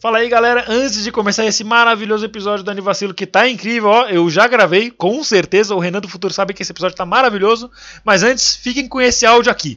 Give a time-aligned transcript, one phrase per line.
[0.00, 0.64] Fala aí, galera.
[0.68, 4.92] Antes de começar esse maravilhoso episódio do Anivacilo, que tá incrível, ó, eu já gravei,
[4.92, 5.74] com certeza.
[5.74, 7.68] O Renan do Futuro sabe que esse episódio tá maravilhoso.
[8.04, 9.76] Mas antes, fiquem com esse áudio aqui.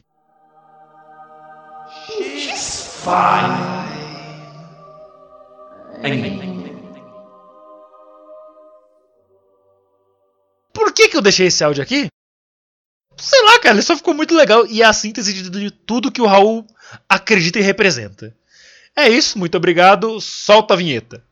[10.72, 12.06] Por que, que eu deixei esse áudio aqui?
[13.16, 16.22] Sei lá, cara, ele só ficou muito legal e é a síntese de tudo que
[16.22, 16.64] o Raul
[17.08, 18.32] acredita e representa.
[18.95, 20.19] É isso, muito obrigado.
[20.19, 21.23] Solta a vinheta.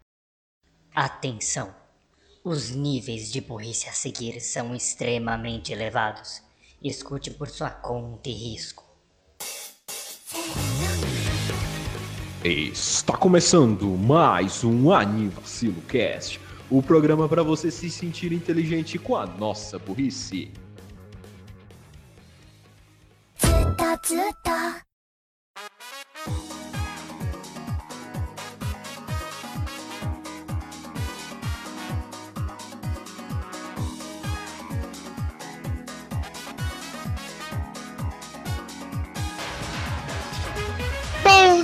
[0.94, 1.74] Atenção!
[2.44, 6.42] Os níveis de burrice a seguir são extremamente elevados.
[6.84, 8.84] Escute por sua conta e risco.
[12.44, 16.40] Está começando mais um Anivacilo Cast,
[16.70, 20.52] o programa para você se sentir inteligente com a nossa burrice.
[23.38, 24.89] ずっとずっと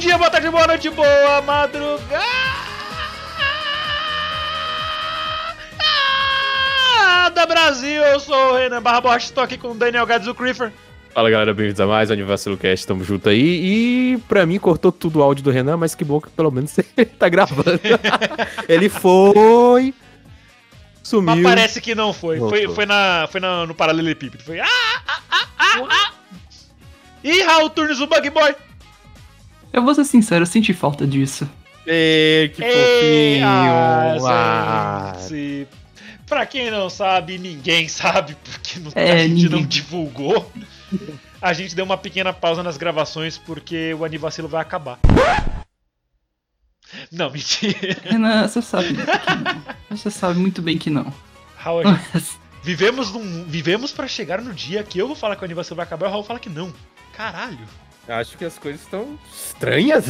[0.06, 2.06] dia, boa tarde, boa noite, boa madrugada,
[7.48, 8.04] Brasil!
[8.04, 10.72] Eu sou o Renan Barra Borges, estou aqui com o Daniel Gades, o Creeper.
[11.12, 13.40] Fala galera, bem-vindos a mais um Anivacilo Cast, tamo junto aí.
[13.40, 16.78] E pra mim cortou tudo o áudio do Renan, mas que bom que pelo menos
[16.96, 17.80] ele tá gravando.
[18.68, 19.92] ele foi.
[19.92, 21.42] Mas Sumiu.
[21.42, 22.38] parece que não foi.
[22.38, 22.74] Foi, Voltou.
[22.76, 24.44] foi, na, foi na, no paralelepípedo.
[24.44, 24.60] Foi.
[24.60, 26.12] Ah, ah, ah, ah, ah.
[27.24, 28.54] Ih, Raul Turnes, o Bug Boy.
[29.76, 31.48] Eu vou ser sincero, eu senti falta disso.
[31.86, 33.46] Ei, que Ei, fofinho.
[33.46, 35.68] ah, Ah, gente.
[36.26, 39.50] Pra quem não sabe, ninguém sabe, porque não- É, a gente ninguém.
[39.50, 40.50] não divulgou.
[41.40, 44.98] A gente deu uma pequena pausa nas gravações porque o Anivacilo vai acabar.
[47.12, 47.96] Não, mentira.
[48.04, 49.62] Renan, você sabe que não.
[49.90, 51.12] Você sabe muito bem que não.
[51.56, 51.82] Raul,
[52.14, 55.76] gente- vivemos, num, vivemos pra chegar no dia que eu vou falar que o Anivacilo
[55.76, 56.72] vai acabar e o Raul fala que não.
[57.16, 57.58] Caralho.
[58.08, 60.06] Acho que as coisas estão estranhas.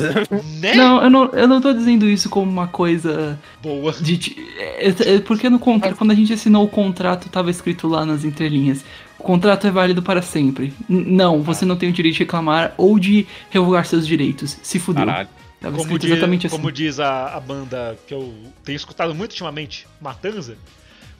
[0.60, 0.74] Né?
[0.74, 3.92] Não, eu não, eu não tô dizendo isso como uma coisa Boa.
[3.92, 4.18] de.
[4.18, 8.04] ti- é- é porque no contrato, quando a gente assinou o contrato, tava escrito lá
[8.04, 8.84] nas entrelinhas.
[9.18, 10.72] O contrato é válido para sempre.
[10.88, 14.56] N- não, você não tem o direito de reclamar ou de revogar seus direitos.
[14.62, 15.06] Se fudeu.
[15.06, 15.28] Caralho.
[15.60, 16.56] Tava Como escrito diz, exatamente assim.
[16.56, 18.32] como diz a, a banda que eu
[18.62, 20.56] tenho escutado muito ultimamente, Matanza.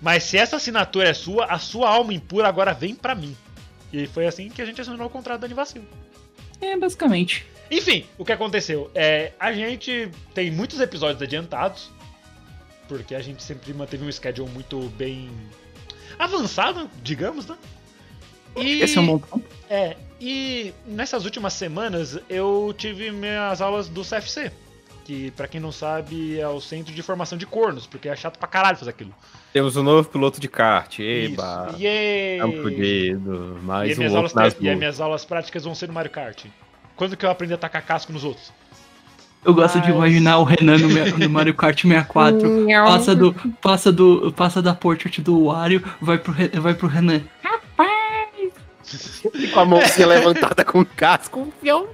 [0.00, 3.34] Mas se essa assinatura é sua, a sua alma impura agora vem pra mim.
[3.90, 5.86] E foi assim que a gente assinou o contrato da Anivacilo.
[6.60, 7.46] É, basicamente.
[7.70, 8.90] Enfim, o que aconteceu?
[8.94, 11.90] É, a gente tem muitos episódios adiantados,
[12.88, 15.30] porque a gente sempre manteve um schedule muito bem
[16.18, 17.56] avançado, digamos, né?
[18.56, 19.44] E, Esse é um bom ponto.
[19.68, 24.50] é, e nessas últimas semanas eu tive minhas aulas do CFC,
[25.06, 28.38] que pra quem não sabe é o Centro de Formação de Cornos, porque é chato
[28.40, 29.14] pra caralho fazer aquilo.
[29.52, 30.98] Temos um novo piloto de kart.
[30.98, 31.68] Eba.
[31.70, 32.68] Isso.
[32.68, 33.16] E,
[33.62, 35.92] Mais as um minhas aulas, outro nas e as minhas aulas práticas vão ser no
[35.94, 36.46] Mario Kart.
[36.96, 38.52] Quando que eu aprendi a tacar casco nos outros?
[39.44, 42.66] Eu gosto de Mas- imaginar o Renan no, no Mario Kart 64.
[42.84, 47.20] Passa do, passa do, passa da portrait do Wario, vai pro, vai pro Renan.
[49.54, 51.40] Com a mãozinha levantada com o casco.
[51.40, 51.86] Um fião.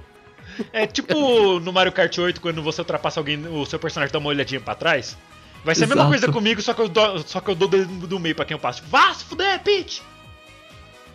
[0.71, 4.29] É tipo no Mario Kart 8, quando você ultrapassa alguém, o seu personagem dá uma
[4.29, 5.17] olhadinha pra trás.
[5.63, 6.09] Vai ser a mesma Exato.
[6.09, 8.59] coisa comigo, só que eu dou, só que eu dou do meio pra quem eu
[8.59, 8.83] passo.
[8.87, 9.61] Vá se fuder!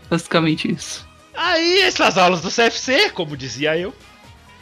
[0.09, 1.06] Basicamente isso.
[1.34, 3.94] Aí, essas aulas do CFC, como dizia eu,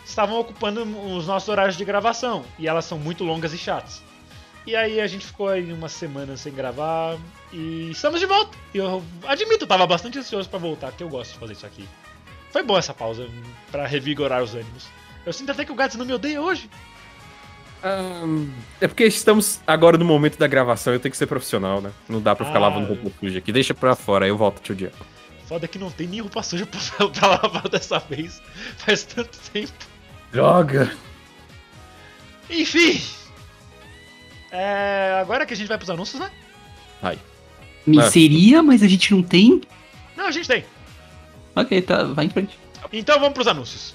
[0.04, 0.82] estavam ocupando
[1.14, 2.44] os nossos horários de gravação.
[2.58, 4.02] E elas são muito longas e chatas.
[4.66, 7.16] E aí a gente ficou aí umas semanas sem gravar.
[7.52, 8.58] E estamos de volta.
[8.74, 11.64] E eu admito, eu tava bastante ansioso pra voltar, porque eu gosto de fazer isso
[11.64, 11.88] aqui.
[12.56, 13.28] Foi boa essa pausa
[13.70, 14.86] pra revigorar os ânimos.
[15.26, 16.70] Eu sinto até que o Gats não me odeia hoje.
[17.84, 18.48] Ahn,
[18.80, 21.92] é porque estamos agora no momento da gravação, eu tenho que ser profissional, né?
[22.08, 22.62] Não dá pra ficar Ah.
[22.62, 23.52] lavando roupa suja aqui.
[23.52, 24.90] Deixa pra fora, aí eu volto outro dia.
[25.46, 26.80] Foda que não tem nem roupa suja pra,
[27.10, 28.40] pra lavar dessa vez.
[28.78, 29.74] Faz tanto tempo.
[30.32, 30.90] Droga!
[32.48, 33.02] Enfim.
[34.50, 36.30] É, agora que a gente vai pros anúncios, né?
[37.02, 37.18] Ai.
[37.86, 38.10] Me É.
[38.10, 39.60] seria, mas a gente não tem?
[40.16, 40.64] Não, a gente tem.
[41.56, 42.58] Ok, tá, vai em frente.
[42.92, 43.94] Então vamos pros anúncios.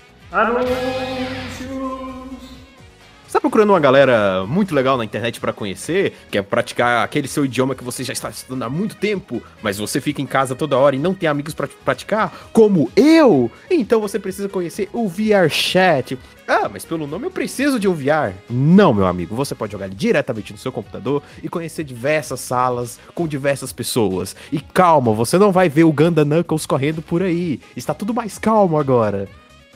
[3.32, 7.46] Você tá procurando uma galera muito legal na internet pra conhecer, quer praticar aquele seu
[7.46, 10.78] idioma que você já está estudando há muito tempo, mas você fica em casa toda
[10.78, 13.50] hora e não tem amigos pra praticar, como eu?
[13.70, 16.20] Então você precisa conhecer o VR Chat.
[16.46, 18.34] Ah, mas pelo nome eu preciso de um VR.
[18.50, 23.26] Não, meu amigo, você pode jogar diretamente no seu computador e conhecer diversas salas com
[23.26, 24.36] diversas pessoas.
[24.52, 27.62] E calma, você não vai ver o Ganda Knuckles correndo por aí.
[27.78, 29.30] Está tudo mais calmo agora.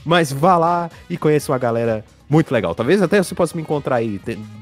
[0.03, 2.73] Mas vá lá e conheça uma galera Muito legal.
[2.73, 4.19] Talvez até você possa me encontrar aí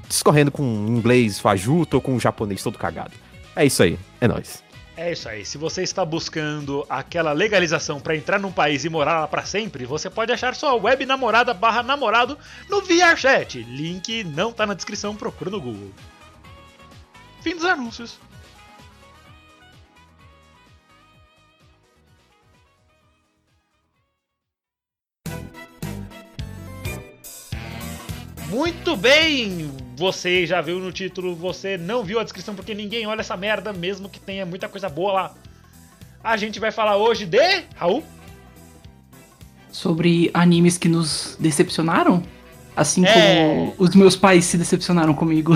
[0.07, 3.13] discorrendo com um inglês fajuto ou com um japonês todo cagado.
[3.55, 3.97] É isso aí.
[4.19, 4.63] É nóis.
[4.95, 5.43] É isso aí.
[5.43, 9.85] Se você está buscando aquela legalização para entrar num país e morar lá para sempre,
[9.85, 12.37] você pode achar sua web namorada barra namorado
[12.69, 13.63] no VRChat.
[13.63, 15.91] Link não tá na descrição, procura no Google.
[17.41, 18.19] Fim dos anúncios.
[28.53, 29.71] Muito bem!
[29.95, 33.73] Você já viu no título, você não viu a descrição porque ninguém olha essa merda,
[33.73, 35.35] mesmo que tenha muita coisa boa lá.
[36.23, 37.63] A gente vai falar hoje de.
[37.75, 38.03] Raul?
[39.71, 42.21] Sobre animes que nos decepcionaram?
[42.75, 43.15] Assim É.
[43.15, 45.53] como os meus pais se decepcionaram comigo.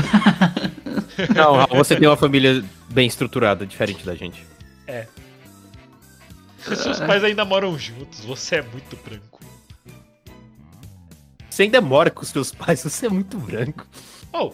[1.36, 4.44] Não, Raul, você tem uma família bem estruturada, diferente da gente.
[6.58, 9.37] Seus pais ainda moram juntos, você é muito branco.
[11.58, 13.88] Você ainda mora com os seus pais, você é muito branco.
[14.32, 14.52] Oh!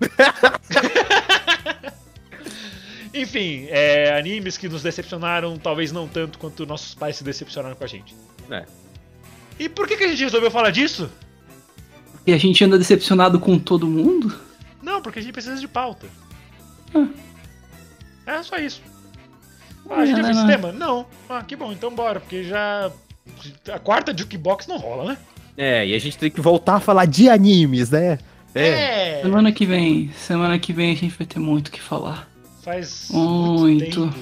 [3.14, 7.84] Enfim, é, animes que nos decepcionaram, talvez não tanto quanto nossos pais se decepcionaram com
[7.84, 8.16] a gente.
[8.50, 8.64] É.
[9.56, 11.08] E por que, que a gente resolveu falar disso?
[12.26, 14.36] e a gente anda decepcionado com todo mundo?
[14.82, 16.08] Não, porque a gente precisa de pauta.
[16.92, 17.06] Ah.
[18.26, 18.82] É só isso.
[19.88, 20.48] Ah, a gente já não, fez não.
[20.48, 20.72] esse tema?
[20.72, 21.06] Não.
[21.28, 22.90] Ah, que bom, então bora, porque já.
[23.72, 25.18] A quarta Jukebox não rola, né?
[25.56, 28.18] É, e a gente tem que voltar a falar de animes, né?
[28.54, 29.20] É.
[29.22, 32.28] Semana que vem, semana que vem a gente vai ter muito o que falar.
[32.62, 34.06] Faz Muito.
[34.08, 34.18] tempo.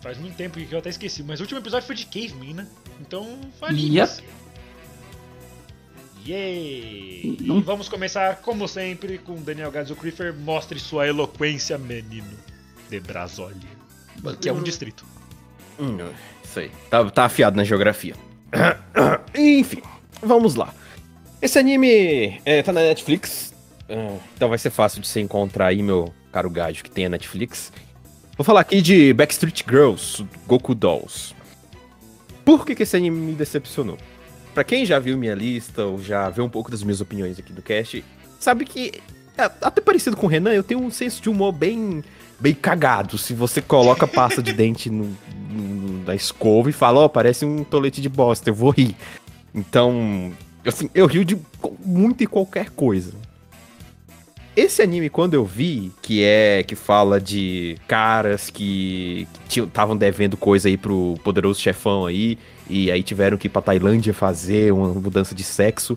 [0.00, 2.66] Faz muito tempo que eu até esqueci, mas o último episódio foi de Caveman, né?
[3.00, 4.22] Então faz Yep.
[6.26, 7.38] Yay!
[7.40, 10.34] Não- E vamos começar, como sempre, com Daniel Gadzo Creeper.
[10.34, 12.26] Mostre sua eloquência, menino
[12.90, 13.56] de Brasólia.
[14.40, 15.04] Que é um distrito.
[15.78, 15.96] Hum,
[16.44, 16.70] isso aí.
[16.90, 18.14] Tá, tá afiado na geografia.
[19.34, 19.80] Enfim,
[20.22, 20.72] vamos lá.
[21.40, 23.52] Esse anime é, tá na Netflix.
[23.88, 27.08] ah, então vai ser fácil de você encontrar aí, meu caro gajo, que tem a
[27.08, 27.72] Netflix.
[28.36, 31.34] Vou falar aqui de Backstreet Girls, Goku Dolls.
[32.44, 33.98] Por que, que esse anime me decepcionou?
[34.54, 37.52] Pra quem já viu minha lista, ou já viu um pouco das minhas opiniões aqui
[37.52, 38.04] do cast,
[38.40, 38.92] sabe que,
[39.36, 42.02] é, até parecido com o Renan, eu tenho um senso de humor bem
[42.40, 43.18] bem cagado.
[43.18, 45.12] Se você coloca pasta de dente no,
[45.50, 48.94] no- na escova e fala, ó, parece um tolete de bosta, eu vou rir.
[49.54, 50.32] Então,
[50.66, 51.38] assim, eu rio de
[51.84, 53.12] muito e qualquer coisa.
[54.56, 60.68] Esse anime, quando eu vi, que é que fala de caras que estavam devendo coisa
[60.68, 62.36] aí pro poderoso chefão aí,
[62.68, 65.96] e aí tiveram que ir pra Tailândia fazer uma mudança de sexo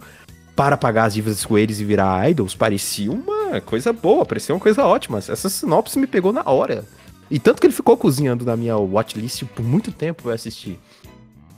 [0.56, 4.62] para pagar as dívidas com eles e virar idols, parecia uma coisa boa, parecia uma
[4.62, 5.18] coisa ótima.
[5.18, 6.86] Essa sinopse me pegou na hora.
[7.32, 10.78] E tanto que ele ficou cozinhando na minha watchlist por muito tempo pra assistir.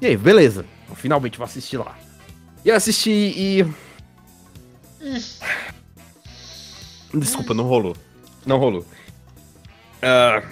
[0.03, 0.65] E aí, beleza.
[0.89, 1.97] Eu finalmente vou assistir lá.
[2.65, 3.65] E eu assisti e.
[7.13, 7.95] Desculpa, não rolou.
[8.45, 8.85] Não rolou.
[10.01, 10.43] Ah,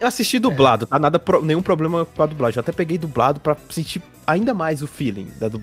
[0.00, 0.98] Eu assisti dublado, tá?
[0.98, 2.56] Nada, pro- nenhum problema com a dublagem.
[2.56, 5.62] Eu até peguei dublado pra sentir ainda mais o feeling da dub...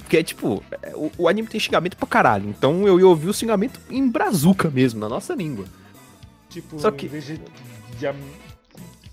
[0.00, 2.48] Porque, tipo, é, o, o anime tem xingamento pra caralho.
[2.50, 5.64] Então eu ia ouvir o xingamento em brazuca mesmo, na nossa língua.
[6.50, 7.40] Tipo, Só que- em vez de.
[7.98, 8.06] de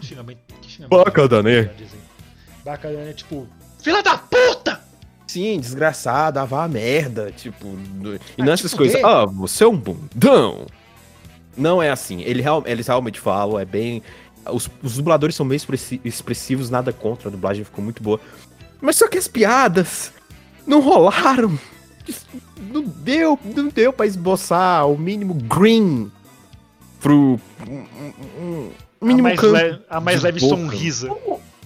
[0.04, 0.40] am- xingamento.
[0.62, 1.04] Que xingamento?
[1.06, 1.72] Bacadané.
[2.64, 3.48] Bacadané, tipo.
[3.82, 4.82] Fila da puta!
[5.28, 7.68] Sim, desgraçado, ah, vá a merda, tipo...
[8.38, 10.68] E Ah, não tipo coisas, ah, você é um bundão.
[11.58, 14.04] Não é assim, ele real- eles realmente falam, é bem...
[14.52, 18.20] Os, os dubladores são bem expressi- expressivos, nada contra, a dublagem ficou muito boa.
[18.80, 20.14] Mas só que as piadas
[20.68, 21.58] não rolaram.
[22.72, 26.12] Não deu, não deu pra esboçar o mínimo green
[27.00, 27.40] pro...
[27.68, 28.72] um- um- um
[29.04, 30.56] A mínimo mais, canto le- a mais de leve boca.
[30.56, 31.10] sonrisa.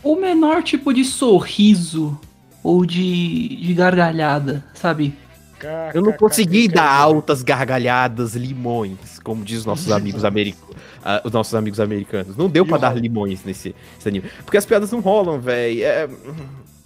[0.04, 2.20] O menor tipo de sorriso
[2.64, 5.14] ou de, de gargalhada, sabe?
[5.94, 10.76] Eu não consegui dar altas gargalhadas, limões, como diz os nossos amigos americanos.
[11.24, 12.38] os nossos amigos americanos.
[12.38, 14.30] Não deu pra o dar limões nesse, nesse anime.
[14.46, 15.80] Porque as piadas não rolam, velho.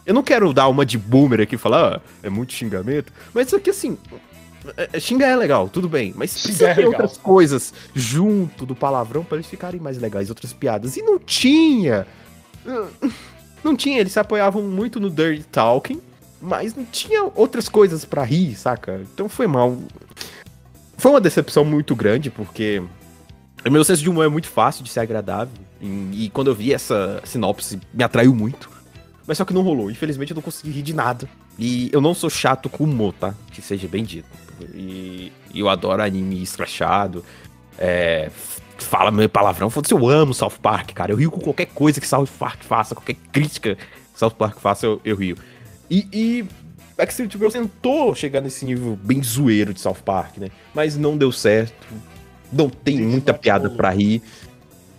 [0.06, 3.12] eu não quero dar uma de boomer aqui e falar, ah, é muito xingamento.
[3.34, 3.98] Mas isso aqui, assim.
[4.78, 6.14] É- é- xingar é legal, tudo bem.
[6.16, 7.02] Mas Xingar precisa é ter legal.
[7.02, 10.98] outras coisas junto do palavrão pra eles ficarem mais legais, outras piadas.
[10.98, 12.06] E não tinha.
[13.64, 16.02] Não tinha, eles se apoiavam muito no Dirty Talking,
[16.42, 19.02] mas não tinha outras coisas pra rir, saca?
[19.14, 19.78] Então foi mal.
[20.98, 22.82] Foi uma decepção muito grande, porque
[23.64, 25.54] o meu senso de humor é muito fácil de ser agradável.
[25.80, 28.68] E, e quando eu vi essa sinopse, me atraiu muito.
[29.28, 29.92] Mas só que não rolou.
[29.92, 31.30] Infelizmente eu não consegui rir de nada.
[31.60, 33.36] E eu não sou chato com humor, tá?
[33.52, 34.28] Que seja bem dito.
[34.74, 37.24] E, e eu adoro anime escrachado.
[37.78, 38.30] É,
[38.78, 39.70] fala meu palavrão.
[39.70, 41.12] Foda-se, eu amo South Park, cara.
[41.12, 44.86] Eu rio com qualquer coisa que South Park faça, qualquer crítica que South Park faça,
[44.86, 45.38] eu, eu rio.
[45.90, 46.46] E, e
[46.98, 50.50] Backstreet Girls tentou chegar nesse nível bem zoeiro de South Park, né?
[50.74, 51.88] Mas não deu certo.
[52.52, 54.22] Não tem Sim, muita piada pra rir.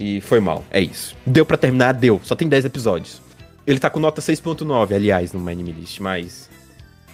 [0.00, 1.14] E foi mal, é isso.
[1.24, 1.92] Deu pra terminar?
[1.92, 2.20] Deu.
[2.24, 3.22] Só tem 10 episódios.
[3.64, 6.50] Ele tá com nota 6.9, aliás, no My Anime List, mas...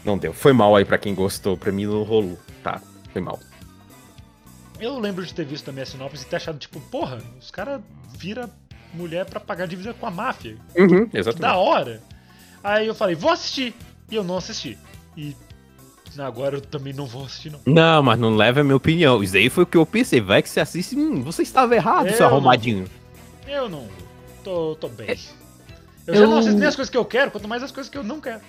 [0.05, 0.33] Não deu.
[0.33, 1.57] Foi mal aí pra quem gostou.
[1.57, 2.38] Pra mim não rolou.
[2.62, 2.81] Tá,
[3.12, 3.38] foi mal.
[4.81, 7.81] Eu lembro de ter visto também a sinopse e ter achado, tipo, porra, os caras
[8.17, 8.49] viram
[8.95, 10.57] mulher pra pagar dívida com a máfia.
[10.76, 11.57] Uhum, Que da exatamente.
[11.59, 12.02] hora.
[12.62, 13.75] Aí eu falei, vou assistir.
[14.11, 14.78] E eu não assisti.
[15.17, 15.35] E
[16.19, 17.61] agora eu também não vou assistir, não.
[17.67, 19.23] Não, mas não leva a minha opinião.
[19.23, 20.21] Isso aí foi o que eu pensei.
[20.21, 20.97] Vai que você assiste.
[20.97, 22.37] Hum, você estava errado, Eu seu não.
[22.37, 22.87] arrombadinho.
[23.47, 23.87] Eu não.
[24.45, 25.09] Tô, tô bem.
[26.07, 27.90] Eu, já Eu- não assisto nem as coisas que eu quero, quanto mais as coisas
[27.90, 28.40] que eu não quero.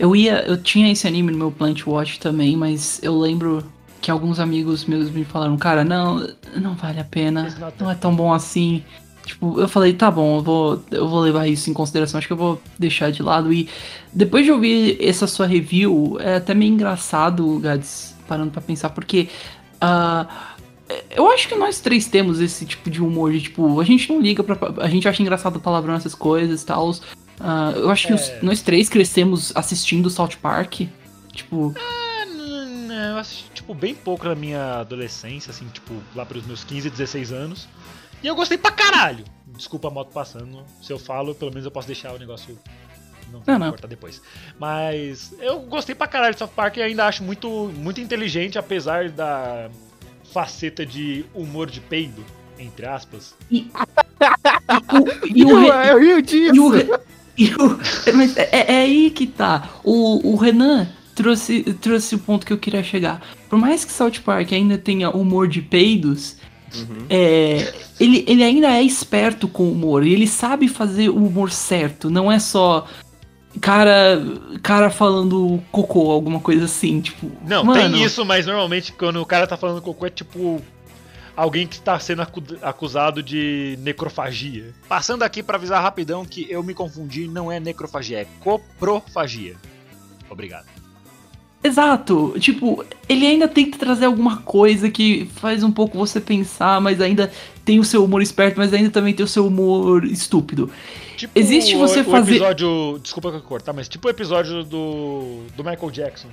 [0.00, 0.42] Eu ia.
[0.46, 3.62] Eu tinha esse anime no meu Plant Watch também, mas eu lembro
[4.00, 6.26] que alguns amigos meus me falaram, cara, não,
[6.56, 7.54] não vale a pena.
[7.78, 8.82] Não é tão bom assim.
[9.26, 12.32] Tipo, eu falei, tá bom, eu vou, eu vou levar isso em consideração, acho que
[12.32, 13.52] eu vou deixar de lado.
[13.52, 13.68] E
[14.10, 19.28] depois de ouvir essa sua review, é até meio engraçado, Gads, parando pra pensar, porque.
[19.82, 20.26] ah,
[21.14, 24.20] eu acho que nós três temos esse tipo de humor de tipo, a gente não
[24.20, 24.56] liga pra.
[24.78, 26.90] A gente acha engraçado palavrão essas coisas e tal.
[27.40, 28.38] Ah, eu acho que os- É.
[28.42, 30.82] nós três crescemos assistindo South Park.
[31.32, 36.44] Tipo, Ah, não, eu assisti, tipo, bem pouco na minha adolescência, assim, tipo, lá pelos
[36.46, 37.66] meus 15, 16 anos.
[38.22, 39.24] E eu gostei pra caralho.
[39.46, 40.62] Desculpa a moto passando.
[40.82, 42.58] Se eu falo, pelo menos eu posso deixar o negócio.
[43.32, 43.70] Não, Não, vou não.
[43.70, 44.20] cortar depois.
[44.58, 49.08] Mas eu gostei pra caralho de South Park e ainda acho muito, muito inteligente, apesar
[49.08, 49.70] da
[50.32, 52.24] faceta de humor de peido,
[52.58, 53.34] entre aspas.
[53.50, 56.20] e, o, e o, re- eu.
[56.54, 57.00] E o,
[57.58, 59.68] o- mas é, é aí que tá.
[59.84, 63.20] O, o Renan trouxe, trouxe o ponto que eu queria chegar.
[63.48, 66.36] Por mais que South Park ainda tenha humor de peidos,
[66.72, 67.06] Uhum.
[67.10, 70.06] é, ele, ele ainda é esperto com o humor.
[70.06, 72.08] E ele sabe fazer o humor certo.
[72.08, 72.86] Não é só
[73.60, 74.22] cara,
[74.62, 77.00] cara falando cocô, alguma coisa assim.
[77.00, 80.62] Tipo, Não, mano, tem isso, mas normalmente quando o cara tá falando cocô é tipo
[81.36, 84.72] alguém que está sendo acu- acusado de necrofagia.
[84.88, 89.56] Passando aqui pra avisar rapidão que eu me confundi, não é necrofagia, é coprofagia.
[90.28, 90.66] Obrigado.
[91.62, 97.02] Exato, tipo, ele ainda tenta trazer alguma coisa que faz um pouco você pensar, mas
[97.02, 97.30] ainda
[97.66, 100.70] tem o seu humor esperto, mas ainda também tem o seu humor estúpido.
[101.18, 104.64] Tipo Existe você o, fazer- o episódio, desculpa que eu cortar, mas tipo o episódio
[104.64, 106.28] do do Michael Jackson,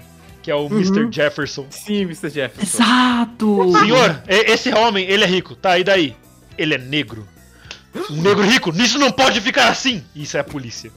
[0.47, 1.11] que é o Mr.
[1.11, 1.67] Jefferson.
[1.69, 2.29] Sim, Mr.
[2.29, 2.81] Jefferson.
[2.81, 3.79] Exato!
[3.79, 5.77] Senhor, esse homem, ele é rico, tá?
[5.77, 6.15] E daí?
[6.57, 7.27] Ele é negro.
[8.09, 10.01] Um negro rico, nisso não pode ficar assim!
[10.15, 10.89] Isso é a polícia.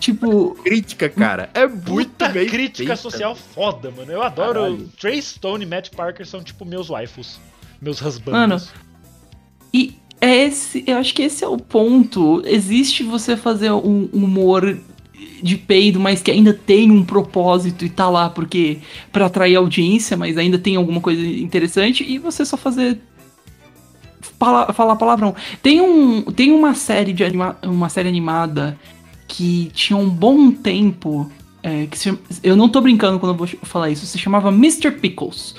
[0.00, 1.50] Tipo, Crítica, cara.
[1.52, 2.96] É bem crítica feita.
[2.96, 4.10] social foda, mano.
[4.10, 4.54] Eu adoro.
[4.54, 4.88] Caralho.
[4.98, 7.38] Trey Stone e Matt Parker são tipo meus waifus.
[7.78, 8.32] Meus husbands.
[8.32, 8.62] Mano,
[9.70, 12.42] e é esse, eu acho que esse é o ponto.
[12.46, 14.78] Existe você fazer um humor
[15.42, 18.78] de peido, mas que ainda tem um propósito e tá lá porque
[19.12, 22.98] para atrair audiência, mas ainda tem alguma coisa interessante e você só fazer
[24.38, 25.34] pala- falar palavrão.
[25.62, 28.78] Tem um tem uma série de anima, uma série animada
[29.28, 31.30] que tinha um bom tempo
[31.62, 34.92] é, que se eu não tô brincando quando eu vou falar isso, se chamava Mr.
[34.92, 35.56] Pickles.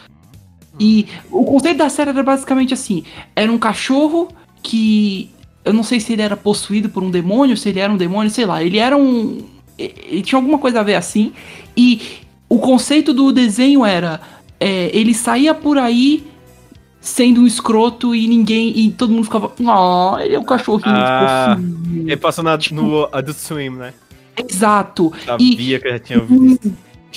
[0.80, 3.04] E o conceito da série era basicamente assim:
[3.36, 4.30] era um cachorro
[4.64, 5.30] que.
[5.68, 8.32] Eu não sei se ele era possuído por um demônio, se ele era um demônio,
[8.32, 8.64] sei lá.
[8.64, 9.42] Ele era um.
[9.78, 11.34] Ele tinha alguma coisa a ver assim.
[11.76, 12.02] E
[12.50, 14.22] o conceito do desenho era:
[14.60, 16.26] é, ele saía por aí
[17.00, 18.78] sendo um escroto e ninguém.
[18.78, 19.52] E todo mundo ficava.
[19.60, 23.94] Oh, ele é um cachorrinho Ah, fofinho." Ele passou na, no Adult Swim, né?
[24.50, 25.12] Exato.
[25.26, 26.74] Sabia que eu já tinha visto.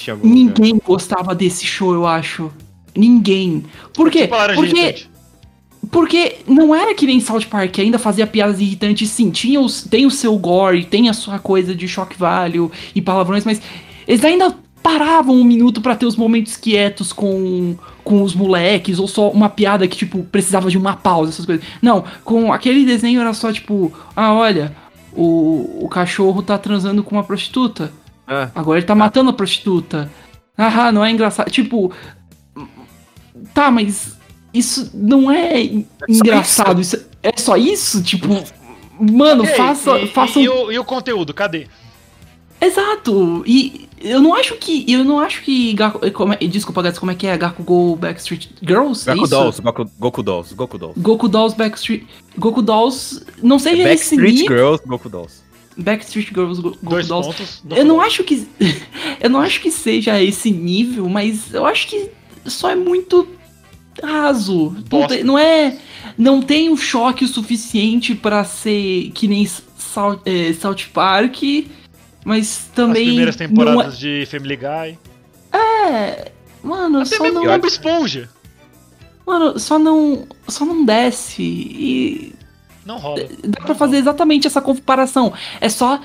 [0.09, 0.25] Lugar.
[0.25, 2.51] Ninguém gostava desse show, eu acho.
[2.97, 3.65] Ninguém.
[3.93, 4.23] Por quê?
[4.23, 5.10] Tipo Porque.
[5.91, 9.31] Porque não era que nem South Park, que ainda fazia piadas irritantes, sim.
[9.31, 13.45] Tinha os, tem o seu gore, tem a sua coisa de shock value e palavrões,
[13.45, 13.63] mas
[14.07, 19.09] eles ainda paravam um minuto pra ter os momentos quietos com, com os moleques, ou
[19.09, 21.65] só uma piada que, tipo, precisava de uma pausa, essas coisas.
[21.81, 24.75] Não, com aquele desenho era só, tipo, ah, olha,
[25.13, 27.93] o, o cachorro tá transando com uma prostituta.
[28.27, 30.11] Ah, Agora ele tá matando a prostituta.
[30.57, 31.51] Ah, não é engraçado.
[31.51, 31.93] Tipo.
[33.55, 34.20] Tá, mas
[34.53, 35.63] isso não é
[36.09, 36.81] engraçado.
[36.81, 38.03] Isso é só isso?
[38.03, 38.29] Tipo.
[38.99, 39.99] Mano, E aí, faça.
[39.99, 41.67] e, faça e, um- o, e o conteúdo, cadê?
[42.61, 43.43] Exato!
[43.47, 44.85] E eu não acho que.
[44.91, 45.73] Eu não acho que.
[45.73, 47.37] Gaku, como é- desculpa, Gats, como é que é?
[47.39, 49.09] Gaku Go Backstreet Girls?
[49.09, 49.31] é Goku isso?
[49.35, 51.01] Dolls, Goku, Goku Dolls, Goku Dolls.
[51.01, 52.07] Goku Dolls Backstreet.
[52.39, 53.25] Goku Dolls.
[53.43, 54.57] Não seja esse Backstreet nível.
[54.57, 55.43] Girls, Goku Dolls.
[55.79, 57.29] Backstreet Girls, Go- Goku Dois Dolls.
[57.31, 57.63] pontos.
[57.75, 58.47] Eu não acho que.
[59.21, 62.11] eu não acho que seja esse nível, mas eu acho que
[62.45, 63.27] só é muito
[64.03, 64.77] raso.
[64.91, 65.77] Não, tem- não é.
[66.17, 71.39] Não tem um choque o suficiente pra ser que nem South, é, South Park.
[72.25, 73.07] Mas As também.
[73.07, 74.99] primeiras não temporadas de Family Guy.
[75.53, 76.33] é...
[76.63, 77.47] Mano, Até só mesmo não.
[77.47, 78.29] Bob Esponja.
[79.27, 80.27] Mano, só não.
[80.47, 81.43] Só não desce.
[81.43, 82.35] E.
[82.85, 83.25] Não rola.
[83.43, 85.33] Dá pra fazer exatamente essa comparação.
[85.59, 85.99] É só.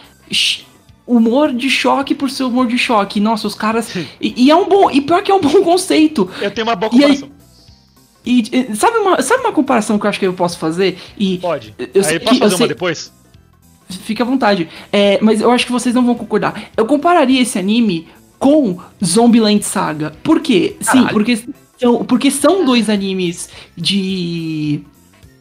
[1.05, 3.19] Humor de choque por ser humor de choque.
[3.19, 3.93] Nossa, os caras.
[4.21, 4.89] E, e é um bom.
[4.89, 6.29] E pior que é um bom conceito.
[6.41, 7.29] Eu tenho uma boa comparação.
[8.25, 10.97] E, e sabe, uma, sabe uma comparação que eu acho que eu posso fazer?
[11.17, 11.73] E Pode.
[11.77, 13.11] eu Aí que- posso eu fazer uma sei- depois?
[13.89, 14.67] fica à vontade.
[14.91, 16.69] É, mas eu acho que vocês não vão concordar.
[16.75, 18.07] Eu compararia esse anime
[18.39, 20.13] com Zombieland Saga.
[20.23, 20.75] Por quê?
[20.79, 21.09] Sim, Caralho.
[21.13, 21.39] porque
[21.79, 24.81] são, porque são dois animes de.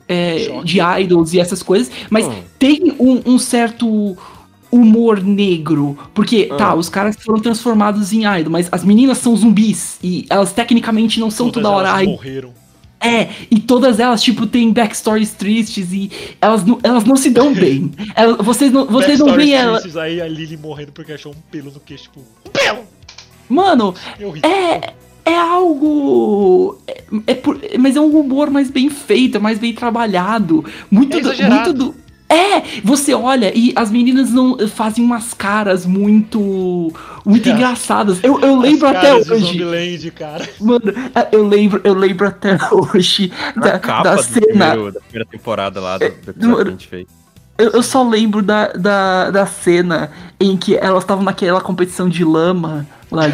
[0.06, 2.34] é, de idols e essas coisas, mas Hum.
[2.58, 4.14] tem um, um certo
[4.70, 5.96] humor negro.
[6.12, 6.56] Porque, Ah.
[6.56, 9.98] tá, os caras foram transformados em idol, mas as meninas são zumbis.
[10.02, 12.14] E elas tecnicamente não são Todas toda hora idol.
[12.16, 12.52] morreram.
[13.04, 17.52] É, e todas elas, tipo, têm backstories tristes e elas não, elas não se dão
[17.52, 17.90] bem.
[18.16, 19.78] Elas- vocês não, vocês não veem ela.
[19.78, 22.04] tristes, Aí a Lily morrendo porque achou um pelo no queixo.
[22.04, 22.84] Tipo, um pelo!
[23.48, 23.94] Mano,
[24.42, 24.92] é.
[25.26, 26.78] É algo.
[26.86, 30.62] É, é por- mas é um humor mais bem feito, é mais bem trabalhado.
[30.90, 31.94] Muito É do, muito do.
[32.28, 36.92] É, você olha e as meninas não fazem umas caras muito.
[37.24, 37.52] muito É.
[37.52, 38.18] engraçadas.
[38.22, 39.44] Eu, eu As lembro até caras de hoje.
[39.46, 40.48] Zombieland, cara.
[40.60, 40.82] Mano,
[41.30, 44.46] eu lembro, eu lembro até hoje Na da, capa da do cena.
[44.70, 47.06] primeiro- da primeira temporada lá do, do episódio mano, que a gente fez.
[47.56, 52.24] Eu, eu só lembro da, da, da cena em que elas estavam naquela competição de
[52.24, 53.24] lama lá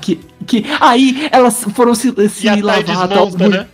[0.00, 3.66] que, que, que aí elas foram se, se E a lavar tal, desmonta, né?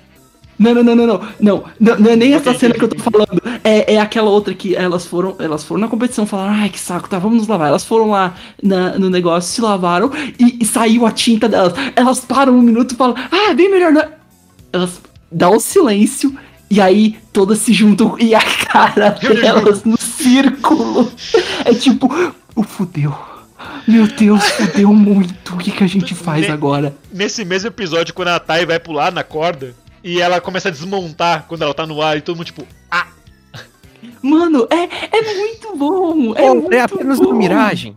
[0.59, 3.43] Não, não, não, não, não, não, não, é nem essa cena que eu tô falando.
[3.63, 6.79] É, é aquela outra que elas foram, elas foram na competição e falaram, ai que
[6.81, 7.69] saco, tá, vamos nos lavar.
[7.69, 11.75] Elas foram lá na- no negócio, se lavaram e, e saiu a tinta delas.
[11.95, 14.05] Elas param um minuto e falam, ah, bem melhor não.
[14.73, 16.35] Elas dão um silêncio
[16.71, 21.11] e aí todas se juntam e a cara delas no círculo.
[21.65, 22.09] É tipo,
[22.55, 23.15] o fudeu.
[23.87, 25.55] Meu Deus, fudeu muito.
[25.55, 26.95] O que, que a gente faz Ne- agora?
[27.13, 29.75] Nesse mesmo episódio, quando a Thay vai pular na corda
[30.07, 33.09] e ela começa a desmontar quando ela tá no ar e todo mundo tipo, ah,
[34.23, 36.35] Mano, é, é muito bom.
[36.37, 37.27] É, muito é apenas bom.
[37.27, 37.97] uma miragem.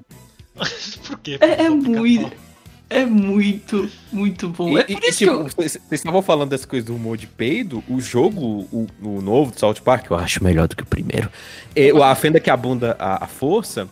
[1.06, 1.38] por quê?
[1.40, 2.32] É, é muito.
[2.90, 4.76] É muito, muito bom.
[4.76, 5.50] E, é por e, isso tipo, que eu...
[5.50, 9.60] vocês estavam falando dessa coisa do humor de peido, o jogo, o, o novo do
[9.60, 11.30] South Park, eu acho melhor do que o primeiro.
[11.76, 13.88] É, a fenda que abunda a, a força,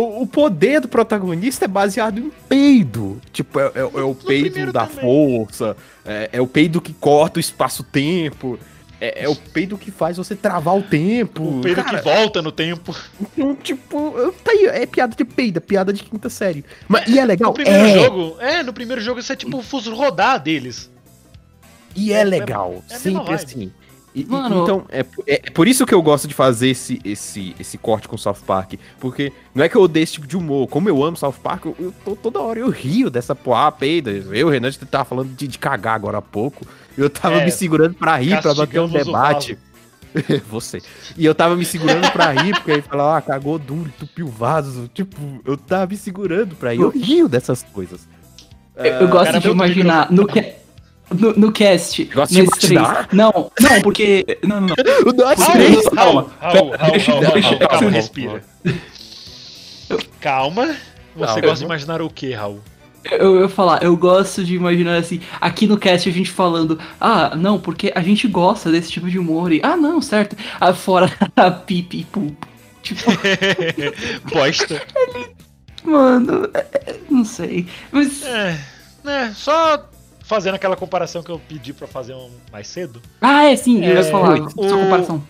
[0.00, 3.20] o, o poder do protagonista é baseado em peido.
[3.32, 5.00] Tipo, é, é- é o peido da também.
[5.00, 8.58] força, é, é o peido que corta o espaço-tempo.
[9.00, 11.58] É, é o peido que faz você travar o tempo.
[11.58, 12.92] O Pedro Cara, que volta no tempo.
[13.36, 14.12] então, tipo,
[14.44, 16.64] tá aí, é piada de peido, é piada de quinta série.
[16.88, 17.50] Mas, e é legal?
[17.50, 20.90] No primeiro é, jogo, é, no primeiro jogo você é tipo o rodar deles.
[21.94, 23.72] E É- é legal, é sempre assim.
[24.18, 27.00] E- e- Mano- então, é, é- é por isso que eu gosto de fazer esse,
[27.04, 28.74] esse, esse corte com o South Park.
[28.98, 30.66] Porque não é que eu odeio esse tipo de humor.
[30.68, 34.10] Como eu amo South Park, eu, eu tô, toda hora eu rio dessa porra, peida.
[34.10, 36.66] Eu Renan, a gente tava falando de, de cagar agora há pouco.
[36.96, 39.56] Eu tava É, me segurando pra rir, pra bater um debate.
[40.50, 40.80] Você.
[41.16, 44.30] E eu tava me segurando pra rir, porque aí fala, ah, cagou duro, entupiu o
[44.30, 44.90] vaso.
[44.92, 46.80] Tipo, eu tava me segurando pra rir.
[46.80, 48.08] Eu rio dessas coisas.
[48.74, 50.24] Eu, eu gosto de imaginar no,
[51.10, 52.04] no, no cast.
[52.04, 52.80] Gosta de três-?
[53.12, 54.38] Não, não, porque.
[54.42, 54.74] Não, não, não.
[55.06, 56.78] O três, Raul, calma.
[57.68, 58.44] Calma, respira.
[60.20, 60.66] Calma.
[61.16, 61.40] Você Calma.
[61.40, 62.60] gosta de imaginar o que, Raul?
[63.04, 66.78] Eu, eu ia falar, eu gosto de imaginar assim, aqui no cast a gente falando,
[67.00, 70.36] ah, não, porque a gente gosta desse tipo de humor e, ah, não, certo.
[70.60, 72.36] Ah, fora a pipi pup.
[72.82, 73.10] Tipo,
[74.32, 74.82] Bosta.
[75.84, 77.66] mano, é- é- não sei.
[77.90, 78.22] Mas.
[78.24, 78.58] É,
[79.04, 79.88] né, só
[80.28, 83.00] fazendo aquela comparação que eu pedi pra fazer um mais cedo.
[83.20, 85.26] Ah, é sim, eu ia É, falar, o- sua comparação.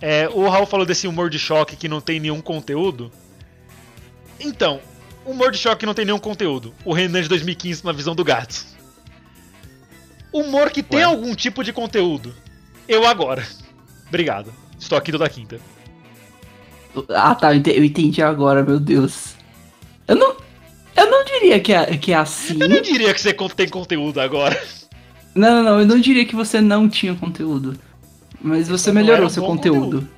[0.00, 3.10] É, o Raul falou desse humor de choque que não tem nenhum conteúdo.
[4.40, 4.80] Então,
[5.24, 6.74] humor de choque que não tem nenhum conteúdo.
[6.84, 8.66] O Renan de 2015 na visão do gato.
[10.32, 11.04] Humor que tem Ué.
[11.04, 12.34] algum tipo de conteúdo.
[12.88, 13.46] Eu agora.
[14.08, 14.52] Obrigado.
[14.78, 15.60] Estou aqui toda quinta.
[17.10, 19.34] Ah, tá, eu entendi agora, meu Deus.
[20.08, 20.36] Eu não.
[20.96, 22.56] Eu não diria que é, que é assim.
[22.60, 24.60] Eu não diria que você tem conteúdo agora.
[25.34, 27.78] Não, não, não, eu não diria que você não tinha conteúdo.
[28.40, 29.80] Mas você Então melhorou um seu conteúdo.
[30.02, 30.08] conteúdo.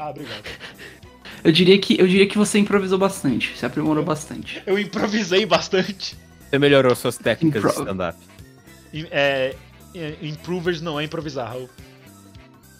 [0.00, 0.42] Ah, obrigado.
[1.42, 4.62] Eu diria que eu diria que você improvisou bastante, se aprimorou bastante.
[4.64, 6.16] Eu improvisei bastante.
[6.48, 8.18] Você melhorou suas técnicas de Impro- stand-up.
[8.94, 9.54] Im- É,
[9.94, 11.68] é, improvers não é improvisar, Raul.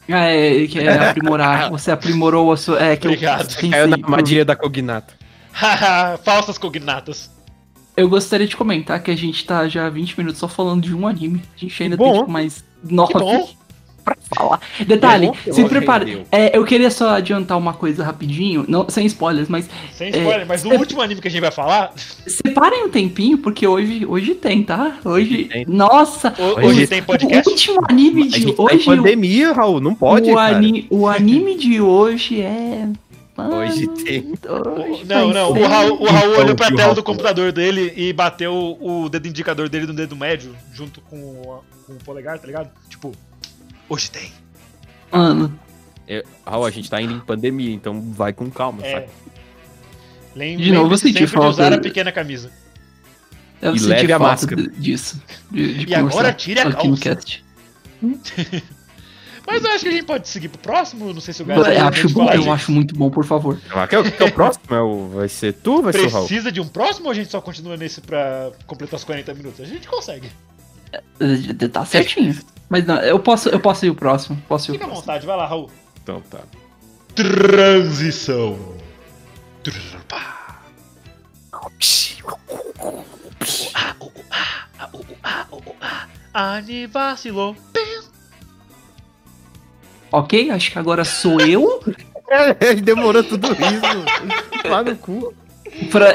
[0.08, 1.68] Ah, é, que é aprimorar.
[1.72, 2.82] Você aprimorou a sua.
[2.82, 3.48] É, que Obrigado.
[3.62, 5.12] eu Caiu na armadilha da cognata.
[5.52, 7.30] Haha, Falsas cognatas.
[7.96, 10.94] Eu gostaria de comentar que a gente tá já há 20 minutos só falando de
[10.94, 11.42] um anime.
[11.56, 12.04] A gente ainda bom.
[12.10, 13.12] tem tipo mais 9.
[13.12, 13.48] Que bom.
[14.04, 14.60] pra falar.
[14.86, 16.04] Detalhe, Derrubou, se prepare.
[16.04, 16.26] rendeu.
[16.32, 20.62] É, eu queria só adiantar uma coisa rapidinho, não, sem spoilers, mas Sem spoiler, mas
[20.64, 21.92] no é- último anime que a gente vai falar,
[22.26, 24.98] separem um tempinho, porque hoje, hoje tem, tá?
[25.04, 25.44] Hoje.
[25.44, 25.64] tem.
[25.66, 26.34] Nossa!
[26.38, 27.48] ho- Hoje hoje tem podcast.
[27.48, 28.84] O último anime A de tá em hoje.
[28.84, 30.56] pandemia, Raul, não pode, o, cara.
[30.56, 32.88] ani- o anime de hoje é.
[33.36, 34.20] Mano, Hoje tem.
[34.30, 37.92] hoje Não, não, o Raul, o Raul Então, olhou pra tela Raul do computador dele
[37.96, 42.38] e bateu o dedo indicador dele no dedo médio, junto com o, com o polegar,
[42.38, 42.70] tá ligado?
[42.88, 43.12] Tipo,
[43.88, 44.30] hoje tem.
[45.10, 45.58] Mano,
[46.06, 48.92] É, Raul, a gente tá indo em pandemia, então vai com calma, É.
[48.92, 49.06] sabe?
[50.36, 52.52] Lem- De novo, eu senti sempre de falta- usar a pequena camisa.
[53.62, 54.62] eu E leve a máscara.
[54.62, 55.20] de- disso.
[55.50, 57.18] De, de E agora tire a calça.
[59.46, 61.12] Mas eu acho que a gente pode seguir pro próximo.
[61.12, 63.60] Não sei se o Eu, Gás vai acho, bom, eu acho muito bom, por favor.
[63.70, 64.64] Ah, Quer, quer o próximo?
[64.74, 66.26] É o- vai ser tu vai ser o Raul?
[66.26, 69.60] Precisa de um próximo ou a gente só continua nesse pra completar os 40 minutos?
[69.60, 70.30] A gente consegue.
[70.92, 72.34] Eh, Tá certinho.
[72.68, 74.40] Mas não, eu posso, eu posso ir o próximo.
[74.48, 75.70] Posso ir o Fica à vontade, vai lá, Raul.
[76.02, 76.40] Então tá.
[77.14, 78.58] Transição.
[79.62, 80.60] Trrrpá.
[86.32, 87.56] Ani vacilou.
[90.14, 91.82] Ok, acho que agora sou eu.
[92.60, 94.62] É, demorou tudo isso.
[94.68, 95.34] Lá no cu.
[95.90, 96.06] Pra,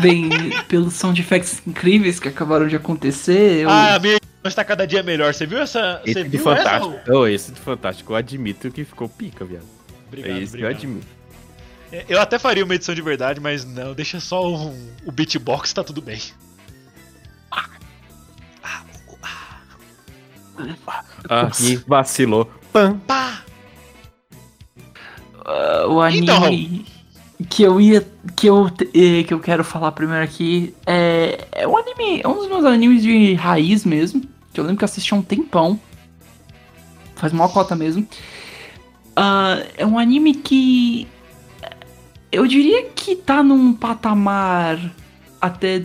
[0.00, 0.28] bem,
[0.68, 5.34] pelos sound effects incríveis que acabaram de acontecer, eu, Ah, minha está cada dia melhor.
[5.34, 6.00] Você viu essa?
[6.04, 6.94] Você Esse de viu fantástico.
[6.94, 7.12] essa?
[7.12, 9.66] Ô, esse de fantástico, eu admito que ficou pica, viado.
[10.06, 11.06] Obrigado, é esse que eu admito.
[12.08, 14.72] Eu até faria uma edição de verdade, mas não, deixa só o,
[15.04, 16.20] o beatbox, tá tudo bem.
[21.28, 22.59] Ah, e vacilou.
[22.72, 22.98] Pam.
[23.06, 23.42] Pá!
[25.44, 28.06] ah, o anime Então, que eu ia.
[28.36, 32.20] Que eu, eh, que eu quero falar primeiro aqui é, é um anime.
[32.22, 34.22] É um dos meus animes de raiz mesmo.
[34.52, 35.78] Que eu lembro que eu assisti há um tempão.
[37.16, 38.06] Faz mal cota mesmo.
[39.16, 41.08] Ah, é um anime que.
[42.30, 44.78] Eu diria que tá num patamar
[45.40, 45.84] até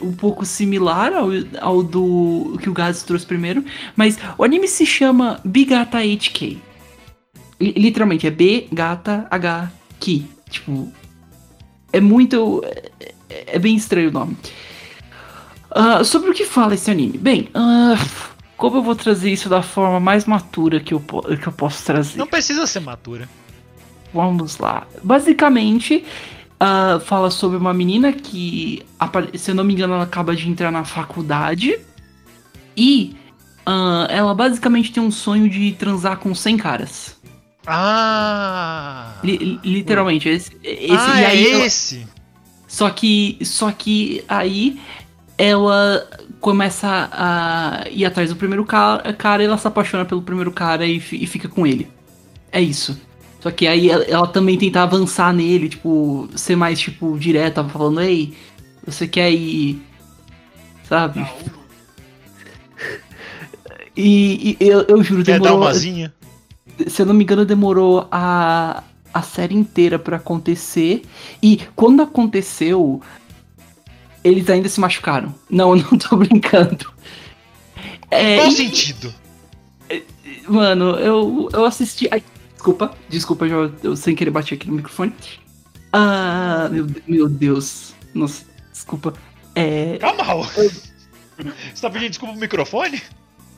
[0.00, 1.28] um pouco similar ao,
[1.60, 3.64] ao do que o Gaz trouxe primeiro.
[3.96, 6.58] Mas o anime se chama Bigata HK.
[7.60, 10.26] Li- Literalmente, é B, gata, H, Ki.
[10.48, 10.90] Tipo,
[11.92, 12.62] é muito.
[13.28, 14.36] É, é bem estranho o nome.
[15.70, 17.16] Ah, sobre o que fala esse anime?
[17.18, 17.94] Bem, ah,
[18.56, 22.18] como eu vou trazer isso da forma mais matura que eu, que eu posso trazer?
[22.18, 23.28] Não precisa ser matura.
[24.12, 24.86] Vamos lá.
[25.04, 26.04] Basicamente,
[26.60, 28.84] ah, fala sobre uma menina que,
[29.34, 31.78] se eu não me engano, ela acaba de entrar na faculdade.
[32.76, 33.16] E
[33.66, 37.16] ah, ela basicamente tem um sonho de transar com 100 caras.
[37.66, 39.14] Ah!
[39.22, 42.06] Li- li- literalmente, esse, esse ah, e aí é ela- esse!
[42.66, 44.80] Só que, só que aí
[45.36, 46.08] ela
[46.40, 50.86] começa a ir atrás do primeiro cara, cara e ela se apaixona pelo primeiro cara
[50.86, 51.90] e, e fica com ele.
[52.52, 53.00] É isso.
[53.40, 58.00] Só que aí ela, ela também tenta avançar nele, tipo, ser mais, tipo, direta, falando,
[58.02, 58.34] ei,
[58.86, 59.80] você quer ir.
[60.88, 61.24] Sabe?
[63.96, 65.58] E, e eu, eu juro, Quer dar demorou.
[65.66, 66.12] umazinha?
[66.86, 71.02] Se eu não me engano, demorou a, a série inteira pra acontecer.
[71.42, 73.02] E quando aconteceu,
[74.24, 75.34] eles ainda se machucaram.
[75.48, 76.86] Não, eu não tô brincando.
[78.10, 79.14] É, Qual e- sentido?
[80.48, 82.08] Mano, eu, eu assisti.
[82.60, 85.14] Desculpa, desculpa, eu, eu sem querer bati aqui no microfone.
[85.90, 87.94] Ah, meu, meu Deus.
[88.12, 89.14] Nossa, desculpa.
[89.54, 89.96] É.
[89.96, 90.44] Calma, Raul.
[90.52, 93.02] Você tá pedindo desculpa pro microfone?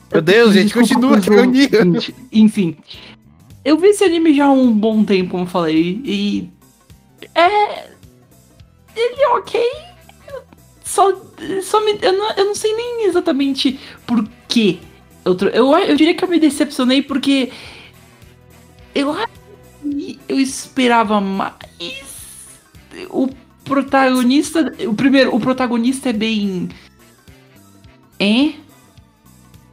[0.09, 2.15] Meu Deus, gente, Desculpa continua ouvintes.
[2.31, 2.77] Enfim.
[3.65, 6.49] Eu vi esse anime já há um bom tempo, como eu falei, e.
[7.35, 7.89] É.
[8.95, 9.61] Ele é ok.
[10.81, 11.11] Só.
[11.61, 14.79] só me, eu, não, eu não sei nem exatamente por quê.
[15.25, 17.51] Eu, eu, eu diria que eu me decepcionei porque.
[18.93, 19.15] Eu
[20.27, 21.53] eu esperava mais.
[23.09, 23.29] O
[23.63, 24.73] protagonista.
[24.87, 26.69] O primeiro, o protagonista é bem.
[28.19, 28.53] É?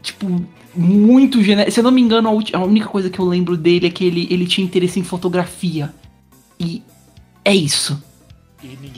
[0.02, 1.72] Tipo, muito genérico.
[1.72, 4.04] Se eu não me engano, a, a única coisa que eu lembro dele é que
[4.04, 5.92] ele, ele tinha interesse em fotografia.
[6.58, 6.82] E
[7.44, 8.02] é isso.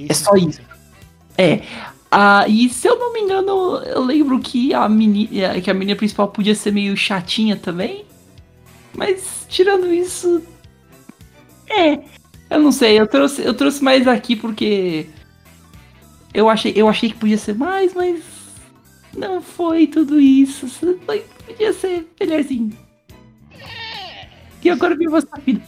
[0.09, 0.61] É só isso.
[1.37, 1.63] É.
[2.11, 5.97] Ah, e se eu não me engano, eu lembro que a menina, que a menina
[5.97, 8.05] principal podia ser meio chatinha também.
[8.95, 10.43] Mas tirando isso.
[11.69, 11.99] É.
[12.51, 15.07] Eu não sei, eu trouxe, eu trouxe mais aqui porque.
[16.35, 18.23] Eu achei, eu achei que podia ser mais, mas.
[19.17, 20.67] Não foi tudo isso.
[20.69, 22.77] Foi- podia ser melhorzinho.
[24.63, 25.63] E agora viva essa vida.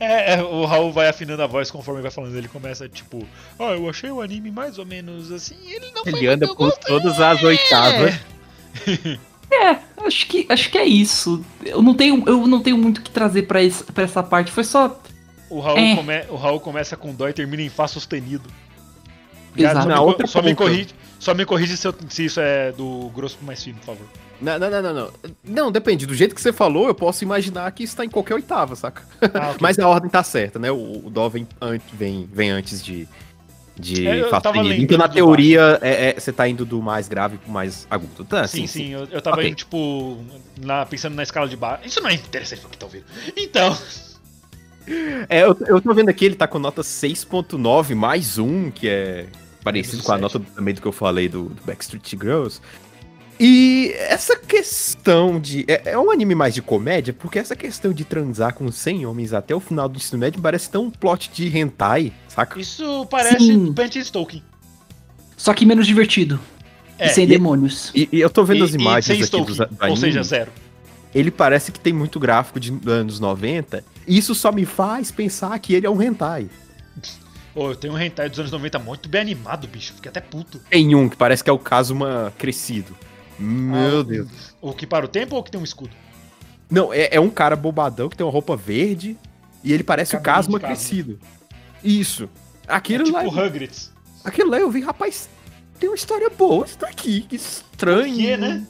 [0.00, 2.36] É, é, o Raul vai afinando a voz conforme vai falando.
[2.36, 3.26] Ele começa tipo,
[3.58, 5.56] ah, eu achei o anime mais ou menos assim.
[5.64, 8.14] Ele não foi Ele anda muito por todas as oitavas.
[9.62, 11.44] É, acho que, acho que é isso.
[11.64, 14.50] Eu não tenho, eu não tenho muito o que trazer pra essa parte.
[14.50, 15.00] Foi só.
[15.50, 15.94] O Raul, É.
[15.96, 18.48] come- o Raul começa com dó e termina em Fá sustenido.
[19.56, 19.82] Exato.
[19.82, 20.88] Só, Na me, só me corrige,
[21.18, 24.06] só me corrige se, eu- se isso é do grosso pro mais fino, por favor.
[24.40, 25.10] Não, não, não, não, não.
[25.44, 26.06] Não, depende.
[26.06, 29.02] Do jeito que você falou, eu posso imaginar que isso tá em qualquer oitava, saca?
[29.22, 29.56] Ah, ok.
[29.62, 30.72] Mas a ordem tá certa, né?
[30.72, 33.06] O, o Dó vem, an- vem, vem antes de.
[33.76, 37.50] De É, lembrando Então, na teoria, é, é- você tá indo do mais grave pro
[37.50, 38.24] mais agudo.
[38.24, 39.48] Tá, sim, sim, Eu, eu tava Ok.
[39.48, 40.18] indo, tipo,
[40.62, 41.82] na- pensando na escala de baixo.
[41.84, 43.04] Isso não é interessante pra quem tá ouvindo.
[43.36, 43.76] Então,
[45.28, 49.26] É, eu, eu tô vendo aqui, ele tá com nota 6.9 mais um, que é
[49.62, 52.60] parecido Menos com a nota também do que eu falei do, do Backstreet Girls.
[53.38, 55.64] E essa questão de.
[55.66, 59.32] É, é um anime mais de comédia, porque essa questão de transar com 100 homens
[59.32, 62.60] até o final do ensino médio parece tão um plot de hentai, saca?
[62.60, 63.72] isso parece Sim.
[63.72, 64.42] Bench Stoking.
[65.36, 66.38] Só que menos divertido.
[66.96, 67.90] É, e sem e- demônios.
[67.94, 69.98] E, e eu tô vendo E- as imagens sem aqui Stoking, dos, do ou anime,
[70.00, 70.52] seja, zero.
[71.12, 75.58] ele parece que tem muito gráfico de anos 90, e isso só me faz pensar
[75.58, 76.48] que ele é um hentai.
[77.52, 79.92] Ô, eu tenho um hentai dos anos 90 muito bem animado, bicho.
[79.94, 80.60] Fiquei até puto.
[80.70, 82.96] Tem um que parece que é o Kazuma crescido.
[83.38, 84.28] Meu Ah, Deus.
[84.60, 85.90] O que para o tempo ou o que tem um escudo?
[86.70, 89.16] Não, é, é um cara bobadão que tem uma roupa verde
[89.62, 91.18] e ele parece o Cabelinho Casma crescido.
[91.82, 92.28] Isso.
[92.66, 93.44] É Aquilo tipo lá.
[93.44, 93.72] Hagrid.
[94.24, 95.28] Aquilo lá eu vi, rapaz,
[95.78, 98.14] tem uma história boa isso daqui, que estranho.
[98.14, 98.66] Por quê, né?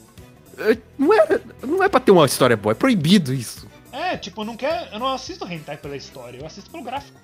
[0.57, 3.67] É, Não é, não é pra ter uma história boa, é proibido isso.
[3.91, 4.93] É, tipo, eu não quero.
[4.93, 7.17] Eu não assisto hentai pela história, eu assisto pelo gráfico.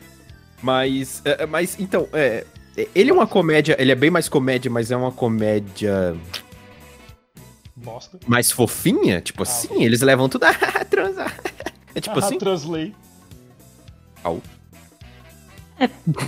[0.61, 2.45] Mas, é, é, mas então, é,
[2.77, 6.15] é, ele é uma comédia, ele é bem mais comédia, mas é uma comédia
[7.83, 8.19] Bosta.
[8.27, 9.83] mais fofinha, tipo Ah, assim, ok.
[9.85, 10.53] eles levam tudo a
[10.85, 11.35] transar.
[11.95, 12.93] É tipo assim, Translate.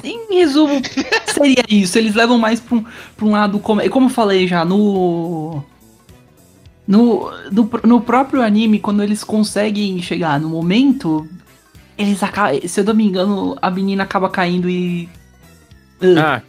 [0.04, 0.82] Em resumo,
[1.34, 1.98] seria isso.
[1.98, 2.84] Eles levam mais pra um,
[3.16, 3.60] pra um lado.
[3.60, 5.64] Como, como eu falei já, no.
[6.86, 11.28] No, no, no próprio anime, quando eles conseguem chegar no momento,
[11.98, 12.60] eles acabam.
[12.68, 15.08] Se eu não me engano, a menina acaba caindo e.
[16.18, 16.42] ah,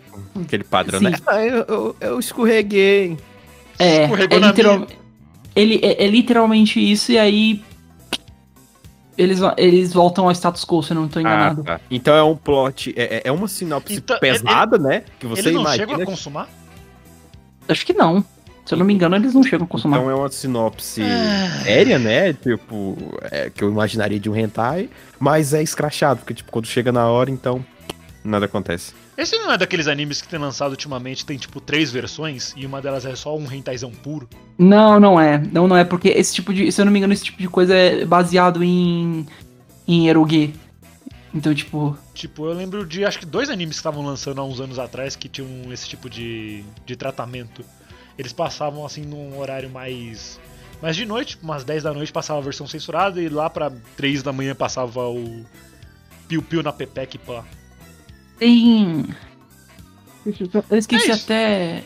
[0.43, 1.11] aquele padrão, Sim.
[1.11, 1.19] né?
[1.27, 3.19] Ah, eu, eu, eu escorreguei.
[3.79, 4.87] É, Escorregou é, literal-
[5.57, 7.63] ele, é, é literalmente isso, e aí.
[9.17, 11.61] Eles, eles voltam ao status quo, se eu não tô enganado.
[11.63, 11.81] Ah, tá.
[11.89, 15.05] Então é um plot, é, é- é uma sinopse Então, pesada, né?
[15.21, 15.87] Que você Eles não imagina.
[15.87, 16.49] chegam a consumar?
[17.69, 18.25] Acho que não.
[18.67, 19.99] Se eu não me engano, eles não chegam a consumar.
[19.99, 21.63] Então é uma sinopse Ah.
[21.63, 22.33] séria, né?
[22.33, 22.97] Tipo,
[23.31, 24.89] é, que eu imaginaria de um hentai,
[25.21, 27.65] mas é escrachado, porque tipo, quando chega na hora, então
[28.25, 28.95] nada acontece.
[29.17, 32.83] Esse não é daqueles animes que tem lançado ultimamente, tem tipo três versões e uma
[32.83, 34.29] delas é só um hentaizão puro.
[34.59, 35.39] Não, não é.
[35.39, 36.71] Não, não é, porque esse tipo de.
[36.73, 39.27] Se eu não me engano, esse tipo de coisa é baseado em.
[39.87, 40.53] em eroge.
[41.33, 41.97] Então, tipo.
[42.13, 45.15] Tipo, eu lembro de acho que dois animes que estavam lançando há uns anos atrás
[45.15, 47.65] que tinham esse tipo de, de tratamento.
[48.19, 50.41] Eles passavam assim num horário mais.
[50.83, 53.73] Mais de noite, tipo, umas 10 da noite passava a versão censurada e lá pra
[53.97, 55.45] 3 da manhã passava o
[56.29, 57.45] Piu Piu na Pepeca e pá.
[58.39, 59.05] Tem.
[60.71, 61.85] Eu esqueci É até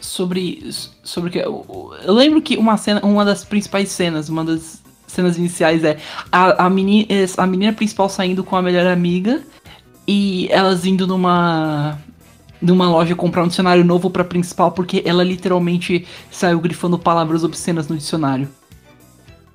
[0.00, 0.70] sobre.
[1.02, 1.38] sobre o que.
[1.38, 3.00] Eu, eu lembro que uma cena.
[3.04, 5.98] Uma das principais cenas, uma das cenas iniciais é
[6.30, 9.42] a, a, menina, a menina principal saindo com a melhor amiga
[10.06, 11.98] e elas indo numa.
[12.60, 17.88] numa loja comprar um dicionário novo pra principal, porque ela literalmente saiu grifando palavras obscenas
[17.88, 18.48] no dicionário.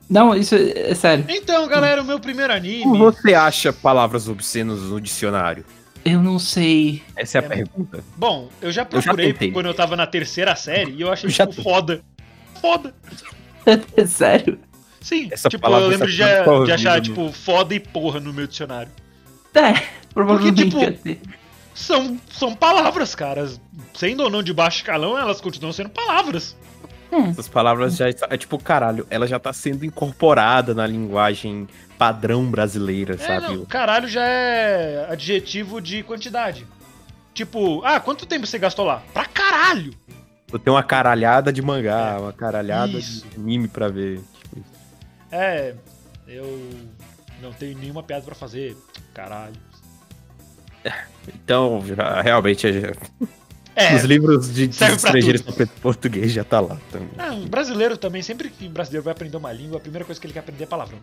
[0.09, 1.23] Não, isso é, é sério.
[1.29, 2.83] Então, galera, o meu primeiro anime.
[2.83, 5.63] Como você acha palavras obscenas no dicionário?
[6.03, 7.01] Eu não sei.
[7.15, 8.03] Essa é a É, pergunta.
[8.17, 11.27] Bom, eu já Eu já procurei quando eu tava na terceira série e eu achei
[11.27, 12.01] Eu já tipo foda.
[12.59, 12.93] Foda.
[13.97, 14.59] É sério?
[14.99, 17.79] Sim, Essa tipo, palavra eu lembro essa de, palavra de achar, horrível, tipo, foda e
[17.79, 18.91] porra no meu dicionário.
[19.53, 19.73] É,
[20.13, 21.19] provavelmente tipo, ia ter.
[21.73, 23.59] São, são palavras, caras.
[23.93, 26.55] Sendo ou não de baixo escalão, elas continuam sendo palavras.
[27.29, 31.67] Essas palavras já é tipo, caralho, ela já tá sendo incorporada na linguagem
[32.01, 33.55] padrão brasileira, É, sabe?
[33.57, 36.65] não, caralho já é adjetivo de quantidade.
[37.31, 39.03] Tipo, ah, quanto tempo você gastou lá?
[39.13, 39.93] Pra caralho!
[40.51, 43.23] Eu tenho uma caralhada de mangá, uma caralhada Isso.
[43.27, 44.19] de anime pra ver.
[44.43, 44.65] Tipo.
[45.31, 45.75] É,
[46.27, 46.69] eu
[47.39, 48.75] não tenho nenhuma piada pra fazer.
[49.13, 49.53] Caralho.
[51.35, 51.83] então,
[52.23, 52.93] realmente, é-
[53.75, 57.09] É, os livros de, de estrangeiros pra português já tá lá também.
[57.19, 60.19] é, um brasileiro também, sempre que um brasileiro vai aprender uma língua, a primeira coisa
[60.19, 60.97] que ele quer aprender é palavrão.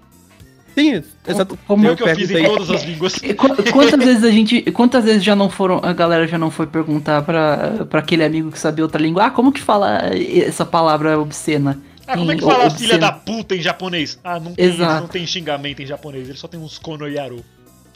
[0.75, 1.59] Sim, exato.
[1.67, 3.15] como Foi eu o que eu fiz em todas as línguas.
[3.15, 4.63] Qu- Quantas vezes a gente.
[4.73, 5.81] Quantas vezes já não foram.
[5.83, 9.25] A galera já não foi perguntar pra, pra aquele amigo que sabia outra língua?
[9.27, 11.79] Ah, como que fala essa palavra obscena?
[12.07, 12.79] Ah, como é que fala obsceno.
[12.79, 14.19] filha da puta em japonês?
[14.25, 15.01] Ah, não tem, Exato.
[15.03, 17.45] não tem xingamento em japonês, ele só tem uns kono yaru.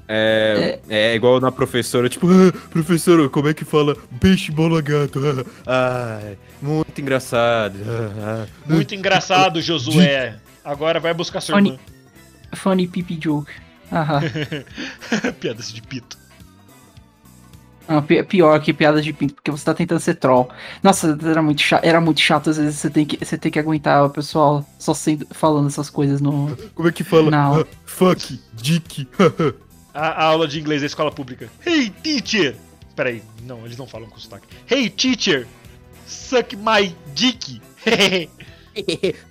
[0.09, 5.47] É, é igual na professora, tipo, ah, professora, como é que fala peixe, bola, gato?
[5.67, 6.21] Ah,
[6.61, 7.77] muito engraçado.
[7.87, 10.35] ah, ah." Muito engraçado, Josué.
[10.65, 11.77] Agora vai buscar sua irmã.
[12.55, 13.51] Funny pipi joke.
[13.91, 14.21] Aham.
[15.41, 16.19] Piadas de pito.
[17.89, 20.49] Ah, pi- pior que piada de pinto, porque você tá tentando ser troll.
[20.83, 23.59] Nossa, era muito chato, era muito chato, às vezes você tem que, você tem que
[23.59, 26.57] aguentar o pessoal só sendo, falando essas coisas no.
[26.75, 27.31] Como é que fala?
[27.31, 27.61] Não.
[27.61, 29.09] Ah, fuck, dick.
[29.95, 31.51] A, a aula de inglês da escola pública.
[31.67, 32.57] Hey, teacher!
[32.97, 34.47] Peraí, não, eles não falam com sotaque.
[34.71, 35.47] Hey, teacher!
[36.07, 37.61] Suck my dick!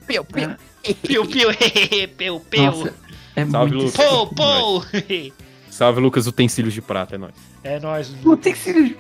[0.06, 0.50] Piu, piu.
[1.02, 1.50] piu, piu,
[2.16, 2.94] piu, piu.
[3.36, 3.86] É Salve, muito.
[3.86, 4.06] Lucas.
[4.08, 4.86] Pou, pou!
[5.70, 7.34] Salve, Lucas, utensílios de prata, é nóis.
[7.64, 8.08] É nóis,
[8.56, 8.98] ser.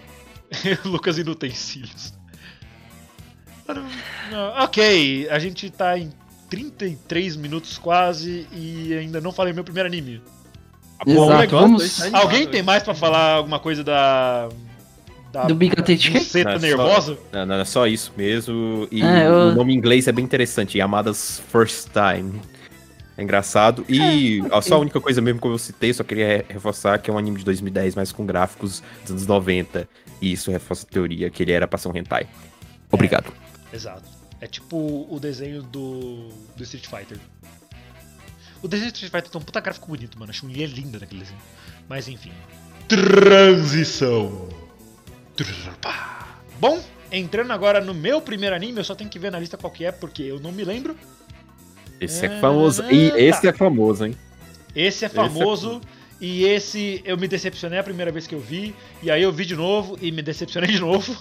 [0.86, 2.14] Lucas Inutensílios.
[4.64, 6.12] Ok, a gente tá em
[6.50, 10.22] 33 minutos quase e ainda não falei meu primeiro anime.
[11.06, 12.16] Exato, legal, vamos- tô excited.
[12.16, 14.50] Alguém tem mais pra falar alguma coisa da.
[15.32, 16.14] da Do Big Attention?
[16.14, 17.18] Não, é só- nervosa?
[17.32, 18.88] Não, não, é só isso mesmo.
[18.92, 22.40] E É, eu- o nome em inglês é bem interessante, Yamada's First Time.
[23.18, 23.86] É engraçado.
[23.90, 27.10] E ó, só a única coisa mesmo que eu citei, só queria re- reforçar que
[27.10, 29.88] é um anime de 2010, mas com gráficos dos anos 90.
[30.22, 32.28] E isso reforça a teoria que ele era pra ser um hentai.
[32.92, 33.32] Obrigado.
[33.74, 34.04] Exato.
[34.40, 37.18] É tipo o desenho do, do Street Fighter.
[38.62, 40.32] O desenho do Street Fighter tem um puta gráfico bonito, mano.
[40.32, 41.40] A Chun-Li é linda naquele desenho.
[41.90, 42.32] Mas enfim.
[42.88, 44.50] Transição.
[46.60, 49.72] Bom, entrando agora no meu primeiro anime, eu só tenho que ver na lista qual
[49.72, 50.96] que é, porque eu não me lembro.
[52.02, 52.84] Esse é Ah, famoso.
[52.92, 53.50] E esse tá.
[53.50, 54.18] é famoso, hein?
[54.76, 55.80] Esse é famoso.
[56.20, 58.76] E esse eu me decepcionei a primeira vez que eu vi.
[59.04, 61.16] E aí eu vi de novo e me decepcionei de novo.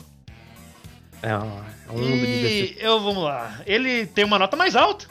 [1.22, 3.60] É um mundo de E eu, vamos lá.
[3.66, 5.06] Ele tem uma nota mais alta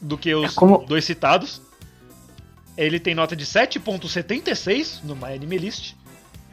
[0.00, 1.62] do que os É como- dois citados.
[2.76, 5.94] Ele tem nota de 7.76 no My Anime List.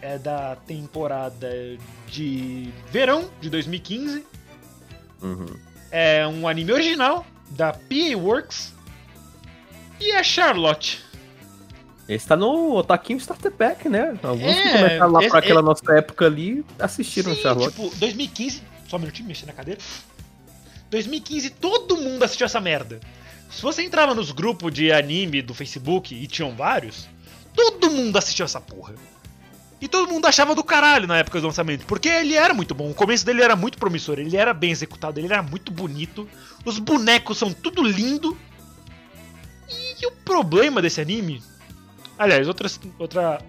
[0.02, 1.50] É da temporada
[2.08, 4.24] de verão de 2015.
[5.22, 5.46] Uhum.
[5.92, 8.74] É um anime original da PA Works.
[10.00, 11.04] E é Charlotte.
[12.08, 14.18] Esse tá no Otaquinho Starter Pack, né?
[14.22, 17.74] Alguns É, que começaram lá esse- pra aquela nossa época ali assistiram Sim, Charlotte.
[17.76, 18.62] tipo, 2015.
[18.88, 19.80] Só um minutinho, mexer na cadeira.
[20.92, 23.00] 2015, todo mundo assistiu essa merda.
[23.50, 27.08] Se você entrava nos grupos de anime do Facebook e tinham vários,
[27.56, 28.94] todo mundo assistiu essa porra.
[29.82, 32.90] E todo mundo achava do caralho na época do lançamento, porque ele era muito bom.
[32.90, 36.28] O começo dele era muito promissor, ele era bem executado, ele era muito bonito.
[36.66, 38.38] Os bonecos são tudo lindo.
[39.70, 41.42] E o problema desse anime.
[42.18, 42.68] Aliás, outra.
[43.00, 43.42] outra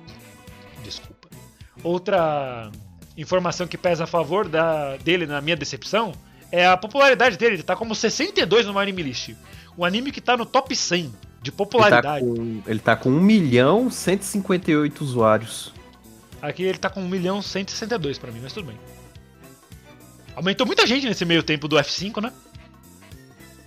[0.85, 1.29] desculpa.
[1.83, 2.71] Outra
[3.17, 6.13] informação que pesa a favor da, dele na minha decepção
[6.53, 7.57] é a popularidade dele.
[7.57, 9.35] Ele tá como 62 no Anime List.
[9.77, 11.17] Um anime que tá no top 100 de Ele
[11.51, 12.25] tá, popularidade.
[12.25, 15.73] com, ele tá com 1 milhão 158 usuários.
[16.41, 18.79] Aqui ele tá com 1 milhão 162 pra mim, mas tudo bem.
[20.35, 22.33] Aumentou muita gente nesse meio tempo do F5, né?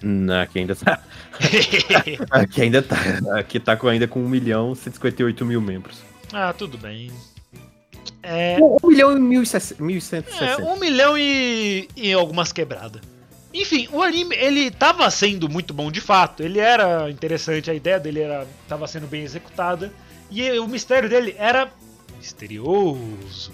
[0.02, 1.02] Não, aqui ainda tá.
[2.32, 2.98] Aqui ainda tá.
[3.38, 6.02] Aqui tá com, ainda com 1 milhão 158 mil membros.
[6.34, 7.12] ah, tudo bem.
[8.22, 10.26] É, 1 milhão e 1.160.
[10.42, 13.02] É, um milhão e, e algumas quebradas.
[13.54, 16.44] Enfim, o anime, ele tava sendo muito bom de fato.
[16.44, 19.92] Ele era interessante, a ideia dele era tava sendo bem executada.
[20.30, 21.72] E o mistério dele era
[22.18, 23.52] misterioso.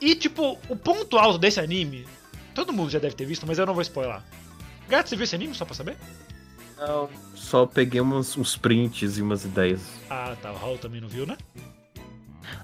[0.00, 2.06] E, tipo, o ponto alto desse anime,
[2.54, 4.22] todo mundo já deve ter visto, mas eu não vou spoiler.
[4.88, 5.96] Gato, você viu esse anime só pra saber?
[6.78, 9.80] Não, só peguei uns, uns prints e umas ideias.
[10.08, 11.36] Ah, tá, o Raul também não viu, né?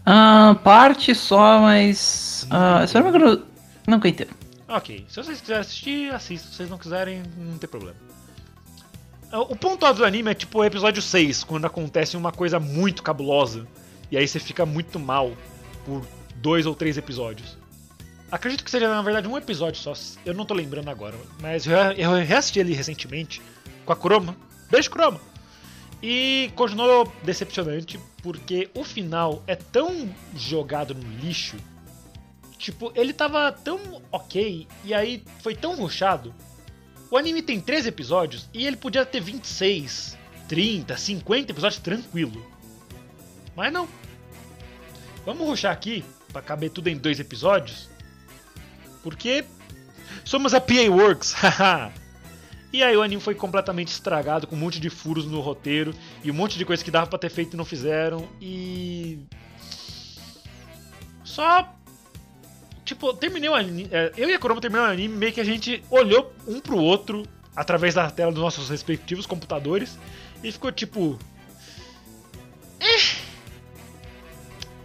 [0.07, 2.47] Ah, parte só, mas.
[2.51, 3.11] Ah, se eu não
[4.11, 4.33] inteiro.
[4.69, 6.49] Ok, se vocês quiserem assistir, assistam.
[6.49, 7.97] Se vocês não quiserem, não tem problema.
[9.31, 12.59] Ah, O ponto alto do anime é tipo o episódio 6, quando acontece uma coisa
[12.61, 13.67] muito cabulosa.
[14.11, 15.33] E aí você fica muito mal
[15.85, 16.07] por
[16.37, 17.59] dois ou três episódios.
[18.35, 19.93] Acredito que seja, na verdade, um episódio só.
[20.27, 21.17] Eu não tô lembrando agora.
[21.41, 23.41] Mas eu, eu reassisti ele recentemente
[23.87, 24.37] com a Chroma.
[24.69, 25.21] Beijo, Chroma!
[26.03, 31.57] E continuou decepcionante porque o final é tão jogado no lixo.
[32.59, 36.35] Tipo, ele tava tão ok e aí foi tão rushado.
[37.13, 40.19] O anime tem 13 episódios e ele podia ter 26,
[40.49, 42.45] 30, 50 episódios tranquilo.
[43.55, 43.89] Mas não.
[45.25, 47.94] Vamos rushar aqui pra caber tudo em dois episódios.
[49.05, 49.45] Porque
[50.25, 51.93] somos a PA Works, haha.
[52.73, 55.95] E aí o anime foi completamente estragado, com um monte de furos no roteiro
[56.25, 58.29] e um monte de coisa que dava pra ter feito e não fizeram.
[58.41, 59.21] E.
[61.23, 61.73] Só.
[62.85, 63.89] Tipo, terminei o anime.
[63.93, 66.77] é, Eu e a Kurama terminamos o anime, meio que a gente olhou um pro
[66.77, 67.23] outro
[67.55, 69.97] através da tela dos nossos respectivos computadores
[70.43, 71.17] e ficou tipo.
[72.81, 73.15] Eh,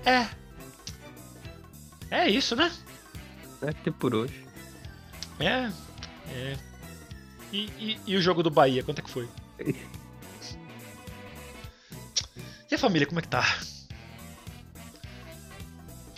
[0.05, 0.27] É.
[2.11, 2.71] É isso, né?
[3.61, 4.45] É ter por hoje.
[5.39, 5.69] É.
[6.31, 6.57] É.
[7.51, 9.27] E, e- e o jogo do Bahia, quanto é que foi?
[12.71, 13.57] E a família, como é que tá?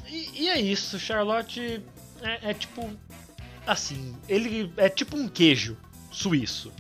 [0.07, 1.81] E, e é isso, Charlotte
[2.21, 2.89] é, é tipo.
[3.65, 5.77] Assim, ele é tipo um queijo
[6.11, 6.71] suíço.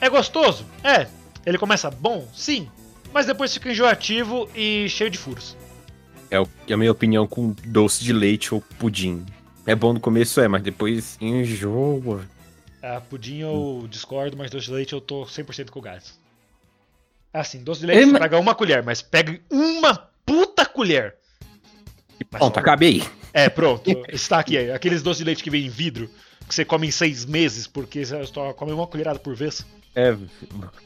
[0.00, 0.66] É gostoso?
[0.82, 1.06] É.
[1.46, 2.26] Ele começa bom?
[2.34, 2.68] Sim.
[3.12, 5.56] Mas depois fica enjoativo e cheio de furos.
[6.30, 9.24] É a minha opinião com doce de leite ou pudim.
[9.66, 12.24] É bom no começo, é, mas depois enjoa.
[12.82, 16.18] Ah, pudim eu discordo, mas doce de leite eu tô 100% com o gás.
[17.32, 19.94] Assim, doce de leite mas- pega uma colher, mas pega uma
[20.26, 21.14] puta colher.
[22.30, 23.02] Mas Pronto, só- acabei.
[23.32, 23.88] É, pronto.
[24.12, 24.56] Está aqui.
[24.56, 26.10] é, Aqueles doces de leite que vem em vidro,
[26.46, 29.64] que você come em seis meses, porque você só come uma colherada por vez.
[29.94, 30.16] É,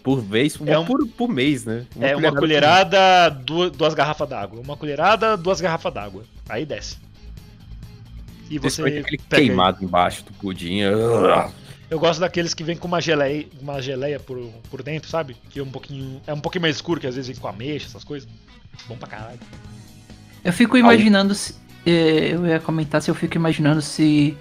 [0.03, 1.87] por vez, É um- por, por mês, né?
[2.01, 4.61] é uma por- colherada, duas, duas garrafas d'água.
[4.61, 6.25] Uma colherada, duas garrafas d'água.
[6.49, 6.99] Aí desce.
[8.51, 10.79] E você aquele queimado embaixo do pudim.
[11.89, 14.39] Eu gosto daqueles que vem com uma geleia, uma geleia por,
[14.71, 15.37] por dentro, sabe?
[15.51, 16.21] Que é um pouquinho.
[16.27, 18.29] É um pouquinho mais escuro, que às vezes vem com ameixa, essas coisas.
[18.89, 19.39] Bom pra caralho.
[20.45, 21.55] Eu fico imaginando se.
[21.85, 24.37] eh, Eu ia comentar se eu fico imaginando se.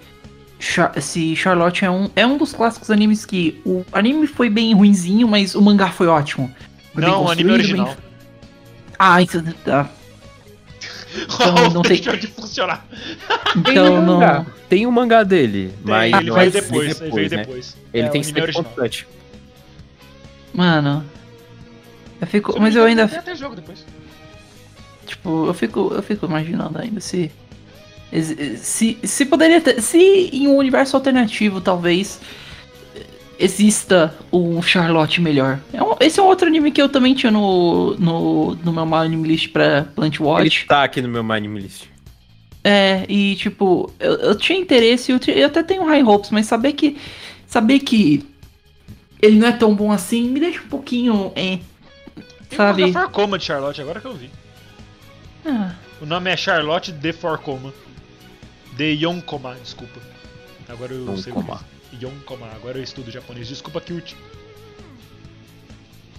[1.00, 5.28] Se Charlotte é um, é um dos clássicos animes que o anime foi bem ruinzinho,
[5.28, 6.50] mas o mangá foi ótimo.
[6.94, 7.96] Foi Não, o anime construído, bem- original.
[8.98, 9.90] Ah, isso tá.
[11.24, 12.86] Então, não tem- Deixou de funcionar.
[13.64, 14.14] Tem Então não.
[14.18, 14.46] mangá.
[14.68, 17.36] Tem um mangá dele, mas ele veio é depois, ele veio né?
[17.38, 17.76] depois.
[17.94, 18.64] Ele É, tem o que anime ser original.
[18.64, 19.06] constante.
[20.52, 21.04] Mano.
[22.20, 22.58] Eu fico.
[22.60, 23.06] Mas eu ainda.
[23.08, 23.84] Tem até jogo depois.
[25.06, 27.30] Tipo, eu fico, eu fico imaginando ainda se.
[28.58, 29.80] Se, se poderia ter.
[29.82, 29.98] Se
[30.32, 32.20] em um universo alternativo, talvez.
[33.38, 35.60] Exista um Charlotte melhor.
[35.72, 38.94] É um- esse é um outro anime que eu também tinha no, no, no meu
[38.94, 40.66] anime list pra Plant Ele Watch.
[40.66, 41.84] tá aqui no meu anime list.
[42.64, 46.72] É, e tipo, eu, eu tinha interesse, eu, eu até tenho high hopes, mas saber
[46.72, 46.96] que.
[47.46, 48.26] Saber que
[49.22, 51.30] ele não é tão bom assim me deixa um pouquinho.
[51.36, 51.58] É,
[52.48, 52.84] Tem sabe?
[52.84, 54.30] uma Farcoma de Charlotte, agora que eu vi.
[55.46, 57.72] Ah, O nome é Charlotte de Farcoma.
[58.72, 60.00] De Yonkoma, desculpa.
[60.68, 61.58] Agora eu sei o Yonkoma.
[61.58, 63.48] que Yonkoma, agora eu estudo japonês.
[63.48, 64.16] Desculpa, Kyuchi.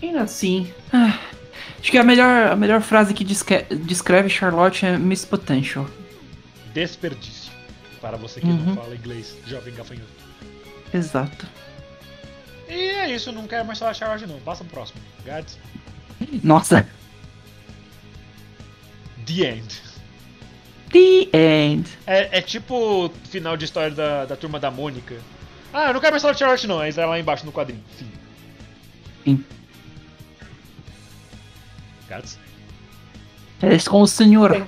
[0.01, 0.71] ainda assim.
[0.93, 1.19] ah,
[1.79, 5.87] acho que a melhor, a melhor frase que desque- descreve Charlotte é Miss Potential.
[6.73, 7.51] Desperdício.
[8.01, 8.57] Para você que Uhum.
[8.65, 10.07] não fala inglês, jovem gafanhoto.
[10.93, 11.47] Exato.
[12.69, 14.39] E é isso, não quero mais falar Charlotte não.
[14.41, 14.99] Passa pro próximo.
[15.25, 15.57] Gads.
[16.43, 16.87] Nossa.
[19.25, 19.81] The End.
[20.91, 21.89] The End.
[22.05, 25.15] É, é tipo final de história da, da turma da Mônica.
[25.77, 26.79] Ah, eu não quero mais falar de Charlotte não.
[26.79, 27.83] Aí tá lá embaixo no quadrinho.
[27.95, 28.07] Fim.
[29.23, 29.45] Fim.
[32.09, 32.39] Gads.
[33.61, 34.65] É com o senhor.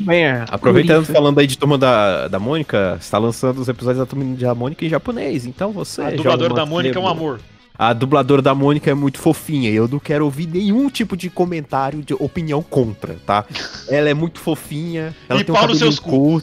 [0.00, 0.44] Bem, é.
[0.50, 4.54] Aproveitando, falando aí de Turma da, da Mônica, está lançando os episódios da Turma da
[4.54, 6.02] Mônica em japonês, então você...
[6.02, 7.40] A dubladora da Mônica é um amor.
[7.78, 11.30] A dubladora da Mônica é muito fofinha e eu não quero ouvir nenhum tipo de
[11.30, 13.46] comentário de opinião contra, tá?
[13.88, 16.42] Ela é muito fofinha, ela E tem um cabelo seus cu.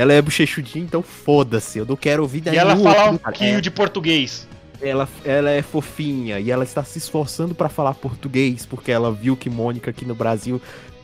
[0.00, 3.60] Ela é bochechudinha, então foda-se, eu não quero ouvir E ela fala um pouquinho É,
[3.60, 4.48] de português.
[4.80, 9.36] ela, ela é fofinha e ela está se esforçando pra falar português, porque ela viu
[9.36, 10.58] que Mônica aqui no Brasil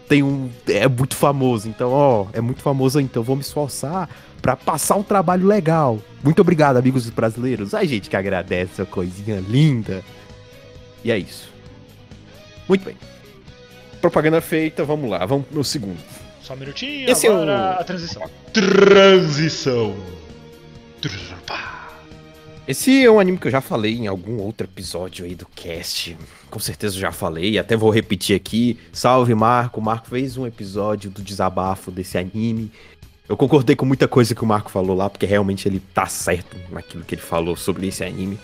[0.08, 0.48] tem um.
[0.66, 1.68] é muito famoso.
[1.68, 4.08] Então, ó, é muito famoso, então vou me esforçar
[4.40, 5.98] pra passar um trabalho legal.
[6.24, 7.74] Muito obrigado, amigos brasileiros.
[7.74, 10.02] A gente que agradece essa coisinha linda.
[11.04, 11.50] E é isso.
[12.66, 12.96] Muito bem.
[14.00, 15.98] Propaganda feita, vamos lá, vamos no segundo.
[16.46, 18.22] Só um minutinho, Esse é agora o- a transição.
[18.52, 19.96] Transição.
[22.68, 26.16] Esse é um anime que eu já falei em algum outro episódio aí do cast.
[26.50, 28.78] Com certeza eu já falei, até vou repetir aqui.
[28.92, 32.70] Salve Marco, o Marco fez um episódio do desabafo desse anime.
[33.28, 36.56] Eu concordei com muita coisa que o Marco falou lá, porque realmente ele tá certo
[36.70, 38.38] naquilo que ele falou sobre esse anime.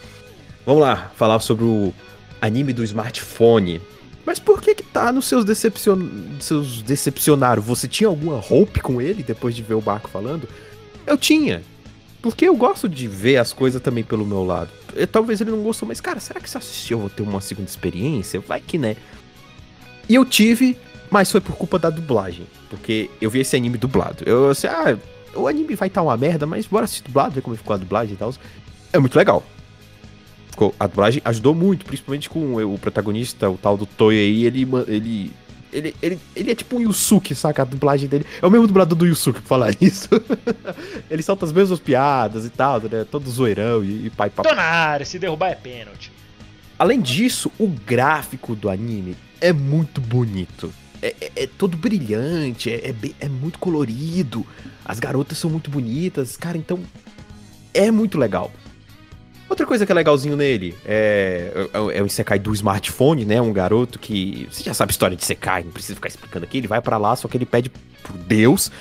[0.67, 1.93] Vamos lá, falar sobre o
[2.41, 3.81] anime do smartphone.
[4.25, 5.99] Mas por que que tá nos seus, decepcion...
[6.41, 7.61] seus decepcionaram?
[7.63, 10.49] Você tinha alguma hope com ele depois de ver o Marco falando?
[11.07, 11.63] Eu tinha.
[12.21, 14.71] Porque eu gosto de ver as coisas também pelo meu lado.
[14.95, 17.23] Eu- talvez ele não gostou, mas, cara, será que se eu assistir eu vou ter
[17.23, 18.39] uma segunda experiência?
[18.41, 18.97] Vai que né.
[20.09, 20.77] E eu tive,
[21.11, 22.47] mas foi por culpa da dublagem.
[22.71, 24.23] Porque eu vi esse anime dublado.
[24.25, 24.97] Eu assim, ah,
[25.35, 28.15] o anime vai estar uma merda, mas bora assistir dublado, ver como ficou a dublagem
[28.15, 28.33] e tal.
[28.93, 29.43] É muito legal.
[30.53, 34.67] Ficou- a dublagem ajudou muito, principalmente com o protagonista, o tal do Toy aí, ele.
[34.87, 35.31] ele
[35.73, 37.63] ele, ele, ele é tipo um Yusuke, saca?
[37.63, 38.27] A dublagem dele.
[38.43, 40.07] É o mesmo dublador do Yusuke, pra falar isso.
[41.11, 43.07] ele solta as mesmas piadas e tal, né?
[43.11, 44.51] Todo zoeirão e, e pai papai.
[44.53, 46.13] Tô na área, se derrubar é pênalti.
[46.79, 50.71] Além disso, o gráfico do anime é muito bonito.
[51.01, 54.47] é, é- é todo brilhante, é, é é muito colorido,
[54.85, 56.79] as garotas são muito bonitas, cara, então
[57.73, 58.53] é muito legal.
[59.53, 63.39] Outra coisa que é legalzinho nele é, é, é o Isekai do smartphone, né?
[63.39, 64.49] Um garoto que.
[64.51, 66.57] Você já sabe a história de Isekai, não precisa ficar explicando aqui.
[66.57, 68.73] Ele vai pra lá, só que ele pede por Deus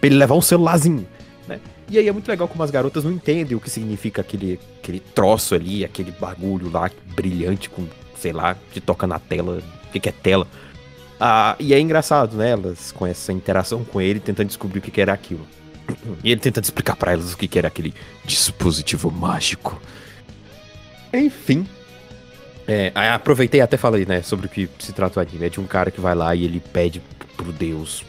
[0.00, 1.06] pra ele levar um celularzinho,
[1.46, 1.60] né?
[1.90, 4.98] E aí é muito legal como as garotas não entendem o que significa aquele, aquele
[4.98, 9.62] troço ali, aquele bagulho lá brilhante com, sei lá, que toca na tela.
[9.88, 10.46] O que, que é tela?
[11.20, 12.52] Ah, e é engraçado, né?
[12.52, 15.46] Elas com essa interação com ele, tentando descobrir o que, que era aquilo.
[16.22, 17.92] E ele tentando explicar pra elas o que, que era aquele
[18.24, 19.78] dispositivo mágico.
[21.14, 21.66] Enfim.
[22.66, 25.46] É, aproveitei até falei, né, sobre o que se trata o anime.
[25.46, 27.02] É de um cara que vai lá e ele pede
[27.36, 28.04] pro Deus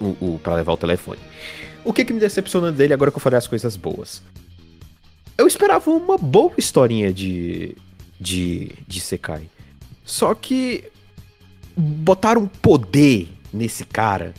[0.00, 1.18] o, o, pra levar o telefone.
[1.84, 4.22] O que que me decepciona dele agora que eu falei as coisas boas?
[5.36, 7.76] Eu esperava uma boa historinha de.
[8.20, 8.72] de.
[8.86, 9.48] de Sekai.
[10.04, 10.84] Só que.
[11.76, 14.34] botaram poder nesse cara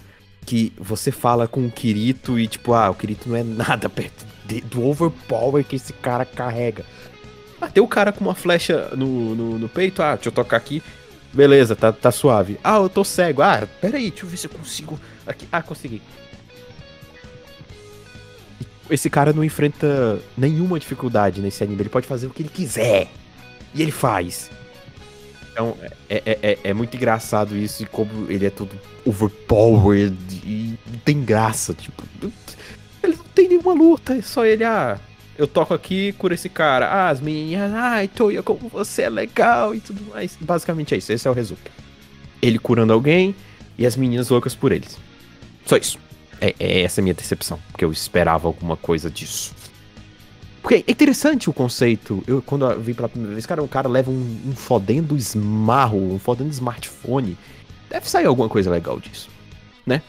[0.45, 4.25] que você fala com o Kirito e tipo, ah, o Kirito não é nada perto
[4.45, 6.85] de- do overpower que esse cara carrega.
[7.61, 10.57] Ah, tem o cara com uma flecha no, no, no peito, ah, deixa eu tocar
[10.57, 10.81] aqui.
[11.31, 12.59] Beleza, tá, tá suave.
[12.63, 13.41] Ah, eu tô cego.
[13.41, 14.99] Ah, peraí, deixa eu ver se eu consigo.
[15.27, 15.47] Aqui.
[15.51, 16.01] Ah, consegui.
[18.89, 21.83] Esse cara não enfrenta nenhuma dificuldade nesse anime.
[21.83, 23.07] Ele pode fazer o que ele quiser.
[23.75, 24.49] E ele faz.
[25.51, 25.77] Então,
[26.09, 28.71] é, é, é, é muito engraçado isso e como ele é todo
[29.05, 31.73] overpowered e não tem graça.
[31.73, 32.03] Tipo,
[33.03, 34.99] ele não tem nenhuma luta, é só ele, ah,
[35.39, 36.89] eu toco aqui, cura esse cara.
[36.89, 40.37] Ah, as meninas, ai, Toya, como você é legal e tudo mais.
[40.39, 41.61] Basicamente é isso, esse é o resumo.
[42.41, 43.33] Ele curando alguém
[43.77, 44.97] e as meninas loucas por eles.
[45.65, 45.97] Só isso.
[46.41, 49.55] É, é essa a minha decepção, porque eu esperava alguma coisa disso.
[50.61, 52.21] Porque é interessante o conceito.
[52.27, 56.13] Eu, quando eu vi pela primeira vez, cara, o cara leva um, um fodendo esmarro,
[56.13, 57.37] um fodendo smartphone.
[57.89, 59.29] Deve sair alguma coisa legal disso,
[59.85, 60.01] né?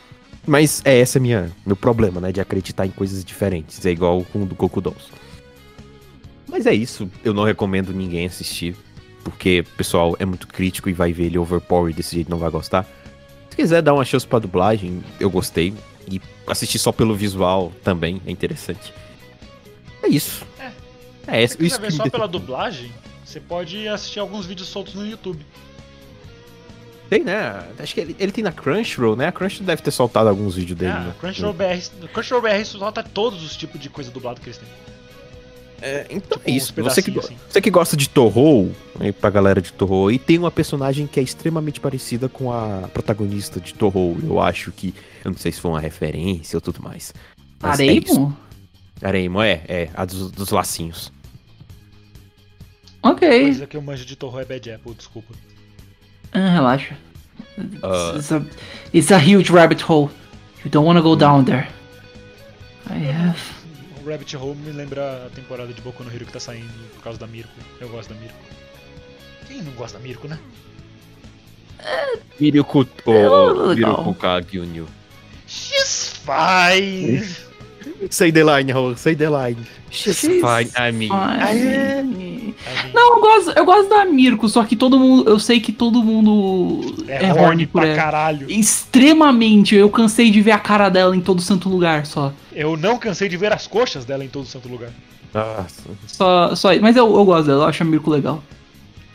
[0.46, 2.32] Mas é esse minha meu problema, né?
[2.32, 3.84] De acreditar em coisas diferentes.
[3.84, 5.08] É igual com o do Goku Dolls.
[6.48, 7.10] Mas é isso.
[7.24, 8.76] Eu não recomendo ninguém assistir.
[9.22, 12.50] Porque o pessoal é muito crítico e vai ver ele overpower desse jeito não vai
[12.50, 12.86] gostar.
[13.50, 15.74] Se quiser dar uma chance pra dublagem, eu gostei.
[16.10, 18.94] E assistir só pelo visual também é interessante.
[20.02, 20.44] É isso.
[20.58, 20.70] É.
[21.26, 22.90] É, Se isso, quiser isso ver que me só pela dublagem,
[23.24, 25.44] você pode assistir alguns vídeos soltos no YouTube.
[27.10, 27.66] Tem, né?
[27.76, 29.26] Acho que ele, ele tem na Crunchyroll, né?
[29.26, 30.92] A Crunchyroll deve ter soltado alguns vídeos dele.
[30.92, 31.14] Ah, né?
[31.18, 34.68] Crunchyroll BR, Crunchyroll BR solta todos os tipos de coisa dublado que eles têm.
[35.82, 36.72] É, então Tipo, é isso.
[36.76, 37.36] Você que, assim.
[37.48, 41.18] você que gosta de Torro, aí pra galera de Torro, e tem uma personagem que
[41.18, 44.16] é extremamente parecida com a protagonista de Torro.
[44.22, 44.94] Eu acho que.
[45.24, 47.12] Eu não sei se foi uma referência ou tudo mais.
[47.60, 47.82] Mas é.
[47.82, 48.36] Areimo?
[49.02, 51.10] Areimo, é, é, a dos, dos lacinhos.
[53.02, 53.28] Ok.
[53.28, 55.34] Coisa que eu manjo de Torro é Bad Apple, desculpa.
[56.32, 56.96] Ah, relaxa.
[57.82, 58.14] Ah.
[58.16, 58.46] It's, a,
[58.92, 60.10] it's a huge rabbit hole.
[60.64, 61.68] You don't wanna go down there.
[62.88, 63.40] I have.
[64.00, 67.02] O Rabbit Hole me lembra a temporada de Boku no Hero que tá saindo por
[67.02, 67.52] causa da Mirko.
[67.80, 68.38] Eu gosto da Mirko.
[69.46, 70.38] Quem não gosta da Mirko, né?
[72.38, 73.54] Miryuku, legal.
[73.56, 74.88] o Miryuku Kagyunyu.
[75.46, 77.49] She's fine!
[78.10, 79.56] Say the line, Raul, say the line.
[79.90, 81.10] She's fine, I mean.
[81.12, 82.54] I
[82.94, 85.28] Não, eu gosto, eu gosto da Mirko, só que todo mundo.
[85.28, 87.96] Eu sei que todo mundo é, é, horny por pra ela.
[87.96, 88.50] caralho.
[88.50, 92.32] Extremamente, eu cansei de ver a cara dela em todo santo lugar só.
[92.52, 94.90] Eu não cansei de ver as coxas dela em todo santo lugar.
[95.32, 95.82] Nossa.
[96.06, 98.42] Só, só mas eu, eu gosto dela, eu acho a Mirko legal.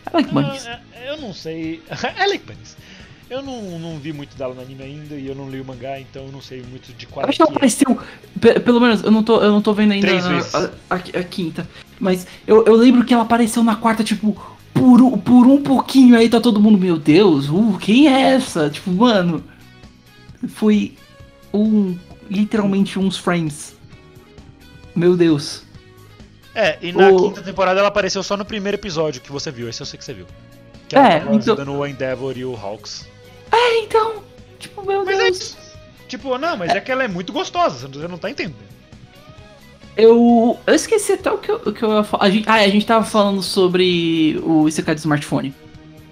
[0.08, 0.68] I like bunnies.
[1.06, 1.82] Eu não sei.
[2.18, 2.76] é like bunnies.
[3.30, 6.00] Eu não, não vi muito dela no anime ainda e eu não li o mangá,
[6.00, 7.54] então eu não sei muito de qual acho que ela é.
[7.56, 8.00] apareceu.
[8.40, 10.56] pe- Pelo menos, eu não tô, eu não tô vendo ainda Três a, vezes.
[10.56, 11.68] a- a- quinta.
[12.00, 14.36] Mas eu, eu lembro que ela apareceu na quarta, tipo,
[14.74, 18.70] por, um- por um pouquinho aí tá todo mundo, meu Deus, uh, quem é essa?
[18.70, 19.44] Tipo, mano.
[20.50, 20.94] Foi
[21.54, 21.98] um.
[22.30, 23.76] Literalmente uns frames.
[24.96, 25.64] Meu Deus.
[26.54, 29.68] É, e na O- quinta temporada ela apareceu só no primeiro episódio que você viu,
[29.68, 30.26] esse eu sei que você viu.
[30.88, 33.08] Que É, ela então- ajudando o Endeavor e o Hawks.
[33.56, 34.24] É, então.
[34.60, 35.38] Tipo, meu Mas é Deus.
[35.38, 35.58] isso.
[36.08, 38.56] Tipo, não, mas é que ela é muito gostosa, você não tá entendendo.
[39.98, 42.26] Eu, eu esqueci até o que eu, o que eu ia falar.
[42.26, 45.54] A gente, ah, a gente tava falando sobre o Isekai do smartphone.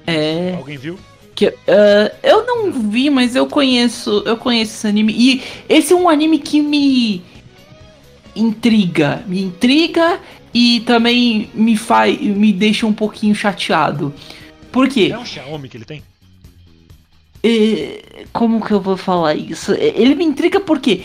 [0.07, 0.55] É.
[0.57, 0.97] Alguém viu?
[1.35, 5.13] Que, ah, eu não vi, mas eu conheço, eu conheço esse anime.
[5.15, 7.23] E esse é um anime que me
[8.35, 10.19] intriga, me intriga
[10.53, 14.13] e também me faz, me deixa um pouquinho chateado.
[14.71, 15.09] Por quê?
[15.11, 16.01] É um Xiaomi que ele tem?
[17.43, 19.73] É, como que eu vou falar isso?
[19.73, 21.03] É, Ele me intriga porque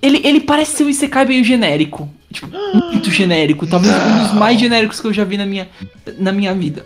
[0.00, 2.08] ele, ele parece ser um Isekai meio genérico.
[2.32, 2.46] Tipo,
[2.92, 3.66] muito genérico.
[3.66, 5.68] Talvez um dos mais genéricos que eu já vi na minha,
[6.18, 6.84] na minha vida.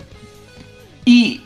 [1.06, 1.40] E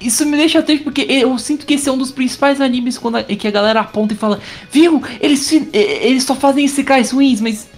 [0.00, 3.16] isso me deixa triste porque eu sinto que esse é um dos principais animes quando
[3.16, 4.40] a, que a galera aponta e fala,
[4.70, 7.68] viu, eles, eh, eles só fazem Isekais ruins, mas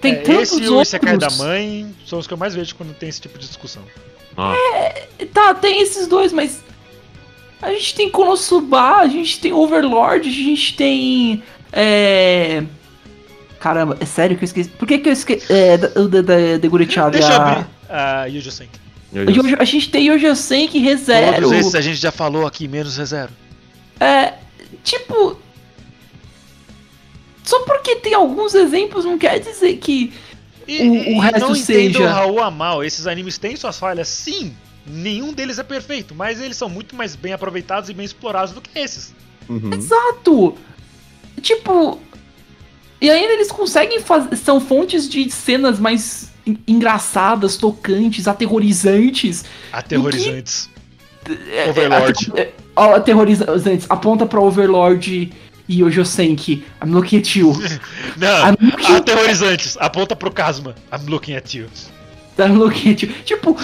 [0.00, 0.88] tem É, tantos esse e o outros.
[0.88, 3.82] Isekai da mãe são os que eu mais vejo quando tem esse tipo de discussão.
[5.34, 6.62] Tá, tem esses dois, mas
[7.60, 11.42] a gente tem Konosuba, a gente tem Overlord, a gente tem.
[11.72, 12.62] É.
[13.60, 14.68] Caramba, é sério que eu esqueci.
[14.70, 15.52] Por que, que eu esqueci.
[15.52, 17.10] É, da Gurichava.
[17.10, 17.50] Deixa eu a...
[17.52, 18.78] abrir a Yujo Senki.
[19.12, 21.42] Yojo- A gente tem Yojo Senki ReZero.
[21.42, 23.30] Todos esses a gente já falou aqui, menos ReZero.
[23.98, 24.34] É.
[24.84, 25.36] Tipo.
[27.42, 30.12] Só porque tem alguns exemplos não quer dizer que.
[30.66, 33.38] E, O- e- o e resto não entendo seja- o Raul a mal, esses animes
[33.38, 34.54] têm suas falhas, sim.
[34.90, 38.60] Nenhum deles é perfeito, mas eles são muito mais bem aproveitados e bem explorados do
[38.60, 39.14] que esses.
[39.48, 39.72] Uhum.
[39.72, 40.56] Exato!
[41.40, 42.00] Tipo.
[43.00, 44.34] E ainda eles conseguem fazer.
[44.36, 49.44] São fontes de cenas mais en- engraçadas, tocantes, aterrorizantes.
[49.72, 50.68] Aterrorizantes.
[51.52, 52.32] É, Overlord.
[52.36, 53.86] é, ó, aterrorizantes.
[53.88, 55.32] Aponta pra Overlord
[55.68, 56.64] e o Josenki.
[56.84, 57.52] I'm looking at you.
[58.16, 59.76] Não, looking, aterrorizantes.
[59.78, 60.74] Aponta pro Casma.
[60.92, 61.66] I'm looking at you.
[62.38, 63.12] I'm looking at you.
[63.24, 63.56] Tipo,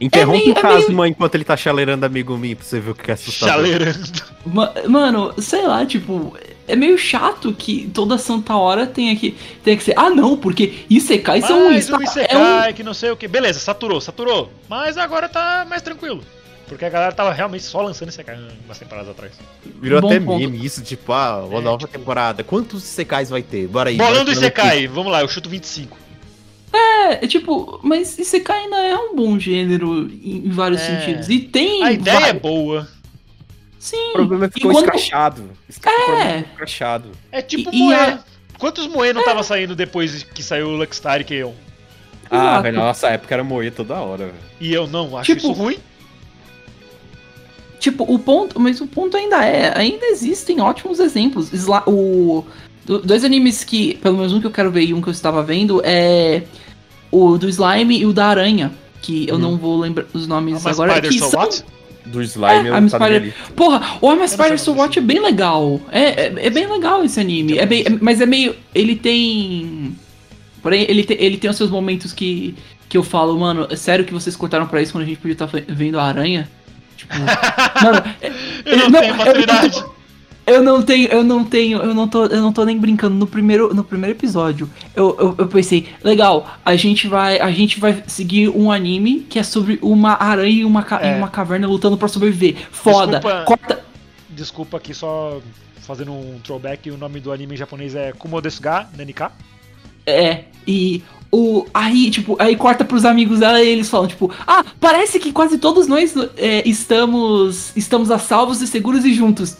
[0.00, 2.90] Interrompe É meio- o é Casma enquanto ele tá chaleirando amigo mim pra você ver
[2.90, 3.54] o que é assustador.
[3.56, 4.22] Chaleirando.
[4.46, 6.36] ma- mano, sei lá, tipo.
[6.68, 9.34] É meio chato que toda santa hora tenha que,
[9.64, 9.94] tenha que ser.
[9.98, 13.26] Ah, não, porque Isekais são um tá- Isekai, é um- que não sei o que.
[13.26, 14.52] Beleza, saturou, saturou.
[14.68, 16.22] Mas agora tá mais tranquilo.
[16.68, 18.36] Porque a galera tava realmente só lançando Isekai
[18.66, 19.32] umas temporadas atrás.
[19.80, 20.38] Virou Bom até ponto.
[20.38, 22.44] meme isso, tipo, ah, uma É, nova tipo- temporada.
[22.44, 23.66] Quantos secais vai ter?
[23.66, 23.96] Bora aí.
[23.96, 25.96] Bolando Isekai, vamos lá, eu chuto 25.
[26.72, 30.84] É, é tipo, mas Isekai ainda é um bom gênero em, vários É.
[31.00, 31.28] sentidos.
[31.28, 31.82] E tem.
[31.82, 32.88] A ideia é vários- boa.
[33.78, 34.10] Sim.
[34.10, 35.50] O problema é que ficou quando- escrachado.
[36.20, 36.38] É.
[36.40, 37.10] escrachado.
[37.32, 37.94] É tipo E- Moe.
[37.94, 38.18] a-
[38.58, 41.52] Quantos Moe não tava saindo depois que saiu o Luckstar e Keon?
[42.28, 42.62] Ah, Exato.
[42.64, 44.38] velho, nossa época era moer toda hora, velho.
[44.60, 45.78] E eu não acho Tipo, isso ruim.
[47.78, 48.58] Tipo, o ponto.
[48.58, 49.76] Mas o ponto ainda é.
[49.78, 51.52] Ainda existem ótimos exemplos.
[51.52, 52.44] Sla- o.
[52.88, 53.94] do- Dois animes que.
[53.98, 56.42] Pelo menos um que eu quero ver e um que eu estava vendo é.
[57.10, 58.72] O do Slime e o da Aranha.
[59.00, 59.38] Que eu Hum.
[59.38, 60.92] não vou lembrar os nomes Mas agora.
[60.94, 61.64] Spider Que So são, What?
[62.06, 63.34] Do slime É, eu I'm tá Spider-.
[63.54, 65.80] Porra, o I'm Spider o So Watch é bem legal.
[65.92, 67.58] É, é, é bem legal esse anime.
[67.58, 68.54] É bem, é- mas é meio.
[68.74, 69.94] Ele tem.
[70.62, 72.54] Porém, ele tem, ele tem os seus momentos que,
[72.88, 75.32] que eu falo, mano, é sério que vocês cortaram pra isso quando a gente podia
[75.34, 76.48] estar vendo a aranha?
[76.96, 77.14] Tipo.
[77.84, 78.32] mano, é-
[78.64, 79.84] Eu não, Não, tenho eu- maturidade.
[80.48, 83.14] Eu não tenho, eu não tenho, eu não tô, eu não tô nem brincando.
[83.14, 87.78] No primeiro, no primeiro episódio, eu, eu, eu pensei, legal, a gente vai, a gente
[87.78, 91.16] vai seguir um anime que é sobre uma aranha e uma, ca- É.
[91.16, 92.56] uma caverna lutando pra sobreviver.
[92.70, 93.18] Foda.
[93.20, 93.44] Desculpa.
[93.44, 93.84] Corta.
[94.30, 95.40] Desculpa aqui só
[95.82, 96.90] fazendo um throwback.
[96.90, 99.32] O nome do anime em japonês é Kumo desu ga Nanika.
[100.06, 104.64] É, e o aí, tipo, aí corta pros amigos dela e eles falam, tipo, ah,
[104.80, 109.56] parece que quase todos nós é, estamos estamos a salvos e seguros e juntos.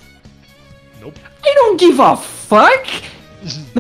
[1.44, 3.02] I don't give a fuck.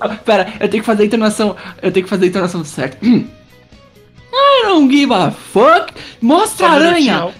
[0.00, 2.98] Não, pera, eu tenho que fazer a entonação, eu tenho que fazer a entonação certa.
[3.04, 3.26] Hum.
[4.32, 5.92] I don't give a fuck.
[6.20, 7.34] Mostra a Só um aranha.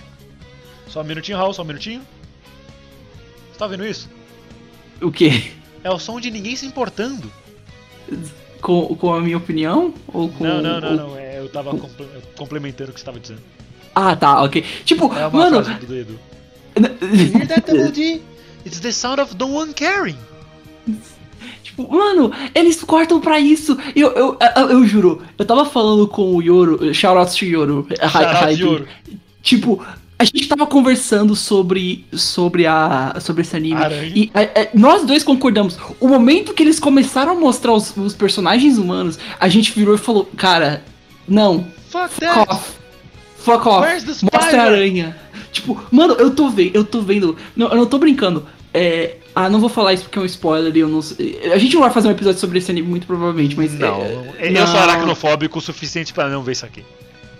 [0.88, 2.00] Só um minutinho, Raul, só um minutinho.
[3.52, 4.08] Você tá vendo isso?
[5.00, 5.52] O quê?
[5.84, 7.30] É o som de ninguém se importando.
[8.60, 11.16] Com, com a minha opinião ou com Não, não, não, o- não.
[11.16, 13.40] É, eu tava comple- complementando o que você tava dizendo.
[13.94, 14.64] Ah, tá, ok.
[14.84, 16.18] Tipo, É uma mano, frase do Edu.
[18.68, 20.16] It's the sound of no one caring.
[21.62, 23.78] Tipo, mano, eles cortam pra isso.
[23.96, 27.86] Eu, eu, eu, eu juro, eu tava falando com o Yoro, shoutouts to Yoro.
[28.10, 28.86] Shout.
[29.42, 29.82] Tipo,
[30.18, 33.80] a gente tava conversando sobre, sobre, a, sobre esse anime.
[33.80, 34.12] Aranha.
[34.14, 35.78] E é, é, nós dois concordamos.
[35.98, 39.98] O momento que eles começaram a mostrar os, os personagens humanos, a gente virou e
[39.98, 40.82] falou: Cara,
[41.26, 42.50] não, Fuck fuck that.
[42.50, 42.72] off.
[43.38, 43.86] Fuck off.
[44.32, 45.16] Mostra a aranha.
[45.52, 47.36] Tipo, mano, eu tô vendo, eu tô vendo.
[47.56, 48.44] Não, eu não tô brincando.
[48.72, 49.16] É.
[49.34, 51.40] Ah, não vou falar isso porque é um spoiler e eu não sei.
[51.52, 53.72] A gente não vai fazer um episódio sobre esse anime muito provavelmente, mas.
[53.78, 54.82] Não, é, eu sou não.
[54.82, 56.84] aracnofóbico o suficiente pra não ver isso aqui.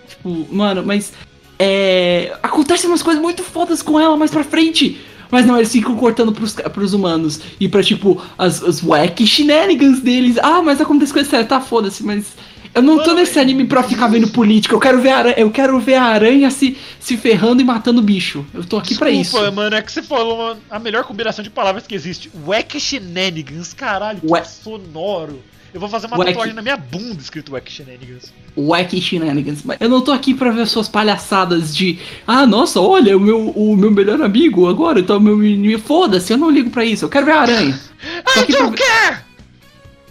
[0.07, 1.13] Tipo, mano, mas.
[1.57, 2.37] É.
[2.41, 4.99] Acontecem umas coisas muito fodas com ela mais pra frente.
[5.31, 7.39] Mas não, eles ficam cortando pros, pros humanos.
[7.59, 10.37] E pra, tipo, as, as wacky shenanigans deles.
[10.41, 12.35] Ah, mas acontece coisa séria, tá foda-se, mas.
[12.73, 14.73] Eu não tô nesse anime pra ficar vendo política.
[14.75, 18.01] Eu quero ver a aranha, eu quero ver a aranha se, se ferrando e matando
[18.01, 18.45] bicho.
[18.53, 19.31] Eu tô aqui pra isso.
[19.31, 22.31] Desculpa, mano, é que você falou uma- a melhor combinação de palavras que existe.
[22.45, 24.43] Wack Shenanigans, caralho, que Ué.
[24.43, 25.41] sonoro.
[25.71, 26.31] Eu vou fazer uma Wack.
[26.31, 28.33] tatuagem na minha bunda escrito Wack Shenanigans.
[28.57, 29.61] Wacky shenanigans.
[29.63, 31.99] Mas eu não tô aqui pra ver suas palhaçadas de.
[32.25, 35.77] Ah, nossa, olha, o meu, o meu melhor amigo agora, então meu menino.
[35.79, 37.05] Foda-se, eu não ligo pra isso.
[37.05, 37.79] Eu quero ver a aranha.
[38.35, 39.25] I don't ver- care!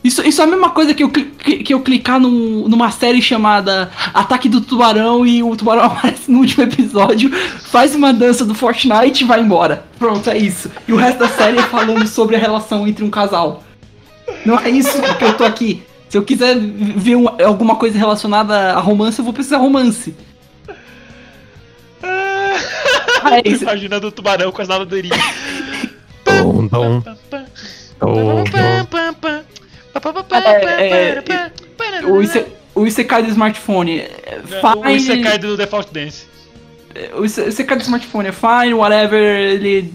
[0.02, 3.20] Isso, isso é a mesma coisa que eu, que, que eu clicar num- numa série
[3.20, 8.54] chamada Ataque do Tubarão e o tubarão aparece no último episódio, faz uma dança do
[8.54, 9.84] Fortnite e vai embora.
[9.98, 10.70] Pronto, é isso.
[10.86, 13.64] E o resto da série é falando sobre a relação entre um casal.
[14.46, 15.82] Não é isso que eu tô aqui.
[16.08, 20.14] Se eu quiser ver um- alguma coisa relacionada a romance, eu vou precisar romance.
[22.02, 23.64] Ah, é isso.
[23.64, 25.18] Imaginando o tubarão com as nadadeirinhas.
[26.24, 27.02] Dom, dom,
[30.00, 30.12] dom,
[32.02, 32.12] dom.
[32.12, 34.00] O, Ise, o Isekai do smartphone.
[34.00, 34.40] é
[34.74, 34.96] O Fine.
[34.96, 36.26] Isekai do Default Dance.
[37.16, 39.20] O Ise- Isekai do smartphone é fine, whatever.
[39.20, 39.92] Ele.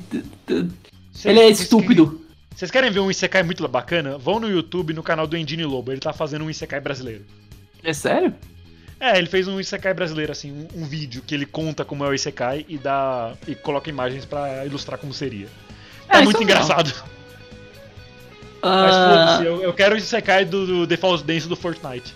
[1.25, 2.21] Ele é estúpido.
[2.55, 4.17] Vocês querem ver um Isekai muito bacana?
[4.17, 5.91] Vão no YouTube, no canal do Endine Lobo.
[5.91, 7.25] Ele tá fazendo um Isekai brasileiro.
[7.83, 8.33] É sério?
[8.99, 12.07] É, ele fez um Isekai brasileiro, assim, um, um vídeo que ele conta como é
[12.07, 13.33] o Isekai e dá.
[13.47, 15.47] e coloca imagens pra ilustrar como seria.
[16.07, 16.63] É, É, muito é legal.
[18.63, 22.15] Mas Ah, foda-se, eu, eu quero o Isekai do, do Default Dance do Fortnite.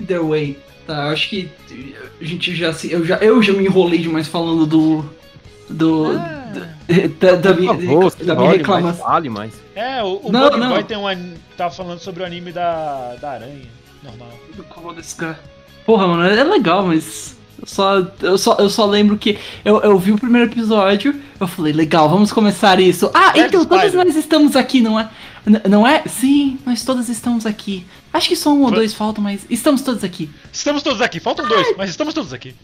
[0.00, 0.58] Either way.
[0.86, 1.48] Tá, eu acho que
[2.20, 2.90] a gente já se.
[2.90, 5.04] Eu já, eu já me enrolei demais falando do.
[5.68, 6.14] Do.
[7.20, 7.72] Da, da minha,
[8.24, 8.80] da minha reclamação.
[8.80, 9.52] mais, fale mais.
[9.76, 10.70] É, o, o Não, não.
[10.70, 11.34] Boy tem um.
[11.56, 13.68] Tava falando sobre o anime da, da aranha.
[14.02, 14.28] Normal.
[15.86, 17.36] Porra, mano, é legal, mas.
[17.60, 21.46] Eu só, eu só, eu só lembro que eu, eu vi o primeiro episódio, eu
[21.46, 23.10] falei, legal, vamos começar isso.
[23.12, 25.08] Ah, Red então todas nós estamos aqui, não é?
[25.46, 26.02] N- não é?
[26.06, 27.86] Sim, nós todas estamos aqui.
[28.12, 30.30] Acho que só um ou dois faltam, mas estamos todos aqui.
[30.52, 32.54] Estamos todos aqui, faltam dois, mas estamos todos aqui.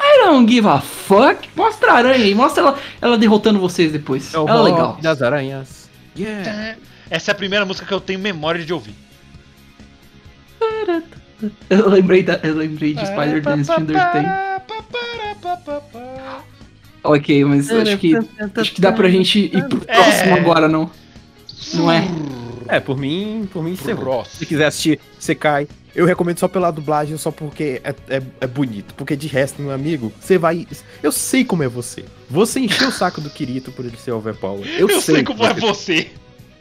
[0.00, 1.48] I don't give a fuck.
[1.54, 4.32] Mostra a aranha aí, mostra ela, ela derrotando vocês depois.
[4.34, 4.98] É o ela é legal.
[5.02, 5.88] das aranhas.
[6.16, 6.76] Yeah.
[7.10, 8.94] Essa é a primeira música que eu tenho memória de ouvir.
[11.70, 14.26] Eu lembrei, da, eu lembrei de Spider Dance de Undertale.
[17.04, 18.14] Ok, mas acho que,
[18.56, 19.94] acho que dá pra gente ir pro É.
[19.94, 20.90] próximo agora, não?
[21.74, 22.04] Não é?
[22.68, 23.92] É, por mim, por mim, você.
[24.30, 25.66] Se quiser assistir, você cai.
[25.94, 28.94] Eu recomendo só pela dublagem, só porque é, é, é bonito.
[28.94, 30.66] Porque de resto, meu amigo, você vai.
[31.02, 32.04] Eu sei como é você.
[32.30, 34.66] Você encheu o saco do Kirito por ele ser overpower.
[34.78, 36.10] Eu, Eu, sei, que como é você- você.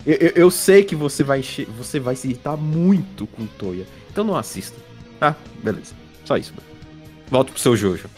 [0.05, 3.85] Eu, eu- eu sei que você vai encher, você vai se irritar muito com Toya.
[4.11, 4.77] Então não assista.
[5.19, 5.35] Tá?
[5.63, 5.95] Beleza.
[6.25, 6.53] Só isso.
[6.53, 6.67] mano.
[7.29, 8.09] Volta pro seu Jojo.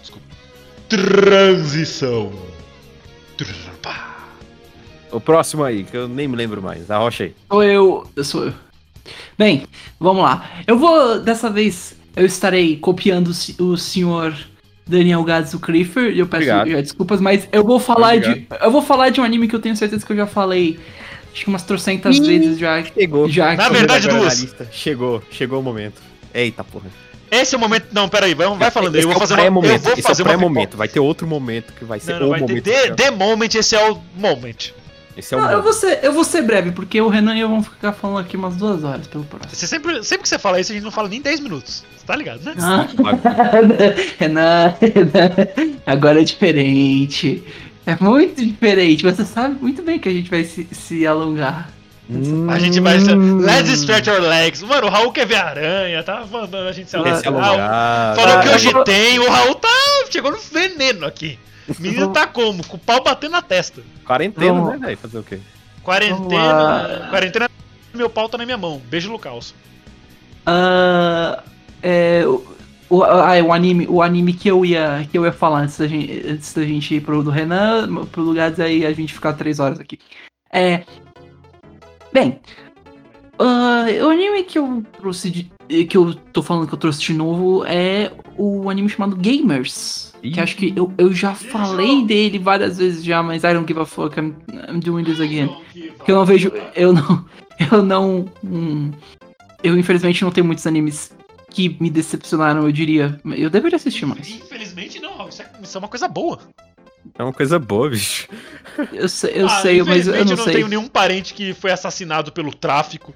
[0.00, 0.22] Desculpa.
[0.88, 2.32] Transição.
[5.10, 6.90] O próximo aí, que eu nem me lembro mais.
[6.90, 7.34] Arrocha aí.
[7.50, 8.06] Sou eu.
[8.14, 8.54] Eu sou eu.
[9.38, 9.66] Bem,
[9.98, 10.62] vamos lá.
[10.66, 14.36] Eu vou, dessa vez, eu estarei copiando o senhor
[14.92, 16.18] Daniel Gadzo Clifford.
[16.18, 16.70] Eu peço Obrigado.
[16.70, 18.28] já desculpas, mas eu vou falar de.
[18.28, 18.62] Obrigado.
[18.62, 20.78] Eu vou falar de um anime que eu tenho certeza que eu já falei.
[21.32, 22.84] Acho que umas trocentas vezes já.
[22.84, 23.28] Chegou.
[23.28, 24.22] Já Na que- verdade, duas.
[24.22, 24.68] na lista.
[24.70, 26.00] Chegou, chegou o momento.
[26.34, 26.86] Eita porra.
[27.30, 27.86] Esse é o momento.
[27.92, 29.00] Não, peraí, vai, vai falando aí.
[29.00, 29.40] Esse Eu é vou o fazer uma.
[29.40, 29.82] Eu pré-momento.
[29.82, 30.28] vou Esse é fazer o uma.
[30.36, 30.76] pré-momento.
[30.76, 32.62] Vai ter outro momento que vai ser Não, não, o momento.
[32.62, 34.74] The, the Moment, esse é o moment.
[35.16, 37.40] Esse é o Não, eu vou, ser, eu vou ser breve, porque o Renan e
[37.40, 39.54] eu vamos ficar falando aqui umas duas horas pelo próximo.
[39.54, 41.84] Você sempre, sempre que você fala isso, a gente não fala nem 10 minutos.
[41.96, 42.54] Você tá ligado, né?
[42.58, 42.86] Ah.
[44.18, 45.48] Renan, Renan,
[45.86, 47.44] agora é diferente.
[47.86, 49.02] É muito diferente.
[49.04, 51.68] Você sabe muito bem que a gente vai se, se alongar.
[52.50, 52.98] A gente vai.
[52.98, 53.38] Hum.
[53.38, 54.62] Let's stretch our legs.
[54.62, 58.16] Mano, o Raul quer ver a aranha, tá mandando a gente se Esse é alongar.
[58.16, 59.68] Falou Ah, que hoje vou- tem, o Raul tá.
[60.10, 61.38] Chegou no veneno aqui.
[61.68, 62.66] O menino tá como?
[62.66, 63.82] Com o pau batendo na testa.
[64.04, 64.98] Quarentena, Vamos- né, velho?
[64.98, 65.38] Fazer o quê?
[65.82, 67.08] Quarentena.
[67.10, 67.50] Quarentena,
[67.94, 68.80] meu pau tá na minha mão.
[68.88, 69.54] Beijo, Lucas.
[70.46, 71.42] Ah,
[71.82, 72.24] é,
[72.88, 75.78] o, ah, é, o anime, o anime que eu ia, que eu ia falar antes
[75.78, 79.32] da gente, antes da gente ir pro do Renan, pro lugar aí a gente ficar
[79.34, 79.98] três horas aqui.
[80.52, 80.84] É.
[82.12, 82.40] Bem.
[83.38, 85.50] ah, o anime que eu trouxe de,
[85.88, 90.12] que eu tô falando que eu trouxe de novo é o anime chamado Gamers.
[90.22, 93.80] Que acho que eu, eu já falei dele várias vezes já, mas I don't give
[93.80, 94.34] a fuck, I'm,
[94.68, 95.48] I'm doing this again.
[95.96, 96.52] Porque eu não vejo.
[96.74, 97.24] Eu não.
[97.70, 98.24] Eu não.
[98.42, 98.90] hum,
[99.62, 101.12] eu infelizmente não tenho muitos animes
[101.50, 103.20] que me decepcionaram, eu diria.
[103.36, 104.28] Eu deveria assistir mais.
[104.28, 105.28] Infelizmente não, Raul.
[105.28, 106.40] Isso é, isso é uma coisa boa.
[107.16, 108.26] É uma coisa boa, bicho.
[108.92, 110.54] Eu sei, eu Ah, sei mas eu não, eu não sei.
[110.54, 113.14] tenho nenhum parente que foi assassinado pelo tráfico.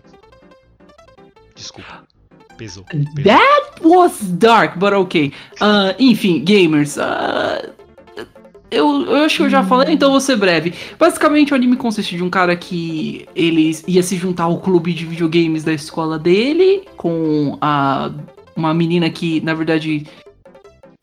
[1.54, 2.04] Desculpa.
[2.56, 2.84] Pesou.
[2.84, 3.24] pesou.
[3.24, 5.32] That was dark, but ok.
[5.60, 6.98] Ah, enfim, gamers.
[6.98, 7.62] ah,
[8.70, 10.74] eu, eu acho que eu já falei, então eu vou ser breve.
[10.98, 15.04] Basicamente, o anime consiste de um cara que ele ia se juntar ao clube de
[15.06, 18.10] videogames da escola dele com a,
[18.56, 20.06] uma menina que, na verdade,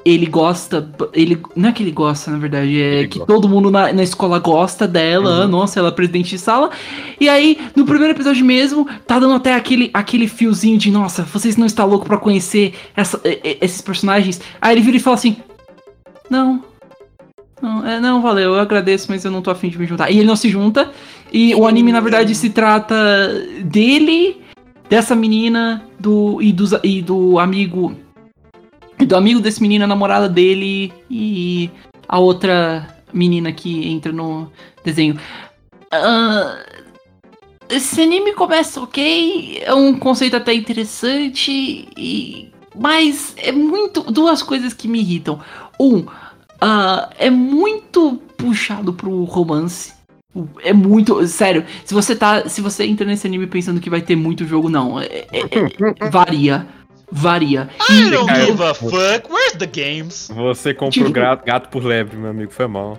[0.06, 0.90] ele gosta.
[1.14, 3.34] Ele, não é que ele gosta, na verdade, é Ele que gosta.
[3.34, 5.44] todo mundo na, na escola gosta dela.
[5.46, 5.48] Uhum.
[5.52, 6.70] Nossa, ela é presidente de sala.
[7.20, 11.56] E aí, no primeiro episódio mesmo, tá dando até aquele, aquele fiozinho de, nossa, vocês
[11.58, 14.42] não estão loucos pra conhecer essa- esses personagens?
[14.62, 15.38] Aí ele vira e fala assim:
[16.30, 16.64] Não,
[17.62, 20.12] Não, é, não, valeu, eu agradeço, mas eu não tô afim de me juntar.
[20.12, 20.92] E ele não se junta.
[21.32, 22.96] E o anime, na verdade, se trata
[23.64, 24.42] dele,
[24.90, 27.96] dessa menina, do e, dos, e do amigo.
[29.06, 31.70] Do amigo desse menino, a namorada dele e
[32.08, 34.52] a outra menina que entra no
[34.84, 35.18] desenho.
[35.92, 36.64] Ah,
[37.70, 44.02] esse anime começa ok, é um conceito até interessante, e, mas é muito.
[44.12, 45.40] duas coisas que me irritam.
[45.80, 46.06] Um,
[46.60, 49.94] ah, é muito puxado pro romance.
[50.64, 51.26] É muito.
[51.28, 52.48] Sério, se você tá.
[52.50, 55.00] Se você entra nesse anime pensando que vai ter muito jogo, não.
[55.00, 55.28] É, é-
[56.00, 56.68] é- varia.
[57.16, 57.70] Varia.
[57.90, 59.30] I don't give a fuck.
[59.32, 60.30] Where's the games?
[60.34, 62.98] Você comprou Tipo- gato, gato por lebre, meu amigo, foi mal.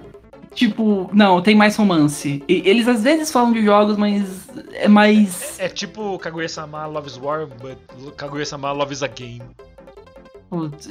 [0.54, 2.40] Tipo, não, tem mais romance.
[2.48, 5.58] E- eles às vezes falam de jogos, mas é mais.
[5.58, 7.76] É tipo Kaguya-sama Loves War, but
[8.16, 9.42] Kaguya-sama Loves a Game.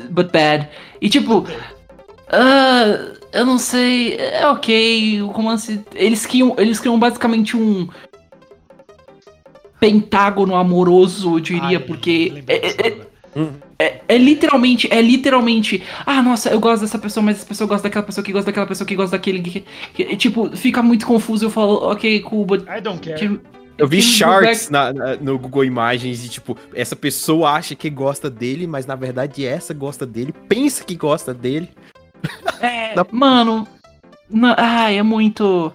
[0.10, 0.68] But bad.
[1.02, 1.48] E tipo.
[2.30, 4.18] ah, eu não sei.
[4.18, 5.22] É ok.
[5.22, 5.80] O romance.
[5.96, 7.88] Eles criam, eles criam basicamente um.
[9.80, 12.44] Pentágono amoroso, eu diria, Ai, porque.
[12.48, 13.03] é- disso é-
[13.80, 15.84] É, é literalmente, é literalmente.
[16.06, 18.68] Ah, nossa, eu gosto dessa pessoa, mas essa pessoa gosta daquela pessoa que gosta daquela
[18.68, 19.42] pessoa que gosta daquele.
[19.42, 21.46] Que, que- tipo, fica muito confuso.
[21.46, 22.62] Eu falo, ok, cool, but.
[22.68, 23.18] I don't care.
[23.18, 23.40] que-
[23.78, 27.90] Eu vi go charts na- na- no Google Imagens e, tipo, essa pessoa acha que
[27.90, 31.70] gosta dele, mas na verdade essa gosta dele, pensa que gosta dele.
[32.62, 33.68] É, Dá- mano.
[34.30, 35.74] na- ai, é muito.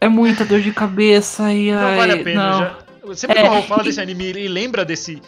[0.00, 2.50] É muita dor de cabeça e Não ai, vale a pena.
[2.50, 2.58] não.
[2.60, 2.78] Já...
[3.14, 5.20] Sempre É, que o Raul fala e- desse anime e lembra desse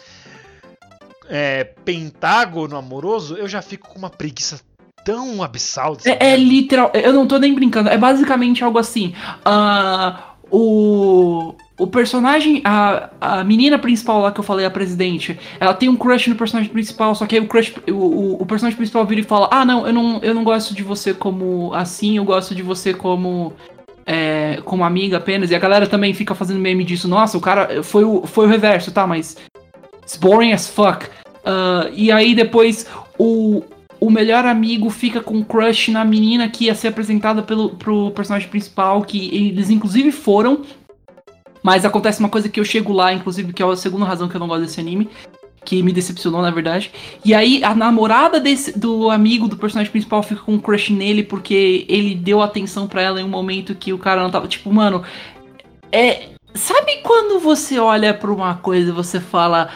[1.31, 4.59] é, pentágono amoroso, eu já fico com uma preguiça
[5.05, 5.97] tão abissal.
[6.03, 6.91] É, é literal.
[6.93, 7.89] Eu não tô nem brincando.
[7.89, 9.15] É basicamente algo assim.
[9.45, 11.55] ah, o.
[11.79, 15.95] O personagem, a, a menina principal lá que eu falei, a presidente, ela tem um
[15.95, 19.21] crush no personagem principal, só que aí o crush, o, o, o personagem principal vira
[19.21, 22.53] e fala: Ah, não, eu não, eu não gosto de você como assim, eu gosto
[22.53, 23.53] de você como.
[24.05, 25.49] é, como amiga apenas.
[25.49, 27.07] E a galera também fica fazendo meme disso.
[27.07, 29.07] Nossa, o cara foi o, foi o reverso, tá?
[29.07, 29.37] Mas.
[30.03, 31.07] It's boring as fuck.
[31.45, 32.87] Ah, e aí depois
[33.17, 33.63] o,
[33.99, 38.11] o melhor amigo fica com um crush na menina que ia ser apresentada pelo, pro
[38.11, 40.61] personagem principal, que eles inclusive foram.
[41.63, 44.35] Mas acontece uma coisa que eu chego lá, inclusive, que é a segunda razão que
[44.35, 45.07] eu não gosto desse anime.
[45.63, 46.91] Que me decepcionou, na verdade.
[47.23, 51.21] E aí, a namorada desse, do amigo do personagem principal fica com um crush nele
[51.21, 54.47] porque ele deu atenção pra ela em um momento que o cara não tava.
[54.47, 55.03] Tipo, mano.
[55.91, 56.29] É.
[56.55, 59.69] Sabe quando você olha pra uma coisa e você fala.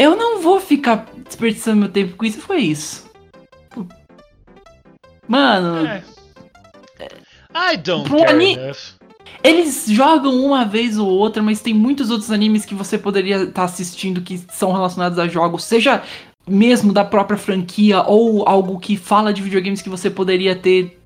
[0.00, 2.40] Eu não vou ficar desperdiçando meu tempo com isso?
[2.40, 3.04] Foi isso.
[5.28, 6.02] Mano, É.
[7.72, 8.56] I don't care ani-
[9.42, 13.64] eles jogam uma vez ou outra, mas tem muitos outros animes que você poderia estar
[13.64, 16.02] assistindo que são relacionados a jogos, seja
[16.48, 20.98] mesmo da própria franquia ou algo que fala de videogames que você poderia ter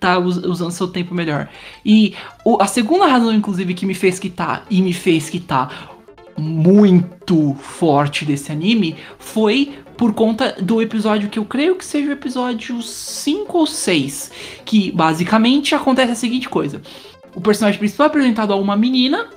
[0.00, 1.48] tá us- usando seu tempo melhor.
[1.84, 2.14] E
[2.44, 5.95] o- a segunda razão, inclusive, que me fez quitar e me fez quitar
[6.36, 12.12] muito forte desse anime foi por conta do episódio que eu creio que seja o
[12.12, 14.30] episódio 5 ou 6,
[14.64, 16.82] que basicamente acontece a seguinte coisa.
[17.34, 19.28] O personagem principal é apresentado a uma menina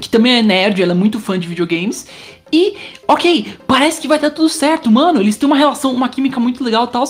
[0.00, 2.06] que também é nerd, ela é muito fã de videogames.
[2.52, 2.76] E,
[3.06, 5.20] ok, parece que vai dar tudo certo, mano.
[5.20, 7.04] Eles têm uma relação, uma química muito legal e tal.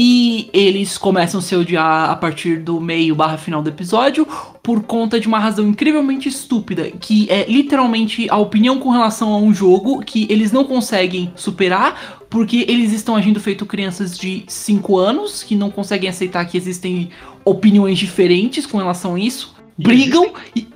[0.00, 4.24] E eles começam a se odiar a partir do meio barra final do episódio
[4.62, 9.38] por conta de uma razão incrivelmente estúpida, que é literalmente a opinião com relação a
[9.38, 14.96] um jogo que eles não conseguem superar, porque eles estão agindo feito crianças de 5
[14.96, 17.10] anos, que não conseguem aceitar que existem
[17.44, 20.68] opiniões diferentes com relação a isso, E brigam e,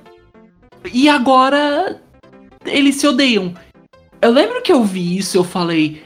[0.91, 2.01] e agora
[2.65, 3.53] eles se odeiam.
[4.21, 6.03] Eu lembro que eu vi isso, eu falei,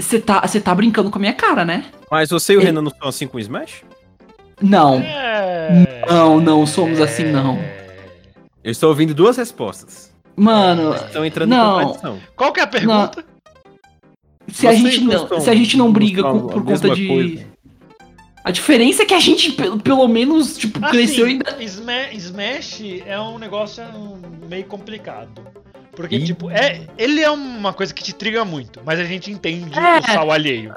[0.00, 1.84] você tá, você tá brincando com a minha cara, né?
[2.10, 3.82] Mas você e o Ele- Renan não são assim com o Smash?
[4.60, 4.96] Não.
[5.00, 6.04] É...
[6.08, 7.58] Não, não somos assim, não.
[8.62, 10.12] Eu estou ouvindo duas respostas.
[10.36, 11.80] Mano, Estão entrando Não.
[11.80, 12.20] em competição.
[12.36, 13.24] Qual que é a pergunta?
[14.48, 17.06] se a, Vocês gente não, se a gente não briga com- por conta de.
[17.06, 17.46] coisa?
[18.42, 21.56] A diferença é que a gente, pelo, pelo menos, tipo, cresceu Assim, ainda.
[21.62, 23.82] Sma- Smash é um negócio
[24.48, 25.42] meio complicado.
[26.00, 26.24] Porque, Ih.
[26.24, 29.98] tipo, é, ele é uma coisa que te triga muito, mas a gente entende É.
[29.98, 30.74] o sal alheio.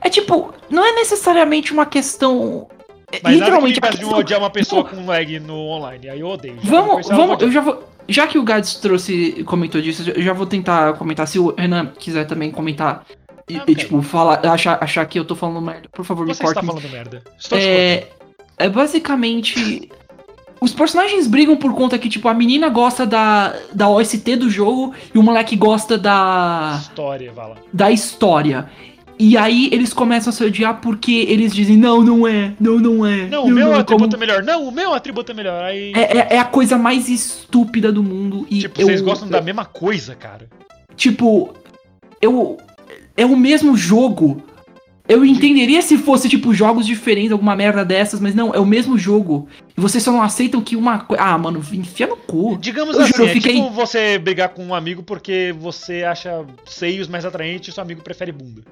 [0.00, 2.68] É tipo, não é necessariamente uma questão.
[3.12, 4.04] é, Mas nada que me literalmente.
[4.04, 6.08] de odiar uma pessoa com lag no online.
[6.08, 6.58] Aí eu odeio.
[6.62, 7.84] Já Vamos, conversar, vamos, vou eu já vou.
[8.08, 11.26] Já que o Gads trouxe, comentou disso, eu já vou tentar comentar.
[11.26, 13.04] Se o Renan quiser também comentar
[13.48, 16.32] e, Ah, e, tipo, falar, achar, achar que eu tô falando merda, por favor, me
[16.34, 16.66] Você está corte.
[16.66, 17.22] falando merda.
[17.38, 17.58] Estou.
[17.58, 18.06] É,
[18.58, 19.90] é basicamente.
[20.66, 24.92] Os personagens brigam por conta que, tipo, a menina gosta da, da OST do jogo
[25.14, 27.54] e o moleque gosta da, História, vai lá.
[27.72, 28.68] da história.
[29.16, 33.06] E aí eles começam a se odiar porque eles dizem, não, não é, não, não
[33.06, 33.28] é.
[33.28, 34.42] Não, o meu não, atributo como- é melhor.
[34.42, 35.62] Não, o meu atributo é melhor.
[35.62, 35.92] Aí.
[35.94, 38.44] é, é, é a coisa mais estúpida do mundo.
[38.50, 40.48] E tipo, eu- vocês gostam da mesma coisa, cara.
[40.96, 41.54] Tipo,
[42.20, 42.56] eu.
[43.16, 44.42] É o mesmo jogo.
[45.08, 48.98] Eu entenderia se fosse, tipo, jogos diferentes, alguma merda dessas, mas não, é o mesmo
[48.98, 49.46] jogo.
[49.76, 51.22] E vocês só não aceitam que uma coisa.
[51.22, 52.58] Ah, mano, enfia no cu.
[52.60, 56.44] Digamos Eu assim, juro, é fiquei- tipo você brigar com um amigo porque você acha
[56.64, 58.62] seios mais atraentes e seu amigo prefere bunda.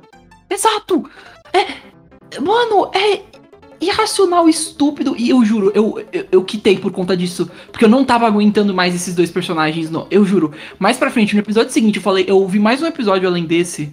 [0.51, 1.09] Exato!
[1.53, 1.95] É.
[2.41, 3.21] Mano, é
[3.81, 5.15] irracional, estúpido.
[5.17, 7.49] E eu juro, eu, eu, eu quitei por conta disso.
[7.71, 10.07] Porque eu não tava aguentando mais esses dois personagens, não.
[10.11, 10.53] Eu juro.
[10.79, 13.93] Mais pra frente, no episódio seguinte, eu falei, eu ouvi mais um episódio além desse.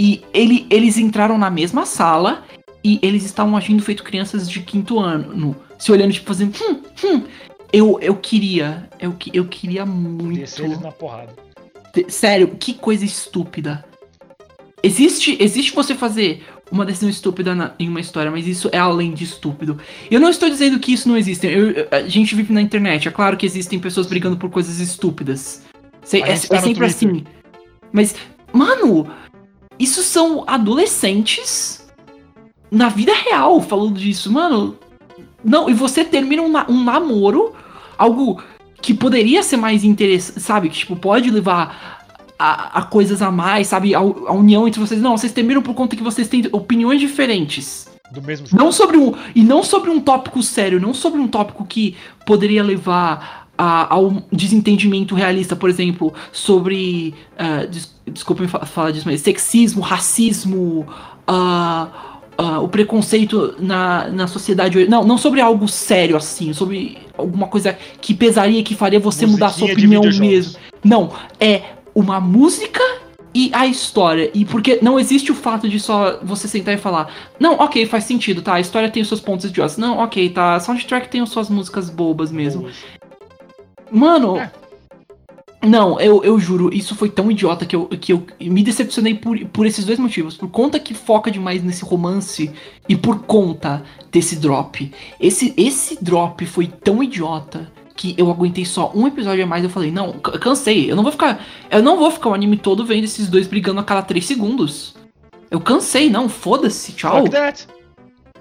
[0.00, 2.44] E ele, eles entraram na mesma sala
[2.84, 5.34] e eles estavam agindo feito crianças de quinto ano.
[5.34, 6.54] no- se olhando, tipo, fazendo.
[6.60, 7.22] Hum, hum.
[7.72, 8.88] Eu, eu queria.
[8.98, 10.40] Eu, que- eu queria muito.
[10.40, 11.32] Descer eles na porrada.
[12.08, 13.84] Sério, que coisa estúpida.
[14.82, 19.12] Existe, existe você fazer uma decisão estúpida na- em uma história, mas isso é além
[19.12, 19.78] de estúpido.
[20.10, 21.46] Eu não estou dizendo que isso não existe.
[21.46, 23.08] Eu- a gente vive na internet.
[23.08, 25.62] É claro que existem pessoas brigando por coisas estúpidas.
[26.02, 27.08] Se- é, gente tá é sempre Twitter.
[27.10, 27.24] assim.
[27.92, 28.14] Mas,
[28.52, 29.08] mano,
[29.78, 31.86] isso são adolescentes
[32.70, 34.30] na vida real falando disso.
[34.32, 34.76] Mano,
[35.42, 37.54] não, e você termina um, um namoro,
[37.96, 38.42] algo
[38.80, 40.68] que poderia ser mais interessante, sabe?
[40.68, 42.04] Que, tipo, pode levar
[42.38, 43.94] a, a coisas a mais, sabe?
[43.94, 45.00] A, a união entre vocês.
[45.00, 47.88] Não, vocês terminam por conta que vocês têm opiniões diferentes.
[48.12, 48.46] Do mesmo.
[48.52, 49.14] Não sobre um.
[49.34, 54.22] E não sobre um tópico sério, não sobre um tópico que poderia levar a, ao
[54.32, 57.14] desentendimento realista, por exemplo, sobre.
[57.36, 60.86] ah, des, desculpa me fa- falar disso, mas sexismo, racismo,
[61.26, 61.88] ah,
[62.38, 64.86] ah, o preconceito na, na sociedade.
[64.88, 69.46] Não, não sobre algo sério assim, sobre alguma coisa que pesaria, que faria você mudar
[69.46, 70.58] a sua Musiquinha opinião mesmo.
[70.84, 71.62] Não, é
[71.94, 72.80] uma música
[73.34, 74.30] e a história.
[74.32, 78.04] E porque não existe o fato de só você sentar e falar, não, ok, faz
[78.04, 78.54] sentido, tá?
[78.54, 79.76] A história tem os seus pontos idiotas.
[79.76, 80.54] Não, ok, tá.
[80.54, 82.68] A soundtrack tem as suas músicas bobas mesmo.
[83.90, 84.36] Mano.
[84.38, 84.50] É.
[85.66, 89.36] Não, eu, eu juro, isso foi tão idiota que eu, que eu me decepcionei por,
[89.46, 90.36] por esses dois motivos.
[90.36, 92.52] Por conta que foca demais nesse romance
[92.88, 93.82] e por conta
[94.12, 94.90] desse drop.
[95.20, 99.64] Esse, esse drop foi tão idiota que eu aguentei só um episódio a mais.
[99.64, 100.88] Eu falei, não, ca- cansei.
[100.88, 101.44] Eu não vou ficar.
[101.68, 104.94] Eu não vou ficar o anime todo vendo esses dois brigando a cada três segundos.
[105.50, 107.24] Eu cansei, não, foda-se, tchau.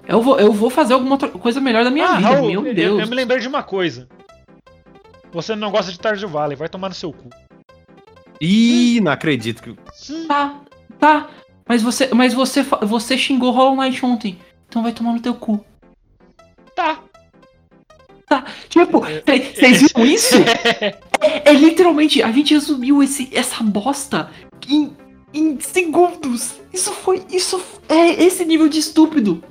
[0.08, 2.74] Eu vou, eu vou fazer alguma coisa melhor da minha Ah, vida, Raul, meu eu-
[2.76, 3.00] Deus.
[3.02, 4.08] Eu, me lembrei de uma coisa.
[5.38, 7.30] Você não gosta de Stardew Valley, vai tomar no seu cu.
[8.42, 9.76] Ih, não acredito que.
[10.28, 10.60] Tá,
[10.98, 11.30] tá.
[11.70, 14.40] Mas você, mas você, você xingou Hollow Knight ontem.
[14.68, 15.64] Então vai tomar no teu cu.
[16.76, 18.46] Tá.
[18.68, 20.36] Tipo, vocês viram isso?
[21.20, 24.32] É, é literalmente, a gente resumiu esse, essa bosta
[24.68, 24.92] em,
[25.32, 26.56] em segundos.
[26.74, 27.24] Isso foi.
[27.32, 29.44] Isso é esse nível de estúpido.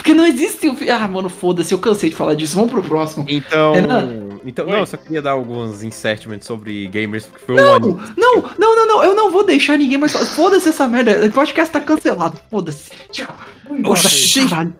[0.00, 0.66] Porque não existe.
[0.66, 2.56] o Ah, mano, foda-se, eu cansei de falar disso.
[2.56, 3.26] Vamos pro próximo.
[3.28, 3.74] Então.
[3.74, 4.28] Renan?
[4.46, 4.72] Então, Oi.
[4.72, 8.00] não, eu só queria dar alguns insertments sobre gamers, porque foi um Não, anime.
[8.16, 9.04] não, não, não, não.
[9.04, 10.12] Eu não vou deixar ninguém mais.
[10.12, 10.24] falar.
[10.24, 11.26] Foda-se essa merda.
[11.26, 12.40] O podcast tá cancelado.
[12.50, 12.90] Foda-se.
[13.12, 13.28] Tchau.
[13.70, 13.92] Embora.
[14.00, 14.48] Oxi.
[14.48, 14.72] Caralho.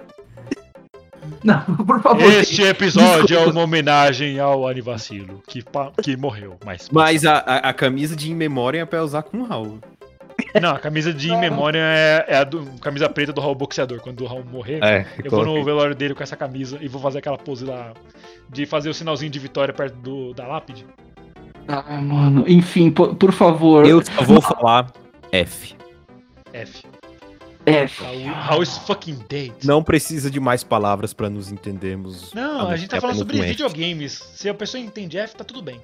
[1.44, 2.22] Não, por favor.
[2.32, 3.50] Este episódio é Desculpa.
[3.50, 5.62] uma homenagem ao Anivacilo, que,
[6.02, 6.56] que morreu.
[6.64, 9.78] Mas, Mas a, a, a camisa de In Memória é pra usar com o Raul.
[10.60, 14.00] Não, a camisa de In Memória é, é a do, camisa preta do Raul Boxeador.
[14.00, 17.00] Quando o Raul morrer, É, eu vou no velório dele com essa camisa e vou
[17.00, 17.92] fazer aquela pose lá
[18.48, 20.86] de fazer o sinalzinho de vitória perto do, da lápide.
[21.68, 22.44] Ah, mano.
[22.48, 23.86] Enfim, por, por favor.
[23.86, 24.92] Eu só vou falar
[25.30, 25.74] F.
[26.52, 26.84] F.
[27.66, 27.84] É.
[27.84, 29.52] Raul, Raul is fucking dead.
[29.64, 32.32] Não precisa de mais palavras pra nos entendermos.
[32.34, 33.48] Não, a gente tá falando sobre F.
[33.48, 34.12] videogames.
[34.34, 35.80] Se a pessoa entende F, tá tudo bem.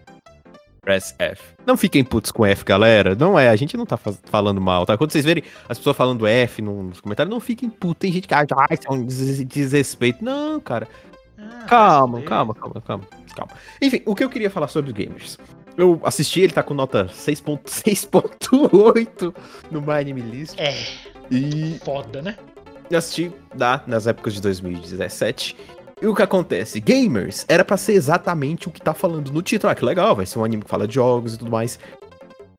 [0.86, 1.42] Press F.
[1.66, 3.16] Não fiquem putos com F, galera.
[3.16, 4.96] Não é, a gente não tá falando mal, tá?
[4.96, 7.98] Quando vocês verem as pessoas falando F nos comentários, não fiquem putos.
[7.98, 10.24] Tem gente que acha, ah, isso é um des- desrespeito.
[10.24, 10.86] Não, cara.
[11.36, 13.52] Ah, Calma, calma, calma, calma, calma.
[13.82, 15.36] Enfim, o que eu queria falar sobre os gamers.
[15.76, 19.34] Eu assisti, ele tá com nota 6.6.8
[19.70, 20.54] no My Anime List.
[20.58, 20.72] É,
[21.30, 22.36] E foda, né?
[22.88, 25.56] eu assisti lá nas épocas de 2017.
[26.00, 26.78] E o que acontece?
[26.78, 29.70] Gamers era pra ser exatamente o que tá falando no título.
[29.70, 31.78] Ah, que legal, vai ser um anime que fala de jogos e tudo mais.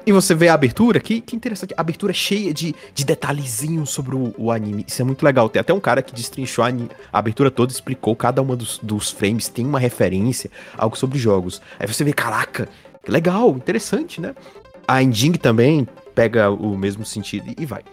[0.07, 1.71] E você vê a abertura, que, que interessante.
[1.77, 4.83] A abertura é cheia de, de detalhezinhos sobre o, o anime.
[4.87, 5.49] Isso é muito legal.
[5.49, 9.11] Tem até um cara que destrinchou a, a abertura toda, explicou cada uma dos, dos
[9.11, 11.61] frames, tem uma referência, algo sobre jogos.
[11.77, 12.67] Aí você vê, caraca,
[13.03, 14.33] que legal, interessante, né?
[14.87, 17.83] A Ending também pega o mesmo sentido e- e vai.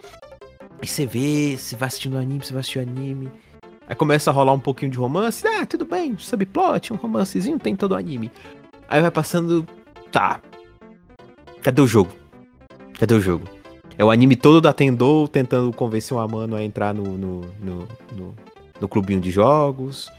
[0.81, 3.29] Aí você vê, você vai assistindo anime, você vai assistir anime.
[3.87, 5.45] Aí começa a rolar um pouquinho de romance.
[5.47, 8.31] Ah, tudo bem, subplot, um romancezinho, tem todo o anime.
[8.87, 9.65] Aí vai passando.
[10.11, 10.39] Tá.
[11.61, 12.11] Cadê o jogo?
[12.99, 13.47] Cadê o jogo?
[13.97, 17.87] É o anime todo da Tendou tentando convencer uma mano a entrar no, no, no,
[18.13, 18.35] no,
[18.81, 20.11] no clubinho de jogos.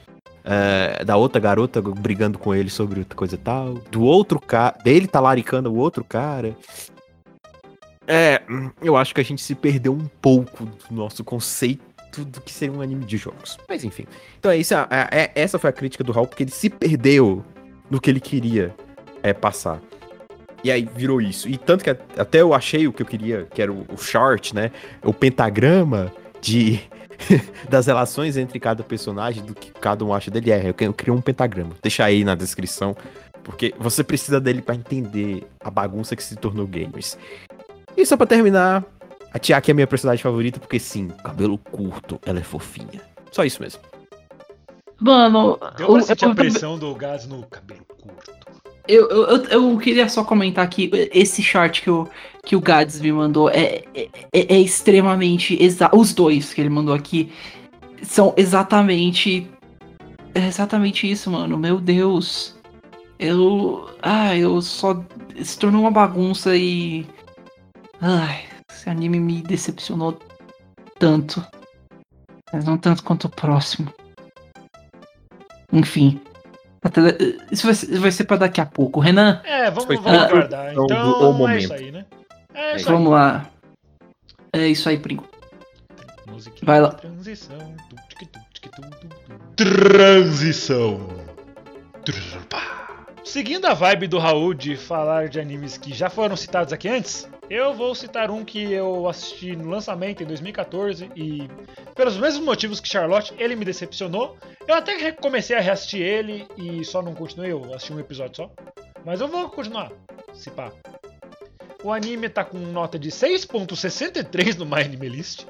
[0.44, 3.74] É, da outra garota brigando com ele sobre outra coisa tal.
[3.90, 4.76] Do outro cara.
[4.82, 6.56] Dele talaricando o outro cara.
[8.06, 8.40] É,
[8.80, 12.74] eu acho que a gente se perdeu um pouco do nosso conceito do que seria
[12.74, 13.58] um anime de jogos.
[13.68, 14.06] Mas enfim.
[14.38, 14.74] Então é isso.
[14.74, 17.44] É, é- essa foi a crítica do Raul, porque ele se perdeu
[17.90, 18.74] no que ele queria
[19.22, 19.80] é, passar.
[20.64, 21.48] E aí virou isso.
[21.48, 23.96] E tanto que a- até eu achei o que eu queria, que era o, o
[23.96, 24.70] short, né?
[25.02, 26.80] O pentagrama de.
[27.68, 30.50] das relações entre cada personagem, do que cada um acha dele.
[30.50, 31.70] É, eu eu criei um pentagrama.
[31.82, 32.96] Deixa aí na descrição.
[33.42, 37.16] Porque você precisa dele pra entender a bagunça que se tornou gamers.
[37.96, 38.84] E só pra terminar,
[39.32, 43.00] a Tiaki é a minha personagem favorita, porque sim, cabelo curto, ela é fofinha.
[43.32, 43.80] Só isso mesmo.
[45.00, 48.30] Mano, Deu pra eu, sentir a eu- pressão do gás no cabelo curto.
[48.88, 52.08] eu, eu, eu- eu queria só comentar aqui, esse chart que o,
[52.44, 55.60] que o Gads me mandou é, é, é- é extremamente.
[55.62, 57.30] Exa os dois que ele mandou aqui
[58.02, 59.50] são exatamente.
[60.34, 61.58] É exatamente isso, mano.
[61.58, 62.54] Meu Deus.
[63.18, 63.88] Eu.
[64.00, 65.02] Ah, eu só.
[65.42, 67.04] Se tornou uma bagunça e.
[68.00, 68.44] Ai,
[68.86, 70.16] esse anime me decepcionou
[70.98, 71.44] tanto.
[72.52, 73.92] Mas não tanto quanto o próximo.
[75.72, 76.20] Enfim.
[76.82, 77.00] Até-
[77.50, 79.00] Isso vai ser, vai ser pra daqui a pouco.
[79.00, 80.72] Renan, É, vamos, vamos aguardar.
[80.72, 81.58] Então, o é momento.
[81.64, 82.06] isso aí, né?
[82.54, 82.94] É isso aí.
[82.94, 83.50] vamos lá.
[84.52, 85.26] É isso aí, Pringo.
[86.62, 86.90] Vai lá.
[86.92, 87.74] Transição.
[89.56, 91.08] Transição.
[93.24, 97.28] Seguindo a vibe do Raul de falar de animes que já foram citados aqui antes,
[97.48, 101.48] eu vou citar um que eu assisti no lançamento em 2014 e,
[101.94, 104.36] pelos mesmos motivos que Charlotte, ele me decepcionou.
[104.66, 108.50] Eu até comecei a reassistir ele e só não continuei, eu assisti um episódio só.
[109.04, 109.92] Mas eu vou continuar,
[110.34, 110.72] se pá.
[111.84, 115.46] O anime tá com nota de 6.63 no My Anime List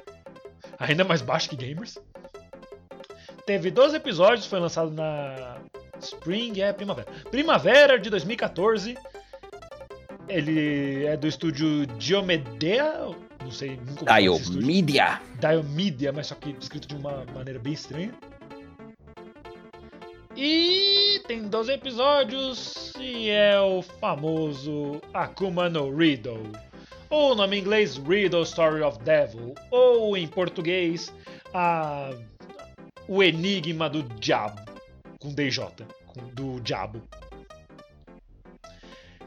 [0.79, 1.99] ainda mais baixo que Gamers.
[3.47, 5.59] Teve 12 episódios, foi lançado na
[6.01, 7.09] Spring, é primavera.
[7.31, 8.97] Primavera de 2014.
[10.29, 14.21] Ele é do estúdio Diomedea, não sei, nunca.
[14.21, 15.21] Diomedia.
[15.41, 18.13] Diomedia, mas só que escrito de uma maneira bem estranha.
[20.37, 26.53] E tem 12 episódios e é o famoso Akuma no Riddle.
[27.09, 29.55] Ou o nome em inglês Riddle Story of Devil.
[29.71, 31.13] Ou em português
[31.55, 32.11] a...
[33.09, 34.61] O Enigma do Diabo.
[35.21, 35.69] Com DJ.
[36.35, 37.01] Do Diabo.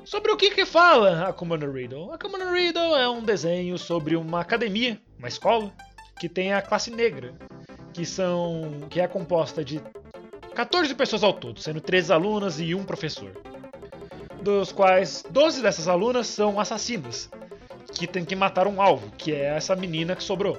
[0.09, 2.11] Sobre o que que fala Akuma no Riddle?
[2.11, 5.71] Akuma no Riddle é um desenho sobre uma academia, uma escola,
[6.19, 7.31] que tem a classe negra,
[7.93, 9.79] que são que é composta de
[10.55, 13.39] 14 pessoas ao todo, sendo 13 alunas e um professor.
[14.41, 17.29] Dos quais 12 dessas alunas são assassinas,
[17.93, 20.57] que tem que matar um alvo, que é essa menina que sobrou.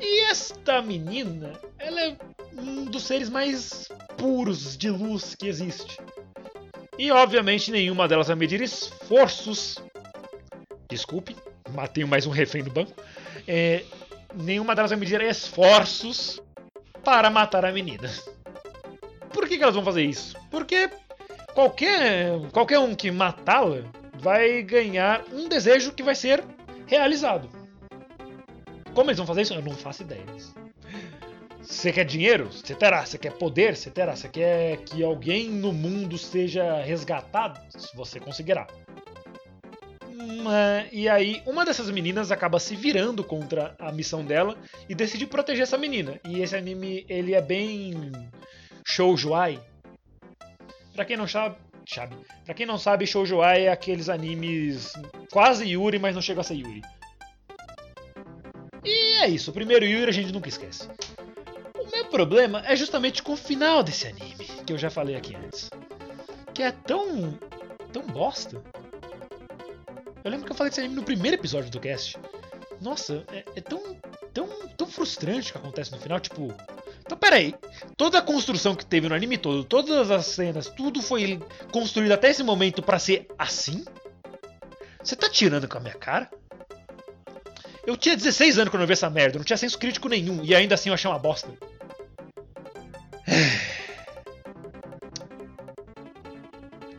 [0.00, 2.16] E esta menina, ela é
[2.56, 5.98] um dos seres mais puros de luz que existe.
[6.98, 9.76] E obviamente nenhuma delas vai medir esforços.
[10.88, 11.36] Desculpe,
[11.70, 12.92] matei mais um refém no banco.
[13.48, 13.84] É,
[14.34, 16.40] nenhuma delas vai medir esforços
[17.04, 18.08] para matar a menina.
[19.32, 20.36] Por que, que elas vão fazer isso?
[20.50, 20.88] Porque
[21.52, 23.82] qualquer, qualquer um que matá-la
[24.14, 26.44] vai ganhar um desejo que vai ser
[26.86, 27.48] realizado.
[28.94, 29.54] Como eles vão fazer isso?
[29.54, 30.24] Eu não faço ideia.
[31.64, 32.50] Você quer dinheiro?
[32.52, 33.04] Você terá.
[33.04, 33.76] Você quer poder?
[33.76, 34.14] Você terá.
[34.14, 37.58] Você quer que alguém no mundo seja resgatado?
[37.94, 38.66] Você conseguirá.
[40.08, 44.56] Hum, é, E aí, uma dessas meninas acaba se virando contra a missão dela
[44.88, 46.20] e decide proteger essa menina.
[46.24, 48.12] E esse anime, ele é bem
[48.86, 49.58] shoujoai.
[50.94, 51.56] Pra quem não sabe,
[51.88, 52.14] sabe.
[52.44, 54.92] Pra quem não sabe, shoujoai é aqueles animes
[55.32, 56.82] quase Yuri, mas não chega a ser Yuri.
[58.84, 60.88] E é isso, o primeiro Yuri a gente nunca esquece.
[62.14, 65.68] Problema é justamente com o final desse anime, que eu já falei aqui antes.
[66.54, 67.36] Que é tão.
[67.92, 68.62] tão bosta.
[70.22, 72.16] Eu lembro que eu falei desse anime no primeiro episódio do cast.
[72.80, 73.96] Nossa, é, é tão.
[74.32, 74.48] tão.
[74.76, 76.54] tão frustrante o que acontece no final, tipo.
[77.04, 77.52] Então peraí,
[77.96, 81.40] toda a construção que teve no anime todo, todas as cenas, tudo foi
[81.72, 83.84] construído até esse momento pra ser assim?
[85.02, 86.30] Você tá tirando com a minha cara?
[87.84, 90.54] Eu tinha 16 anos quando eu vi essa merda, não tinha senso crítico nenhum, e
[90.54, 91.52] ainda assim eu achei uma bosta.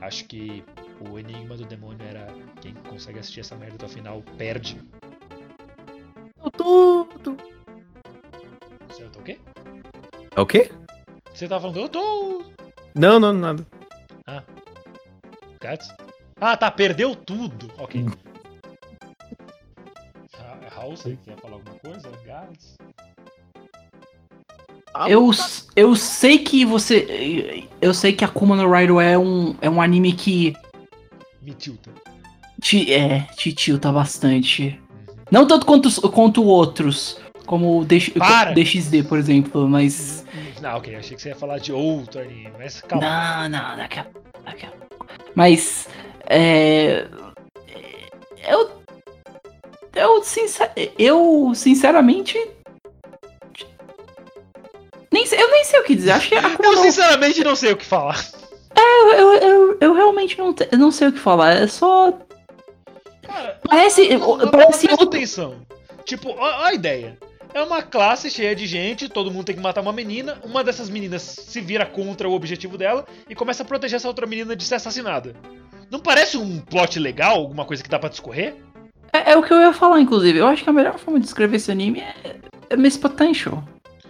[0.02, 0.64] Acho que
[1.10, 2.28] o Enigma do Demônio era
[2.62, 4.80] quem consegue assistir essa merda até o final perde.
[6.58, 7.38] Tudo.
[8.88, 9.40] Você tá o quê?
[10.36, 10.72] É o quê?
[11.34, 12.44] Você tava falando, eu tô.
[12.96, 13.66] Não, não, nada.
[15.66, 15.90] Gats?
[16.40, 17.72] Ah, tá, perdeu tudo.
[17.80, 18.06] Ok.
[20.70, 22.08] Raul, você quer falar alguma coisa?
[22.24, 22.78] Gats?
[25.08, 25.32] Eu,
[25.76, 27.68] eu sei que você.
[27.82, 30.56] Eu sei que Akuma no Rider é um, é um anime que
[31.42, 31.92] Me tilta.
[32.62, 34.80] te, é, te tilta bastante.
[35.30, 38.14] Não tanto quanto, quanto outros, como o DX!
[38.54, 40.26] DXD, por exemplo, mas.
[40.62, 43.50] Não, ok, achei que você ia falar de outro anime, mas calma.
[43.50, 44.06] Não, não, daqui a,
[44.46, 45.08] daqui a pouco.
[45.36, 45.88] Mas.
[46.28, 47.08] É.
[48.48, 48.84] Eu.
[49.94, 52.38] Eu, sincer, eu sinceramente.
[55.86, 56.12] Que dizer.
[56.12, 58.24] Acho que Akuma Eu sinceramente não sei o que falar.
[58.78, 61.54] Eu, eu, eu, eu realmente não, te- não sei o que falar.
[61.54, 62.18] É só.
[63.22, 64.10] Cara, Parece.
[64.10, 65.18] não, não, não, parece presta outro.
[65.18, 65.56] atenção.
[66.04, 67.18] Tipo, ó, ó a ideia.
[67.54, 70.38] É uma classe cheia de gente, todo mundo tem que matar uma menina.
[70.44, 74.28] Uma dessas meninas se vira contra o objetivo dela e começa a proteger essa outra
[74.28, 75.34] menina de ser assassinada.
[75.90, 78.56] Não parece um plot legal, alguma coisa que dá pra discorrer?
[79.14, 80.38] É, é o que eu ia falar, inclusive.
[80.40, 82.36] Eu acho que a melhor forma de descrever esse anime é,
[82.72, 83.64] é Miss Potential.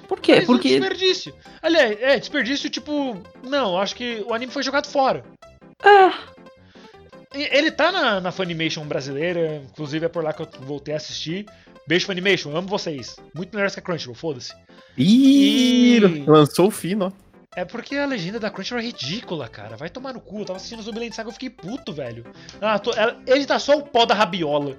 [0.07, 0.35] Por quê?
[0.35, 0.69] Mas um Porque.
[0.79, 1.33] desperdício.
[1.61, 3.17] Aliás, é, desperdício, tipo.
[3.43, 5.23] Não, acho que o anime foi jogado fora.
[5.83, 6.35] É,
[7.37, 10.97] E- Ele tá na, na Funimation brasileira, inclusive é por lá que eu voltei a
[10.97, 11.45] assistir.
[11.87, 13.15] Beijo Funimation, amo vocês.
[13.33, 14.53] Muito melhores que a Crunchyroll, foda-se.
[14.97, 17.25] Ih, E- lançou o fino, ó.
[17.57, 19.77] É porque a legenda da Crunchyroll é ridícula, cara.
[19.77, 20.39] Vai tomar no cu.
[20.39, 22.25] Eu tava assistindo Zumbiland Saga e eu fiquei puto, velho.
[22.61, 22.91] Ah, tô-
[23.27, 24.77] ele tá só o pó da rabiola.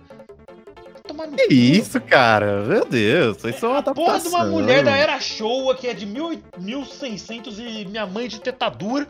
[1.16, 2.62] Tomar no Que isso, cara?
[2.64, 4.50] Meu Deus, isso é uma A porra de uma adaptação.
[4.50, 9.06] mulher da Era Showa que é de 1000 1600 e minha mãe de tetadura.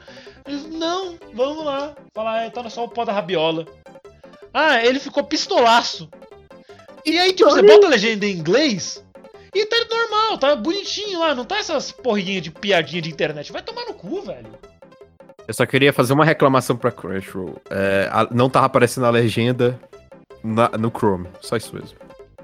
[0.46, 1.94] Eles, Não, vamos lá.
[2.14, 3.66] Falar, é, tá só o pó da rabiola.
[4.54, 6.08] Ah, ele ficou pistolaço.
[7.04, 9.04] E aí, tipo, você bota a legenda em inglês
[9.54, 11.34] e tá normal, tá bonitinho lá.
[11.34, 13.52] Não tá essas porrinhas de piadinha de internet.
[13.52, 14.48] Vai tomar no cu, velho.
[15.46, 17.60] Eu só queria fazer uma reclamação pra Crunchyroll.
[17.70, 19.78] É, a- não tava aparecendo a legenda
[20.46, 21.28] na- no Chrome.
[21.40, 21.98] Só isso mesmo.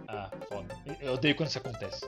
[0.09, 0.75] Ah, foda.
[1.01, 2.07] Eu odeio quando isso acontece.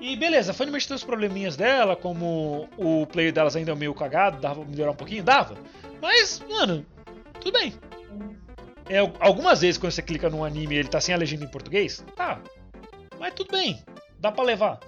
[0.00, 3.92] E beleza, a Funimation tem os probleminhas dela, como o player delas ainda é meio
[3.94, 5.22] cagado, dava pra melhorar um pouquinho?
[5.22, 5.56] Dava.
[6.00, 6.86] Mas, mano,
[7.38, 7.74] tudo bem.
[8.88, 11.48] É, algumas vezes quando você clica num anime e ele tá sem a legenda em
[11.50, 12.40] português, tá.
[13.18, 13.84] Mas tudo bem,
[14.18, 14.80] dá pra levar.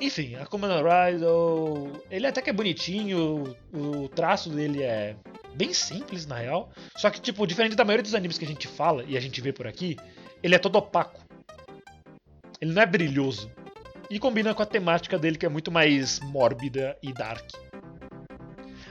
[0.00, 5.16] Enfim, a Commander Rider, ele até que é bonitinho, o, o traço dele é
[5.54, 6.70] bem simples na real.
[6.96, 9.40] Só que, tipo, diferente da maioria dos animes que a gente fala e a gente
[9.40, 9.96] vê por aqui,
[10.42, 11.20] ele é todo opaco.
[12.60, 13.50] Ele não é brilhoso.
[14.10, 17.48] E combina com a temática dele, que é muito mais mórbida e dark.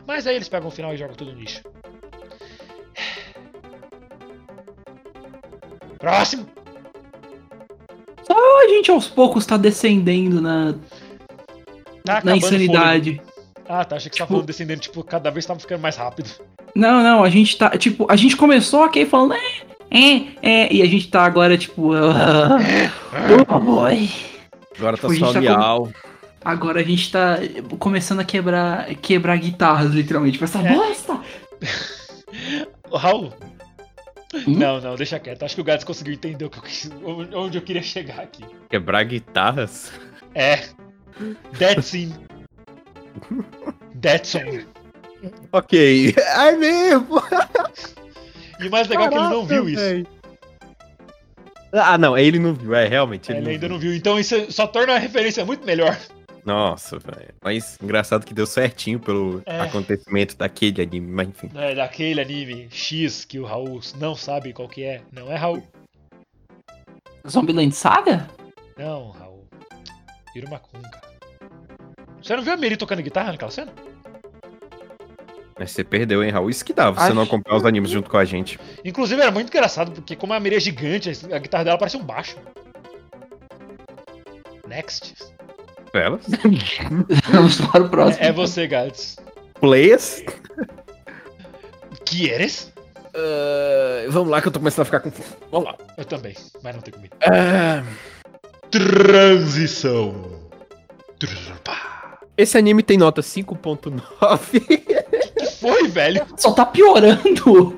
[0.08, 1.62] Mas aí eles pegam o final e jogam tudo no lixo.
[6.00, 6.63] Próximo!
[8.34, 10.74] Só a gente aos poucos tá descendendo na,
[12.06, 13.22] Tá na insanidade.
[13.68, 13.96] Ah, tá.
[13.96, 16.30] Achei que você tava Tipo- falando descendendo, tipo, cada vez tava ficando mais rápido.
[16.76, 17.70] Não, não, a gente tá.
[17.78, 19.34] Tipo, a gente começou aqui falando.
[19.36, 19.46] É,
[19.92, 21.94] é, é, e a gente tá agora, tipo.
[21.94, 22.58] ah,
[23.48, 24.10] oh boy.
[24.78, 25.90] Agora tá Tipo, a só tá miau.
[26.44, 27.38] Agora a gente tá
[27.80, 30.38] começando a quebrar, quebrar guitarras, literalmente.
[30.38, 30.74] Pra essa É.
[30.74, 31.20] bosta!
[32.92, 33.32] Raul.
[34.34, 34.44] Hum?
[34.58, 35.44] Não, não, deixa quieto.
[35.44, 36.90] Acho que o Gats conseguiu entender o que eu quis-
[37.34, 38.44] onde eu queria chegar aqui.
[38.70, 39.92] Quebrar guitarras.
[40.34, 40.64] É.
[41.58, 42.14] Dead Scene.
[43.96, 44.66] Dead Song.
[45.52, 46.14] Ok.
[46.18, 47.22] É mesmo.
[48.60, 49.82] E o mais legal é que ele não viu isso.
[49.82, 50.06] véi.
[51.72, 53.32] Ah, não, ele não viu, é, realmente.
[53.32, 53.94] Ele Ele, ainda não não viu.
[53.96, 55.98] Então isso só torna a referência muito melhor.
[56.46, 57.34] Nossa, velho.
[57.42, 59.62] Mas engraçado que deu certinho pelo É.
[59.62, 61.50] acontecimento daquele anime, mas enfim.
[61.56, 65.02] É daquele anime X que o Raul não sabe qual que é.
[65.12, 65.64] Não é Raul.
[67.28, 68.30] Zombieland Saga?
[68.78, 69.48] Não, Raul.
[70.36, 71.14] Irumakun, cara.
[72.22, 73.72] Você não viu a Meri tocando guitarra naquela cena?
[75.58, 76.50] Mas você perdeu, hein, Raul?
[76.50, 78.60] Isso que dá, você Acho- não acompanhar os animes junto com a gente.
[78.84, 82.04] Inclusive era muito engraçado, porque como a Meri é gigante, a guitarra dela parece um
[82.04, 82.36] baixo.
[84.68, 85.14] Next.
[85.94, 86.26] Elas?
[87.32, 88.24] Vamos para o próximo.
[88.24, 89.18] É, é você, Gats.
[89.60, 90.24] Players?
[92.06, 92.74] Que eres?
[93.16, 95.30] Ah, vamos lá que eu tô começando a ficar com fome.
[95.52, 95.78] Vamos lá.
[95.98, 97.16] Eu também, mas não tem comida.
[97.22, 97.84] Ah,
[98.70, 100.44] Transição.
[102.36, 104.60] Esse anime tem nota 5.9
[105.38, 106.26] Que foi, velho?
[106.36, 107.78] Só tá piorando.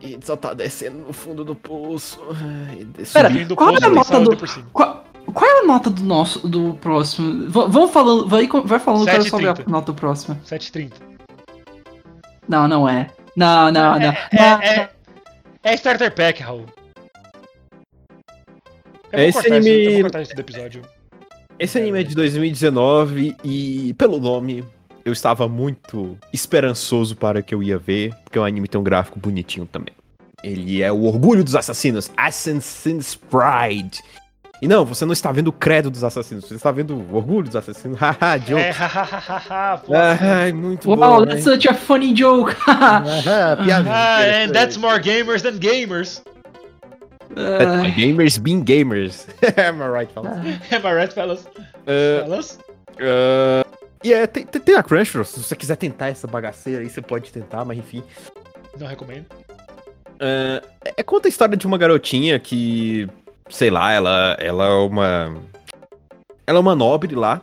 [0.00, 2.18] e só tá descendo no fundo do poço.
[2.30, 4.36] Ai, Pera, qual é a e nota do-.
[4.72, 4.93] Qual,
[5.34, 7.44] qual é a nota do nosso do próximo?
[7.50, 9.68] V- vamos falando, vai, vai falando, só ver a 7,30.
[9.68, 10.36] nota do próximo.
[10.46, 10.92] 7,30.
[12.48, 13.08] Não, não é.
[13.36, 14.06] Não, não, não.
[14.06, 14.90] É, Não, é,
[15.64, 16.66] é, é Starter Pack, Raul.
[19.12, 20.82] Eu vou Esse cortar anime- Isso, eu vou cortar isso do episódio.
[21.58, 24.64] Esse anime é de 2019 e, pelo nome,
[25.04, 29.18] eu estava muito esperançoso para que eu ia ver, porque o anime tem um gráfico
[29.20, 29.94] bonitinho também.
[30.42, 34.00] Ele é o orgulho dos assassinos, Assassin's Pride.
[34.64, 37.42] E não, você não está vendo o credo dos assassinos, você está vendo o orgulho
[37.44, 37.98] dos assassinos.
[38.00, 38.62] Haha, joke.
[38.62, 39.92] É, hahaha, pô.
[39.94, 41.26] Ai, muito Wow, bom.
[41.26, 41.52] that's né?
[41.52, 42.54] such a funny joke!
[43.62, 43.90] Piada.
[43.90, 46.22] Ah, and that's more gamers than gamers.
[47.36, 49.26] Ah, Gamers being gamers.
[49.58, 50.32] Am I right, fellas?
[50.72, 51.44] Am I right, fellas?
[51.44, 52.58] Uh, Fellas?
[53.00, 53.68] uh,
[54.02, 57.02] e é, tem, tem, tem a Crunchyroll, se você quiser tentar essa bagaceira aí, você
[57.02, 58.02] pode tentar, mas enfim.
[58.80, 59.26] Não recomendo.
[60.14, 60.66] Uh,
[60.96, 63.06] é, conta a história de uma garotinha que,
[63.48, 65.36] sei lá, ela, ela é uma.
[66.46, 67.40] Ela é uma nobre lá.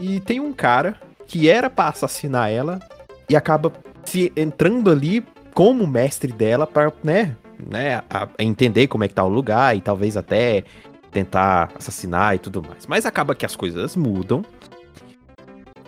[0.00, 0.96] E tem um cara
[1.26, 2.80] que era pra assassinar ela
[3.28, 3.72] e acaba
[4.04, 9.14] se entrando ali como mestre dela pra, né, né, a- a entender como é que
[9.14, 10.64] tá o lugar e talvez até
[11.10, 12.86] tentar assassinar e tudo mais.
[12.86, 14.42] Mas acaba que as coisas mudam.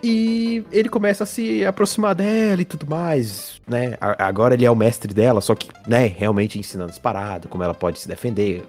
[0.07, 3.97] E ele começa a se aproximar dela e tudo mais, né?
[4.19, 7.73] Agora ele é o mestre dela, só que, né, realmente ensinando as paradas, como ela
[7.73, 8.63] pode se defender,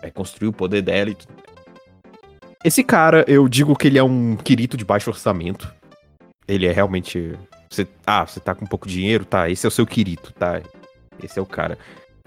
[0.00, 1.34] é, construir o poder dela e tudo.
[2.64, 5.74] Esse cara, eu digo que ele é um Kirito de baixo orçamento.
[6.46, 7.36] Ele é realmente.
[7.68, 9.24] Você, ah, você tá com pouco dinheiro?
[9.24, 10.62] Tá, esse é o seu Kirito, tá?
[11.20, 11.76] Esse é o cara.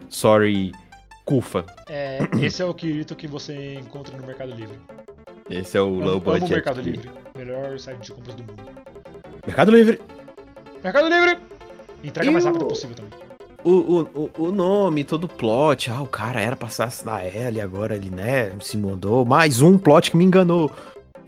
[0.10, 0.74] Sorry,
[1.24, 1.66] Kufa.
[1.88, 4.78] É, esse é o Kirito que você encontra no Mercado Livre.
[5.50, 6.46] Esse é o Amo, low budget.
[6.46, 6.92] o Mercado aqui.
[6.92, 7.10] Livre.
[7.38, 8.64] Melhor site de compras do mundo.
[9.46, 10.00] Mercado Livre.
[10.84, 11.40] Mercado Livre!
[12.04, 13.12] Entrega E mais rápido o- possível também.
[13.62, 14.02] O, o,
[14.38, 15.92] o, o nome, todo o plot.
[15.92, 19.26] Ah, o cara era pra assassinar ela e agora ele, né, se mudou.
[19.26, 20.72] Mais um plot que me enganou.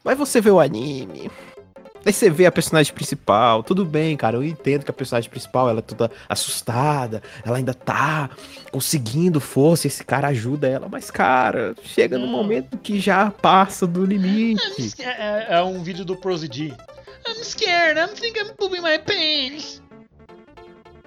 [0.03, 1.29] Mas você vê o anime.
[2.03, 3.61] Aí você vê a personagem principal.
[3.61, 4.35] Tudo bem, cara.
[4.37, 7.21] Eu entendo que a personagem principal ela é toda assustada.
[7.45, 8.29] Ela ainda tá
[8.71, 9.85] conseguindo força.
[9.85, 10.87] Esse cara ajuda ela.
[10.89, 12.31] Mas, cara, chega no Não.
[12.31, 14.61] momento que já passa do limite.
[14.99, 16.73] É, é- um vídeo do Prosody.
[17.27, 19.81] I'm scared, I'm think I'm pooping my pants.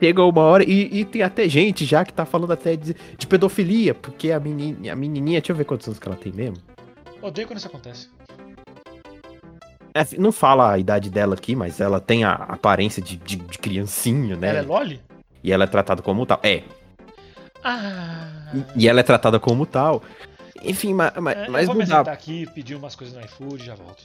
[0.00, 3.26] Chega uma hora e, e tem até gente já que tá falando até de, de
[3.26, 3.94] pedofilia.
[3.94, 6.56] Porque a, a menininha, deixa eu ver quantos anos que ela tem mesmo.
[7.20, 8.08] Odeio quando isso acontece.
[9.96, 13.58] É, não fala a idade dela aqui, mas ela tem a aparência de, de, de
[13.58, 14.48] criancinha, né?
[14.48, 15.00] Ela é Loli?
[15.42, 16.40] E ela é tratada como tal.
[16.42, 16.62] É.
[17.62, 18.50] Ah.
[18.76, 20.02] E, e ela é tratada como tal.
[20.64, 22.12] Enfim, ma, ma- É, mas eu vou não dá.
[22.12, 24.02] aqui, pedir umas coisas no iFood e já volto.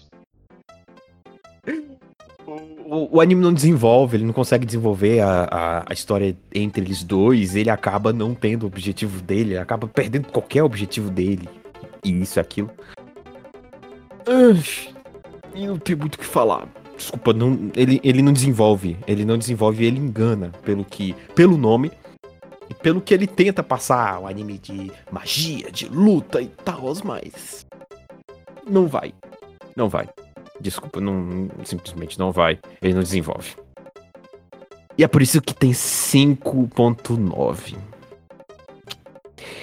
[2.46, 7.04] O, o anime não desenvolve, ele não consegue desenvolver a, a, a história entre eles
[7.04, 7.56] dois.
[7.56, 11.48] Ele acaba não tendo o objetivo dele, ele acaba perdendo qualquer objetivo dele.
[12.04, 12.70] E isso e aquilo.
[14.28, 14.94] Ai,
[15.66, 16.68] eu não tenho muito o que falar.
[16.96, 18.98] Desculpa, não, ele, ele não desenvolve.
[19.08, 21.14] Ele não desenvolve, ele engana pelo que.
[21.34, 21.92] pelo nome.
[22.70, 27.66] E pelo que ele tenta passar o anime de magia, de luta e tal, mas.
[28.70, 29.14] Não vai.
[29.76, 30.08] Não vai.
[30.62, 32.60] Desculpa, não, simplesmente não vai.
[32.82, 33.56] Ele não desenvolve.
[34.98, 37.78] E é por isso que tem 5.9.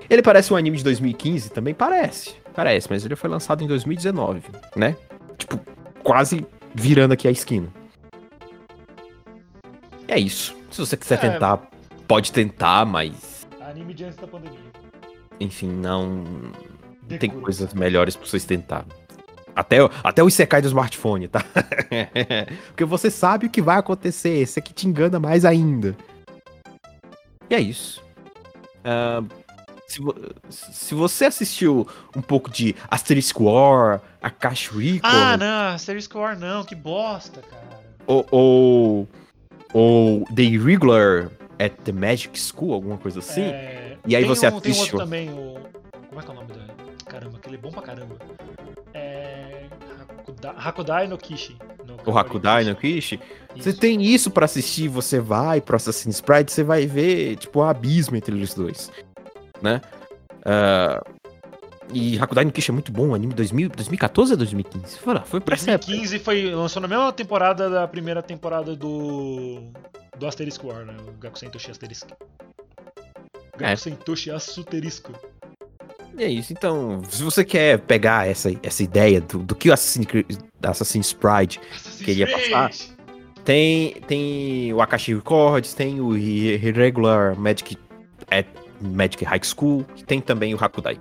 [0.09, 1.51] Ele parece um anime de 2015?
[1.51, 2.35] Também parece.
[2.55, 4.43] Parece, mas ele foi lançado em 2019,
[4.75, 4.97] né?
[5.37, 5.61] Tipo,
[6.07, 7.67] quase virando aqui a esquina.
[10.09, 10.57] É isso.
[10.71, 11.31] Se você quiser É.
[11.33, 11.69] tentar,
[12.07, 13.47] pode tentar, mas.
[13.61, 14.59] Anime de antes da pandemia.
[15.41, 16.25] Enfim, não.
[17.09, 17.43] Tem Decura.
[17.43, 18.87] coisas melhores pra vocês tentarem.
[19.55, 21.41] Até, o- até o Isekai do smartphone, tá?
[22.69, 24.31] Porque você sabe o que vai acontecer.
[24.39, 25.97] Esse aqui te engana mais ainda.
[27.49, 28.03] E é isso.
[28.85, 29.23] Ah,
[29.87, 30.01] se,
[30.51, 31.87] se você assistiu
[32.17, 37.81] um pouco de Asterisk War, Akashi Record, Ah, não, Asterisk War não, que bosta, cara.
[38.07, 39.09] ou, ou,
[39.73, 44.47] ou The Irregular at the Magic School, alguma coisa assim, É, E aí tem você
[44.49, 44.95] um, Tem assistiu?
[44.95, 45.57] outro também, o...
[46.09, 46.73] Como é que é o nome dele?
[47.07, 48.17] Caramba, aquele é bom pra caramba.
[48.95, 49.67] É...
[50.19, 51.57] Hakuda- Hakudai no Kishi.
[52.05, 53.21] o Hakudai no Kishi.
[53.57, 57.65] Você tem isso pra assistir, você vai pro Assassin's Pride, você vai ver, tipo, um
[57.65, 58.91] abismo entre eles dois,
[59.63, 59.81] né?
[60.45, 61.03] Ah,
[61.93, 64.99] e Hakudai no Kishi é muito bom, anime 2000, 2014 ou 2015?
[64.99, 65.87] Foi lá, foi pra essa época.
[65.93, 69.63] 2015 foi, lançou na mesma temporada da primeira temporada do
[70.19, 70.95] do Asterisk War, né?
[71.07, 72.09] O Gakusen Toshi Asterisk.
[72.11, 73.59] É.
[73.59, 75.13] Gakusen Toshi Asuterisco.
[76.19, 79.73] E é isso, então, se você quer pegar essa, essa ideia do, do que o
[79.75, 81.61] Assassin's, Creed- Assassin's Pride
[82.03, 82.71] Queria passar?
[83.45, 87.77] Tem, tem o Akashi Records, tem o Re- Irregular Magic,
[88.31, 88.47] at
[88.81, 90.99] Magic High School, tem também o Hakudai.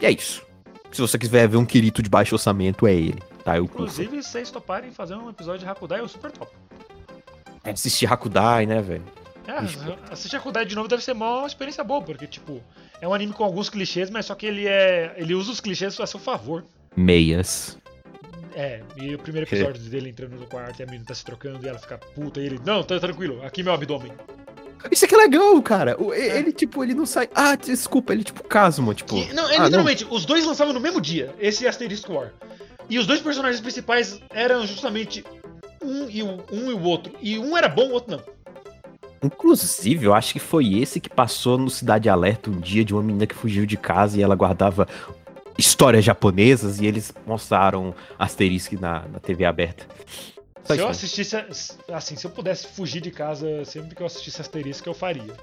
[0.00, 0.46] E é isso.
[0.90, 3.56] Se você quiser ver um Kirito de baixo orçamento, é ele, tá?
[3.56, 3.82] Eu curto.
[3.82, 6.50] Inclusive, se vocês toparem fazer um episódio de Hakudai, eu super top.
[7.64, 9.04] É assistir Hakudai, né, velho?
[9.46, 9.78] É, Bicho.
[10.10, 12.62] assistir Hakudai de novo deve ser uma experiência boa, porque, tipo,
[13.00, 15.14] é um anime com alguns clichês, mas só que ele é.
[15.16, 16.64] ele usa os clichês a seu favor.
[16.96, 17.78] Meias.
[18.54, 21.64] É, e o primeiro episódio dele entrando no quarto e a menina tá se trocando
[21.64, 24.10] e ela fica puta e ele, não, tá tranquilo, aqui meu abdômen.
[24.90, 25.96] Isso aqui é legal, cara.
[26.14, 27.28] E- Ele, tipo, ele não sai.
[27.34, 29.14] Ah, desculpa, ele, tipo, Casmo, tipo.
[29.14, 32.32] Que- não, é ah, literalmente, os dois lançavam no mesmo dia, esse e Asterisk War.
[32.88, 35.24] E os dois personagens principais eram justamente
[35.82, 37.12] um e o, um e o outro.
[37.20, 38.22] E um era bom, o outro não.
[39.22, 43.02] Inclusive, eu acho que foi esse que passou no Cidade Alerta um dia de uma
[43.02, 44.86] menina que fugiu de casa e ela guardava
[45.58, 49.86] histórias japonesas e eles mostraram Asterisk na, na TV aberta.
[50.68, 51.36] Só Se eu assistisse,
[51.90, 55.34] assim, se eu pudesse fugir de casa sempre que eu assistisse Asterisk, eu faria.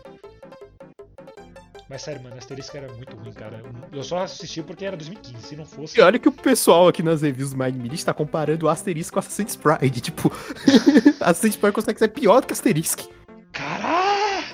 [1.90, 3.64] Mas sério, mano, Asterisk era muito ruim, cara.
[3.92, 5.98] Eu só assisti porque era 2015, se não fosse...
[5.98, 9.14] E olha que o pessoal aqui nas reviews do Mind Media está comparando o Asterisk
[9.14, 10.00] com Assassin's Pride.
[10.00, 10.32] Tipo,
[11.20, 13.08] Assassin's Pride consegue ser pior do que Asterisk.
[13.52, 14.46] Caralho!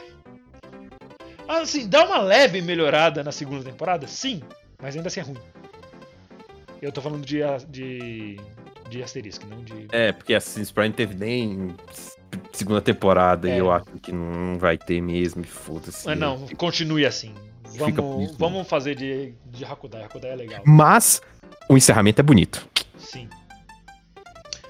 [1.49, 4.07] Assim, dá uma leve melhorada na segunda temporada?
[4.07, 4.41] Sim,
[4.81, 5.38] mas ainda assim é ruim.
[6.81, 8.39] Eu tô falando de, de,
[8.92, 9.88] de Asterisk, não de...
[9.92, 11.74] É, porque Assassin's Pride não teve nem
[12.52, 13.56] segunda temporada É.
[13.56, 15.44] e eu acho que não vai ter mesmo.
[15.44, 16.06] Foda-se.
[16.06, 17.34] Mas não, continue assim.
[17.78, 20.04] Vamos, vamos fazer de, de Hakudai.
[20.04, 20.62] Hakudai é legal.
[20.66, 21.22] Mas
[21.70, 22.68] o encerramento é bonito.
[22.98, 23.30] Sim.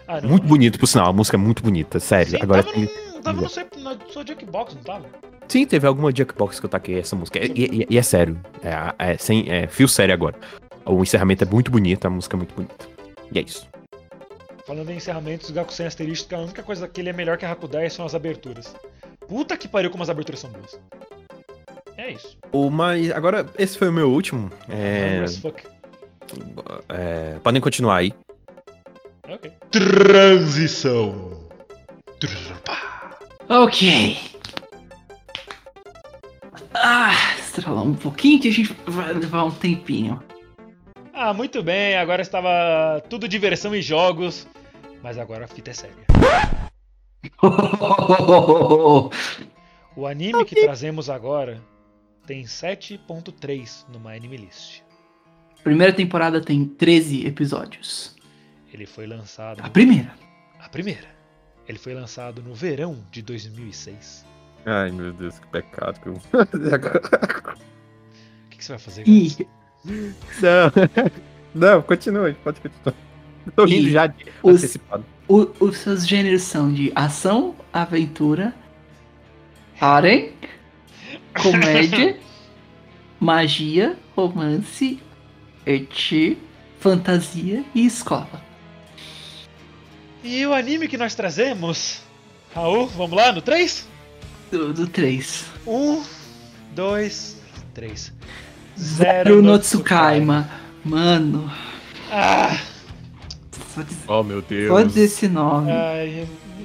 [0.07, 0.29] Ah, não.
[0.29, 1.09] Muito bonito, por sinal.
[1.09, 2.31] A música é muito bonita, sério.
[2.31, 5.05] Sim, Agora tava, no, tava no, seu, na sua Jackbox, não tava?
[5.47, 7.39] Sim, teve alguma Jackbox que eu taquei essa música.
[7.39, 8.39] E, e- e é sério.
[8.63, 10.35] É, é, sem, é fio sério agora.
[10.85, 12.75] O encerramento é muito bonito, a música é muito bonita.
[13.31, 13.67] E é isso.
[14.71, 17.51] Falando em encerramentos, Gaku sem asterisco, a única coisa que ele é melhor que a
[17.51, 18.73] Hakudai são as aberturas.
[19.27, 20.79] Puta que pariu como as aberturas são boas.
[21.97, 22.37] É isso.
[22.53, 24.49] O, mas agora, esse foi o meu último.
[24.69, 25.67] É, fuck.
[26.87, 28.13] é, podem continuar aí.
[29.27, 29.51] Ok.
[29.71, 31.49] Transição.
[33.49, 34.17] Ok.
[36.73, 40.23] Ah, estralar um pouquinho que a gente vai levar um tempinho.
[41.13, 44.47] Ah, muito bem, agora estava tudo diversão e jogos,
[45.01, 46.05] mas agora a fita é séria.
[49.93, 51.61] O anime que trazemos agora
[52.25, 54.83] tem 7.3 no My Anime List.
[55.63, 58.15] Primeira temporada tem 13 episódios.
[58.73, 59.59] Ele foi lançado.
[59.61, 60.13] A primeira.
[60.59, 61.09] A primeira.
[61.67, 64.25] Ele foi lançado no verão de 2006.
[64.65, 67.57] Ai, meu Deus, que pecado que eu vou fazer agora.
[68.45, 69.03] O que, que você vai fazer?
[69.05, 69.45] E
[69.83, 70.71] Não,
[71.53, 72.95] não, continue, pode continuar.
[73.55, 75.05] Tô rindo E já de os- antecipado.
[75.27, 78.53] o- os seus gêneros são de ação, aventura,
[79.79, 80.31] harem,
[81.41, 82.17] comédia,
[83.19, 84.99] magia, romance,
[85.65, 86.37] eti,
[86.79, 88.41] fantasia e escola.
[90.23, 92.01] E o anime que nós trazemos?
[92.53, 93.87] Raul, vamos lá no 3?
[94.51, 95.45] Do, do 3.
[95.65, 96.03] 1,
[96.75, 97.41] 2,
[97.73, 98.13] 3.
[98.77, 100.49] Zero no Tsukaima.
[100.83, 101.51] Mano,
[102.11, 102.57] Ah,
[104.07, 104.87] Oh, meu Deus.
[104.87, 105.71] dizer esse nome.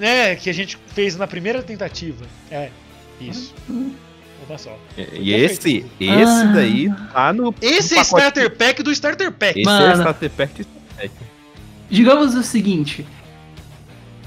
[0.01, 2.25] é, que a gente fez na primeira tentativa.
[2.51, 2.71] É,
[3.21, 3.55] isso.
[4.49, 4.79] Uma só.
[4.97, 6.53] E esse, esse Ah.
[6.55, 7.55] daí tá no.
[7.61, 9.59] Esse no é Starter Pack do Starter Pack.
[9.61, 9.87] Esse é Mano.
[9.87, 11.11] o Starter Pack do Starter Pack.
[11.91, 13.07] Digamos o seguinte.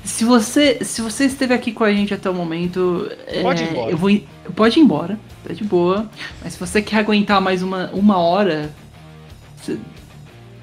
[0.03, 3.09] Se você, se você esteve aqui com a gente até o momento,
[3.41, 3.91] Pode é, ir embora.
[3.91, 4.21] Eu vou,
[4.55, 6.09] pode ir embora, tá de boa.
[6.41, 8.71] Mas se você quer aguentar mais uma, uma hora,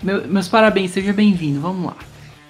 [0.02, 1.60] meu- meus parabéns, seja bem-vindo.
[1.60, 1.96] Vamos lá.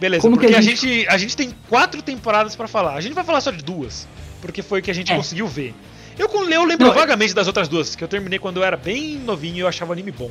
[0.00, 1.08] Beleza, Como que porque a a gente- gente...
[1.08, 2.94] A, gente, tem quatro temporadas pra falar.
[2.94, 4.06] A gente vai falar só de duas,
[4.42, 5.16] porque foi o que a gente É.
[5.16, 5.74] conseguiu ver.
[6.18, 8.76] Eu, com- eu lembro Não, vagamente das outras duas, que eu terminei quando eu era
[8.76, 10.30] bem novinho e eu achava o anime bom.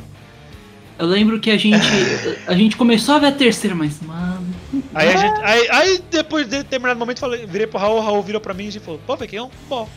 [0.97, 1.75] Eu lembro que a gente,
[2.47, 4.45] a gente começou a ver a terceira, mas mano,
[4.93, 8.39] Aí, a gente, aí, aí depois de determinado momento, falei, virei pro Raul, Raul virou
[8.39, 9.87] pra mim e falou, pô, Pequeno, pô.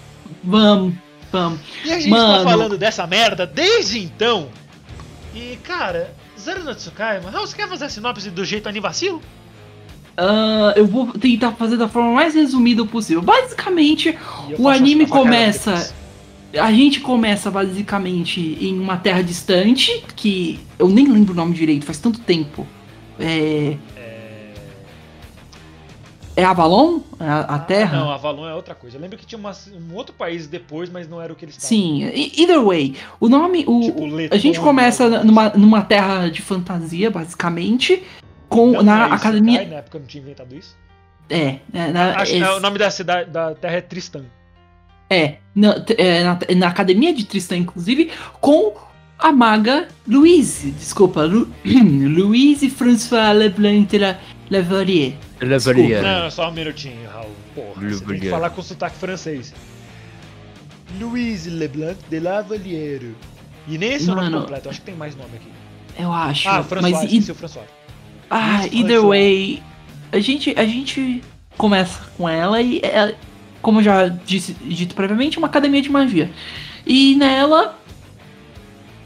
[0.42, 0.94] vamos,
[1.30, 1.60] vamos.
[1.84, 2.38] E a gente Mano.
[2.44, 4.48] tá falando dessa merda desde então.
[5.34, 9.20] E, cara, Zero no Tsukaima, Raul, você quer fazer a sinopse do jeito anivacilo?
[10.16, 13.22] Ah, eu vou tentar fazer da forma mais resumida possível.
[13.22, 14.10] Basicamente,
[14.50, 15.94] O faço anime começa-.
[16.58, 21.84] A gente começa basicamente em uma terra distante, que eu nem lembro o nome direito,
[21.84, 22.66] faz tanto tempo.
[23.20, 23.76] É.
[26.38, 27.00] É Avalon?
[27.18, 27.98] A, a terra?
[27.98, 28.96] Não, Avalon é outra coisa.
[28.96, 29.50] Eu lembro que tinha uma-
[29.90, 31.68] um outro país depois, mas não era o que eles estavam.
[31.68, 32.94] Sim, either way.
[33.18, 33.64] O nome.
[33.66, 38.04] O, Tipo, a gente começa numa, numa terra de fantasia, basicamente.
[38.48, 39.58] Com, Não, na é academia.
[39.58, 40.76] Kai, na época eu não tinha inventado isso.
[41.28, 44.22] É, é, na, Acho é, o nome da cidade da terra é Tristan.
[45.10, 48.74] é, na, é, na, na academia de Tristan, inclusive, com
[49.18, 50.70] a maga Louise.
[50.70, 54.16] Desculpa, Lu, Louise François Leblanc de la,
[54.50, 55.14] Lavalier.
[55.40, 56.02] Lavalier.
[56.02, 57.30] Não, só um minutinho, Raul.
[57.54, 59.54] Porra, você tem que falar com sotaque francês.
[60.98, 63.12] Louise Leblanc de Lavalier.
[63.66, 64.40] E nem esse é o nome Mano.
[64.42, 65.48] completo, eu acho que tem mais nome aqui.
[65.98, 66.48] Eu acho.
[66.48, 67.66] Ah, François, mas esqueci o François.
[68.30, 69.08] Ah, either François.
[69.08, 69.62] way,
[70.10, 71.22] a gente, a gente
[71.56, 73.14] começa com ela e ela,
[73.60, 76.30] como eu já disse, dito previamente, uma academia de magia.
[76.86, 77.78] E nela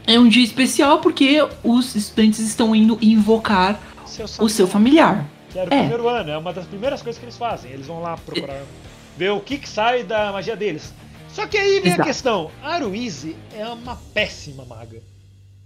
[0.07, 5.25] é um dia especial porque os estudantes estão indo invocar Seu o seu familiar.
[5.53, 5.79] Que era o É.
[5.79, 7.71] primeiro ano, é uma das primeiras coisas que eles fazem.
[7.71, 8.61] Eles vão lá procurar,
[9.15, 10.93] ver o que, que sai da magia deles.
[11.29, 12.03] Só que aí vem a Exato.
[12.09, 15.01] questão: a Aruize é uma péssima maga.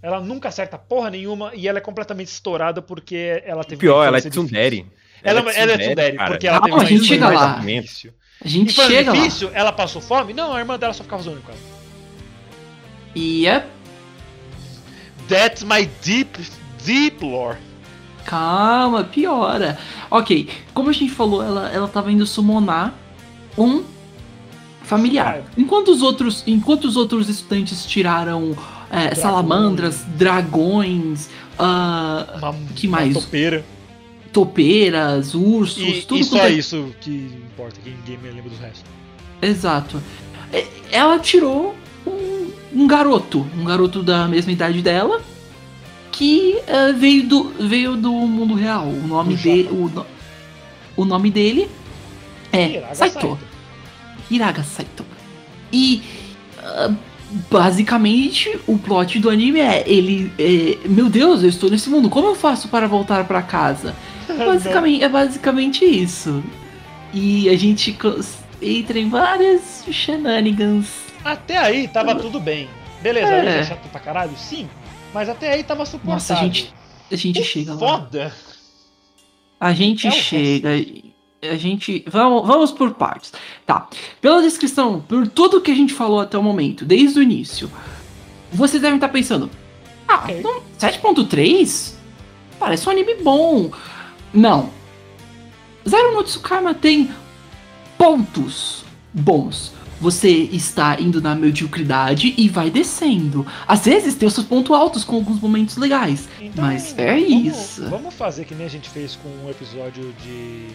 [0.00, 4.18] Ela nunca acerta porra nenhuma e ela é completamente estourada porque ela teve Pior, ela
[4.18, 4.86] é tsundere.
[5.24, 6.30] Ela, ela é tsundere, cara.
[6.30, 7.58] porque ela Calma, teve uma a gente chega lá.
[7.58, 8.12] difícil.
[8.44, 9.16] A gente E chega lá.
[9.16, 10.32] difícil, ela passou fome?
[10.32, 11.60] Não, a irmã dela só ficava zoando com ela.
[13.16, 13.66] E é.
[15.28, 16.38] That's my deep,
[16.84, 17.58] deep lore.
[18.28, 19.78] Calma, piora.
[20.10, 22.92] Ok, como a gente falou, ela, ela tava indo summonar
[23.56, 23.82] um
[24.82, 25.42] familiar.
[25.56, 28.54] Enquanto os outros, enquanto os outros estudantes tiraram
[28.90, 33.14] é, salamandras, dragões, ah, Uma, Que uma mais?
[33.14, 33.64] topeira.
[34.30, 37.10] topeiras, ursos, E, tudo e só quanto é- isso que
[37.52, 38.84] importa, que ninguém me lembra dos restos.
[39.40, 40.02] Exato.
[40.52, 41.74] É, Ela tirou
[42.06, 45.20] um, um garoto, um garoto da mesma idade dela,
[46.12, 48.86] que eh, veio, do, veio do mundo real.
[48.86, 49.78] O nome, Do de, Japão.
[49.78, 50.06] o, no-
[50.96, 51.68] o nome dele
[52.52, 53.12] é Hiraga Saito.
[53.20, 53.38] Saito.
[54.30, 55.06] Hiraga Saito.
[55.72, 56.02] E
[56.62, 56.90] ah,
[57.50, 60.32] basicamente o plot do anime é ele.
[60.38, 63.94] é, meu Deus, eu estou nesse mundo, como eu faço para voltar para casa?
[64.28, 66.42] Basicamente, é basicamente isso.
[67.14, 67.96] E a gente
[68.60, 70.86] entra em várias shenanigans.
[71.24, 72.68] Até aí tava tudo bem.
[73.02, 73.38] Beleza, É.
[73.38, 74.32] ele é chato pra caralho?
[74.36, 74.68] Sim.
[75.12, 76.14] Mas até aí tava suportável.
[76.14, 76.74] Nossa, a gente,
[77.10, 77.78] a gente O chega lá.
[77.78, 78.34] Foda.
[79.60, 80.68] A gente É chega.
[81.42, 82.04] A gente.
[82.08, 83.32] Vamos, vamos por partes.
[83.66, 83.88] Tá.
[84.20, 87.70] Pela descrição, por tudo que a gente falou até o momento, desde o início,
[88.52, 89.48] vocês devem estar pensando:
[90.06, 90.38] ah, Ok.
[90.38, 91.94] então 7.3?
[92.58, 93.70] Parece um anime bom.
[94.32, 94.70] Não.
[95.88, 97.10] Zero no Tsukama tem
[97.96, 99.72] pontos bons.
[100.00, 103.44] Você está indo na mediocridade e vai descendo.
[103.66, 106.28] Às vezes tem os seus pontos altos com alguns momentos legais.
[106.40, 107.88] Então, Mas é vamos- isso.
[107.90, 110.68] Vamos fazer que nem a gente fez com um episódio de.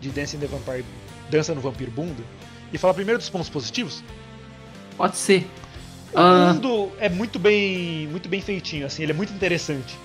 [0.00, 0.84] de Dancing the Vampire.
[1.30, 2.22] Dança no Vampiro Bunda.
[2.72, 4.04] E falar primeiro dos pontos positivos.
[4.96, 5.46] Pode ser.
[6.12, 6.52] O Ah.
[6.52, 8.06] mundo é muito bem.
[8.08, 9.96] muito bem feitinho, assim, ele é muito interessante.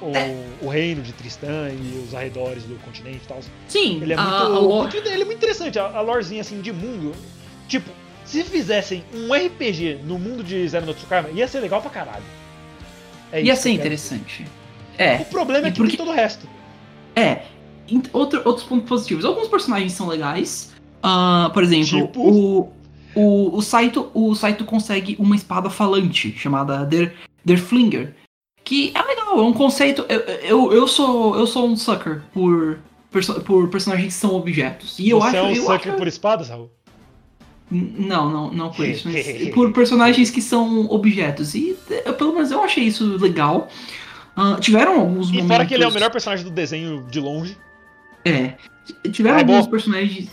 [0.00, 0.36] O, É.
[0.62, 3.40] o reino de Tristã e os arredores do continente e tal.
[3.68, 4.34] Sim, Ele é a- muito.
[4.36, 5.78] a lore- dele é muito interessante.
[5.78, 7.12] A, a lorezinha assim de mundo.
[7.72, 7.90] Tipo,
[8.26, 12.22] se fizessem um RPG no mundo de Zero no Tsukaima, ia ser legal pra caralho.
[13.32, 14.44] É ia ser interessante.
[14.98, 16.46] É, O problema é E que porque- tem todo o resto.
[17.16, 17.44] é.
[18.12, 19.24] Outro, outros pontos positivos.
[19.24, 20.72] Alguns personagens são legais.
[21.02, 22.20] Ah, por exemplo, Tipo?
[22.20, 22.72] o,
[23.14, 27.14] o, o, Saito, o Saito consegue uma espada falante chamada Der,
[27.58, 28.14] Flinger.
[28.64, 30.04] Que é legal, é um conceito.
[30.10, 32.78] Eu, eu, eu, sou, eu sou um sucker por,
[33.46, 34.98] por personagens que são objetos.
[34.98, 35.36] E eu Você acho.
[35.36, 36.70] é um eu sucker acho- por espadas, Raul?
[37.74, 41.54] Não, não, não por isso, mas por personagens que são objetos.
[41.54, 43.68] E eh, pelo menos eu achei isso legal.
[44.36, 45.48] Ah, tiveram alguns E momentos.
[45.48, 47.56] fora que ele é o melhor personagem do desenho de longe.
[48.24, 48.54] É.
[49.10, 49.54] Tiveram É bom.
[49.54, 50.28] alguns personagens.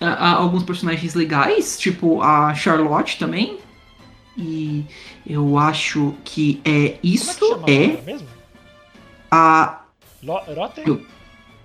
[0.00, 3.58] ah, ah, alguns personagens legais, tipo a Charlotte também.
[4.36, 4.84] E
[5.26, 8.18] eu acho que é Como é que isso é
[9.30, 9.80] a,
[10.22, 10.82] Lo- Rote?
[10.86, 11.04] Eu-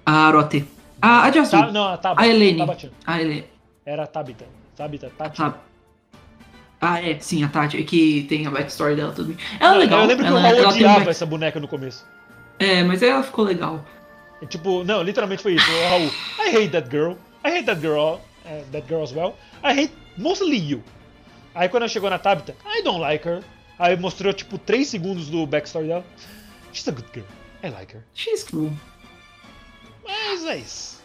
[0.06, 0.66] a Arote.
[1.02, 1.32] A, a.
[1.32, 2.22] Ta- não, a Tabata.
[2.22, 2.62] A Helene.
[3.06, 3.46] A Ele.
[3.86, 4.46] Era a Tabita.
[4.76, 5.38] Tabita, a Tati.
[5.38, 5.58] Ta-
[6.84, 9.38] Ah, é, sim, a Tati, é que tem a backstory dela tudo.
[9.60, 10.02] Ela é legal.
[10.02, 12.06] Eu lembro que ela, Raul ela odiava back- essa boneca no começo.
[12.58, 13.86] É, mas ela ficou legal.
[14.42, 15.72] É Tipo, não, literalmente foi isso.
[15.72, 16.12] O Raul,
[16.48, 17.12] I hate that girl.
[17.46, 18.16] I hate that girl.
[18.46, 19.38] uh, that girl as well.
[19.64, 20.84] I hate mostly you.
[21.54, 23.44] Aí quando ela chegou na Tabitha, I don't like her.
[23.78, 26.04] Aí mostrou tipo 3 segundos do backstory dela.
[26.74, 27.26] She's a good girl.
[27.64, 28.04] I like her.
[28.16, 28.72] She's cool.
[30.04, 31.01] Mas é isso.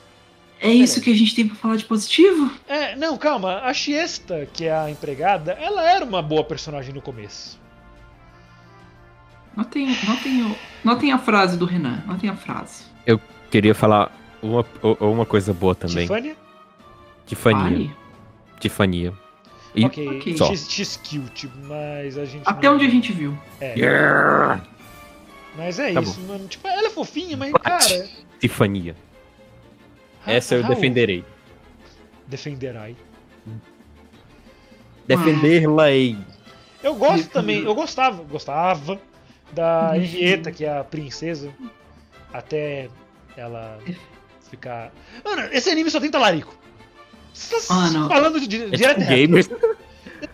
[0.61, 2.51] É isso que a gente tem pra falar de positivo?
[2.67, 3.61] É, não, calma.
[3.61, 7.59] A Chiesta, que é a empregada, ela era uma boa personagem no começo.
[9.57, 12.03] Notem, notem, notem a frase do Renan.
[12.07, 12.85] Notem a frase.
[13.51, 14.11] Queria falar
[14.43, 14.65] uma,
[15.01, 16.07] uma coisa boa também.
[16.07, 16.37] Tiffany?
[17.27, 17.63] Tifania.
[17.63, 17.97] Fale.
[18.61, 19.13] Tifania.
[19.75, 20.37] E Ok.
[20.37, 20.47] Só.
[20.49, 22.43] she's, she's cute, mas a gente.
[22.45, 23.39] Até não- onde a gente viu.
[23.61, 24.63] É, Yeah.
[25.57, 26.47] mas é Tá isso, mano.
[26.49, 28.09] Tipo, ela é fofinha, mas, cara.
[28.41, 28.97] Tifania.
[30.27, 31.25] Essa eu Raul, defenderei.
[32.27, 32.97] Defenderai.
[35.07, 36.19] Defender-la-ei.
[36.83, 39.01] Eu gosto também, eu gostava, gostava
[39.53, 41.53] da Henrietta, que é a princesa,
[42.33, 42.89] até
[43.37, 43.79] ela
[44.51, 44.93] ficar.
[45.25, 46.57] Mano, esse anime só tem talarico.
[47.33, 47.87] Você tá.
[47.87, 49.17] É falando de, de tipo direto e reto.
[49.17, 49.49] gamers.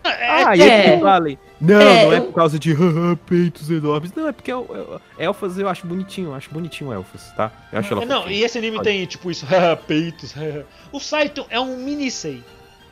[0.03, 1.39] É, Ah, é- e eles valem.
[1.61, 4.11] Não, é, não é por causa de haha, peitos enormes.
[4.13, 7.51] Não, é porque eu, eu- elfas eu acho bonitinho, eu acho bonitinho elfas, tá?
[7.71, 8.37] Eu acho ela É, não, fofinha.
[8.39, 8.83] e esse anime Olha.
[8.83, 9.45] tem, tipo, isso,
[9.87, 10.33] peitos.
[10.91, 12.43] O Saito é um minisei.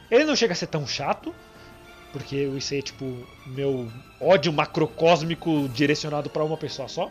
[0.09, 1.33] Ele não chega a ser tão chato,
[2.13, 3.05] porque o Issei é tipo
[3.45, 3.89] meu
[4.19, 7.09] ódio macrocósmico direcionado pra uma pessoa só.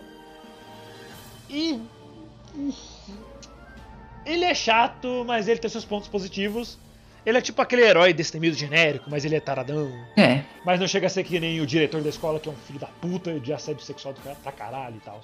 [1.49, 1.79] E
[4.25, 6.79] ele é chato, mas ele tem seus pontos positivos.
[7.25, 9.93] Ele é tipo aquele herói destemido genérico, mas ele é taradão.
[10.17, 10.43] É.
[10.65, 12.79] Mas não chega a ser que nem o diretor da escola, que é um filho
[12.79, 15.21] da puta de assédio sexual do cara pra caralho e tal.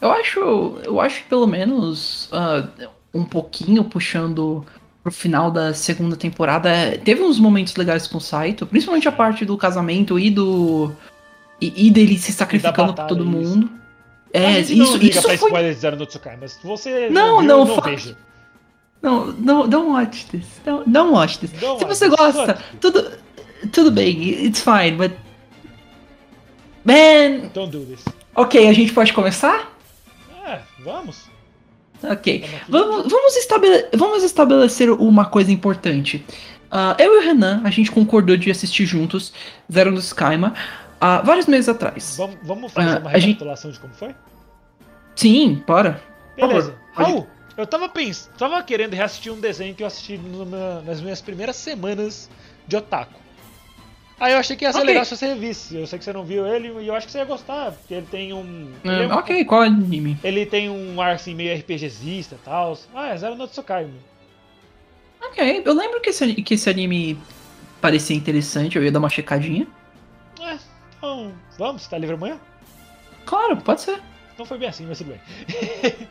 [0.00, 0.78] Eu acho.
[0.84, 2.68] Eu acho que pelo menos ah,
[3.14, 4.64] um pouquinho puxando
[5.02, 6.70] pro final da segunda temporada.
[7.04, 10.92] Teve uns momentos legais com o Saito, principalmente a parte do casamento e do.
[11.60, 13.30] E, e dele se sacrificando por batalha, todo isso.
[13.56, 13.70] mundo.
[14.34, 15.48] a É, gente não isso, liga isso pra foi.
[15.48, 18.16] spoiler de Tsukai, mas você Não, viu, não, não fa- veja.
[19.00, 20.44] Não, não, don't watch this.
[20.64, 21.50] Don't, don't watch this.
[21.52, 22.18] Don't Se watch você this.
[22.18, 23.12] gosta, tudo,
[23.72, 25.12] tudo bem, it's fine, but.
[26.84, 28.04] Man, Don't do this.
[28.34, 29.70] ok, a gente pode começar?
[30.46, 31.26] É, vamos.
[32.02, 32.44] Ok.
[32.44, 32.44] Aqui.
[32.68, 36.24] Vamos, vamos, estabele- vamos estabelecer uma coisa importante.
[36.70, 39.32] Ah, eu e o Renan, a gente concordou de assistir juntos
[39.72, 40.54] Zero no Skyma
[41.00, 42.14] há vários meses atrás.
[42.16, 44.14] Vamos, vamos fazer Ah, uma a gente- recapitulação de como foi?
[45.16, 45.62] Sim.
[45.66, 45.96] Por
[46.36, 46.74] Beleza.
[46.94, 47.26] favor, Raul,
[47.58, 51.56] eu tava pensando, tava querendo reassistir um desenho que eu assisti numa- nas minhas primeiras
[51.56, 52.30] semanas
[52.66, 53.18] de otaku.
[54.20, 54.86] Aí eu achei que ia ser Ok.
[54.86, 55.76] legal se você revisse.
[55.76, 57.94] Eu sei que você não viu ele e eu acho que você ia gostar, porque
[57.94, 58.72] ele tem um.
[58.84, 60.16] ele, é um- Ah, ok, qual anime?
[60.24, 62.76] ele tem um ar assim meio RPGzista e tal.
[62.94, 64.00] Ah, é Zero no Tsukai, meu.
[65.22, 67.18] Ok, eu lembro que esse, que esse anime
[67.80, 69.66] parecia interessante, eu ia dar uma checadinha.
[70.40, 70.56] É,
[70.96, 72.40] então, vamos, você tá livre amanhã?
[73.24, 74.00] Claro, pode ser.
[74.36, 75.20] Não foi bem assim, mas tudo bem.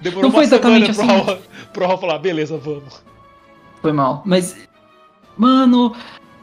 [0.00, 1.06] Demorou Não foi exatamente pro assim.
[1.10, 1.38] Raul,
[1.72, 3.02] pro Raul falar, beleza, vamos.
[3.80, 4.22] Foi mal.
[4.26, 4.56] Mas,
[5.36, 5.94] mano,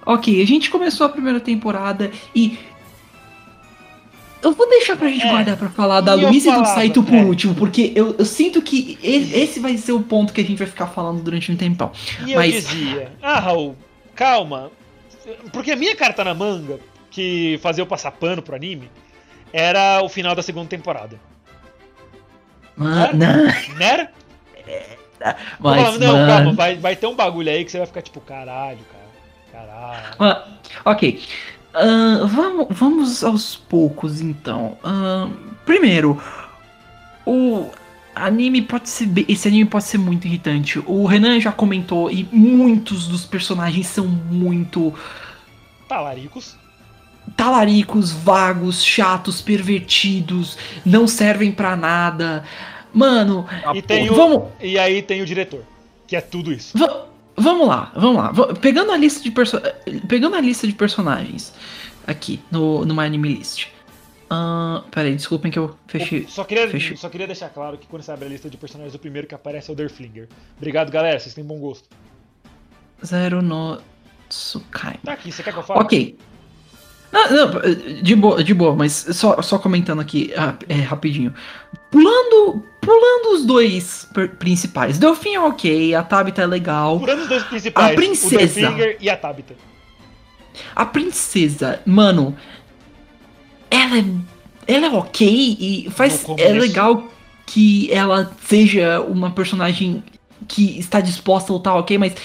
[0.06, 2.58] ok, a gente começou a primeira temporada e.
[4.42, 5.30] Eu vou deixar pra gente É.
[5.30, 7.24] guardar pra falar da Luísa e do Saito por é.
[7.24, 10.58] último, porque eu, eu sinto que e- esse vai ser o ponto que a gente
[10.58, 11.92] vai ficar falando durante um tempão.
[12.28, 13.78] E Mas- eu dizia, ah, Raul,
[14.14, 14.70] calma.
[15.54, 16.78] Porque a minha carta na manga,
[17.10, 18.92] que fazia eu passar pano pro anime,
[19.54, 21.18] era o final da segunda temporada.
[22.76, 23.46] Mano, não,
[23.78, 24.10] Né?
[25.60, 28.20] Mas, não, mano, calma, vai, vai ter um bagulho aí que você vai ficar tipo,
[28.20, 29.66] caralho, cara.
[29.66, 30.16] Caralho.
[30.20, 30.48] Ah,
[30.84, 31.22] ok.
[31.74, 34.78] Ahn, vamos, vamos aos poucos, então.
[34.84, 35.32] Ahn,
[35.66, 36.22] primeiro,
[37.26, 37.70] o
[38.14, 39.10] anime pode ser.
[39.28, 40.80] Esse anime pode ser muito irritante.
[40.86, 44.94] O Renan já comentou e muitos dos personagens são muito
[45.88, 46.58] Talaricos.
[47.36, 52.44] Talaricos, vagos, chatos, pervertidos, não servem pra nada.
[52.94, 54.50] Mano, E tem o- vamos.
[54.62, 55.64] E aí tem o diretor,
[56.08, 56.78] que é tudo isso.
[56.78, 58.32] Va- vamos lá, vamos lá.
[58.32, 59.60] Va- Pegando a lista de perso
[60.08, 61.54] pegando a lista de personagens
[62.06, 63.68] aqui no, no My Anime List.
[64.30, 66.26] Ahn, peraí, desculpem que eu fechei.
[66.28, 66.98] Só queria, fechei.
[66.98, 69.36] só queria deixar claro que quando você abre a lista de personagens, o primeiro que
[69.36, 70.28] aparece é o Derflinger.
[70.58, 71.88] Obrigado, galera, vocês têm bom gosto.
[73.06, 73.80] Zero no
[74.30, 74.98] Tsukai.
[75.04, 75.80] Tá aqui, você quer que eu fale?
[75.82, 76.18] Ok.
[77.14, 77.62] Não, não,
[78.02, 81.32] de boa, de boa, mas só, só comentando aqui ah, é, rapidinho.
[81.92, 84.10] Pulando, pulando os dois
[84.40, 84.98] principais.
[84.98, 87.00] Delfim é ok, a Tabitha é legal.
[87.00, 88.72] Furando os dois principais, A princesa.
[88.72, 89.56] o e a Tabitha.
[90.76, 92.36] A princesa, mano,
[93.70, 94.06] ela é,
[94.66, 97.08] ela é ok e faz é legal
[97.46, 100.04] que ela seja uma personagem
[100.48, 102.16] que está disposta a lutar, ok, mas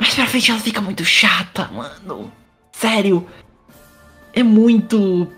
[0.00, 2.32] mais pra frente ela fica muito chata, mano.
[2.72, 3.26] Sério,
[4.40, 5.28] é muito.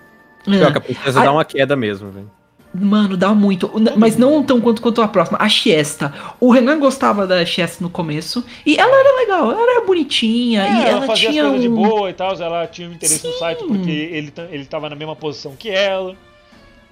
[0.45, 2.31] Pior que a princesa Ai- dá uma queda mesmo, velho.
[2.73, 3.71] Mano, dá muito.
[3.97, 5.39] Mas não tão quanto quanto a próxima.
[5.41, 6.15] A Chiesta.
[6.39, 8.45] O Renan gostava da Chiesta no começo.
[8.65, 10.63] E ela era legal, ela era bonitinha.
[10.63, 11.75] É, e ela, ela, fazia tinha as coisas de um...
[11.75, 13.39] boa e tal, ela tinha um interesse no Sim.
[13.41, 16.15] site porque ele, ele tava na mesma posição que ela.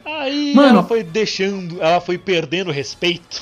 [0.05, 0.69] Aí Mano.
[0.69, 3.41] ela foi deixando, ela foi perdendo respeito.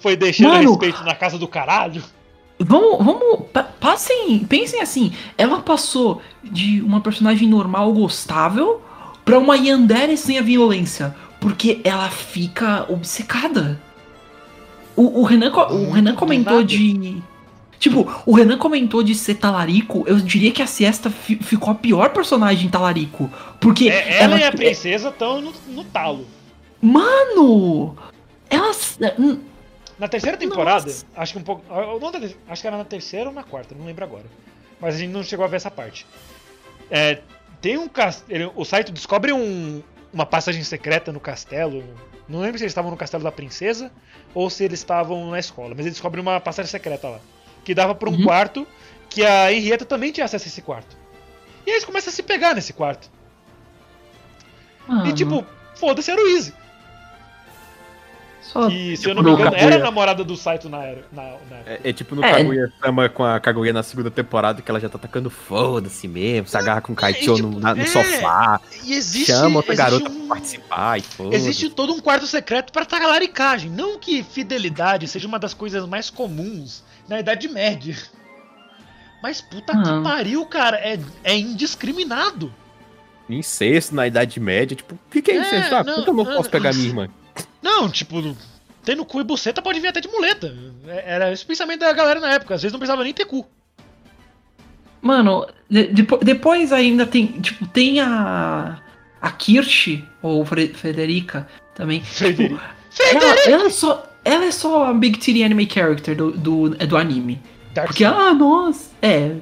[0.00, 0.70] Foi deixando Mano.
[0.70, 2.02] respeito na casa do caralho.
[2.58, 8.80] Vamos, vamos, pa- passem, pensem assim, ela passou de uma personagem normal gostável
[9.24, 13.78] pra uma Yandere sem a violência, porque ela fica obcecada.
[14.96, 17.22] O, o Renan, o Renan do comentou de...
[17.78, 21.74] Tipo, o Renan comentou de ser talarico, eu diria que a Siesta fi- ficou a
[21.74, 23.30] pior personagem talarico,
[23.60, 24.40] porque É, ela, ela...
[24.40, 26.26] e a princesa estão no, no talo.
[26.80, 27.94] Mano!
[28.48, 28.98] Elas...
[29.98, 31.06] Na terceira temporada, Nossa.
[31.16, 31.62] acho que um pouco.
[31.70, 34.24] ah, acho que era na terceira ou na quarta, não lembro agora.
[34.80, 36.06] Mas a gente não chegou a ver essa parte.
[36.90, 37.20] É,
[37.62, 38.52] tem um castelo.
[38.54, 39.82] O Saito descobre um-
[40.12, 41.82] uma passagem secreta no castelo.
[42.28, 43.90] Não lembro se eles estavam no castelo da princesa
[44.34, 47.20] ou se eles estavam na escola, mas ele descobre uma passagem secreta lá.
[47.64, 48.24] Que dava pra um Uhum.
[48.24, 48.66] quarto
[49.08, 50.96] que a Henrietta também tinha acesso a esse quarto.
[51.64, 53.10] E aí eles começam a se pegar nesse quarto.
[54.88, 55.44] E mano, tipo,
[55.74, 56.52] foda-se, era o Easy.
[58.52, 59.66] Só Que, se eu não me no engano, Kaguya.
[59.66, 61.04] era a namorada do Saito na era.
[61.12, 61.62] Na, na época.
[61.66, 62.32] É, é tipo no É.
[62.32, 66.56] Kaguya-sama com a Kaguya na segunda temporada, que ela já tá tacando foda-se mesmo, se
[66.56, 69.32] agarra com o Kaicho tipo, no, na- no é, sofá, E existe.
[69.32, 72.84] chama outra existe garota um- pra participar e foda Existe todo um quarto secreto pra
[72.84, 73.70] talaricagem.
[73.70, 77.96] Não que fidelidade seja uma das coisas mais comuns na Idade Média.
[79.22, 79.82] Mas puta Ah.
[79.82, 80.76] que pariu, cara.
[80.78, 82.52] É, é indiscriminado.
[83.28, 85.74] Incesto na Idade Média, tipo, o que, que é É, incesto?
[85.74, 87.08] Ah, não, por que eu não não, posso pegar minha irmã?
[87.66, 88.36] Não, tipo,
[88.84, 90.54] ter no cu e buceta pode vir até de muleta.
[90.86, 92.54] É- Era esse o pensamento da galera na época.
[92.54, 93.44] Às vezes não precisava nem ter cu.
[95.02, 98.78] Mano, de- depo- depois ainda tem, tipo, tem a.
[99.20, 102.02] A Kirsch, ou Fre- Frederica também.
[102.04, 102.60] Frederico.
[103.00, 104.06] Ela, ela é só.
[104.24, 107.40] Ela é só a Big Titty Anime Character do, do, do anime.
[107.72, 108.90] Dark Porque, ah, nossa.
[109.00, 109.32] É.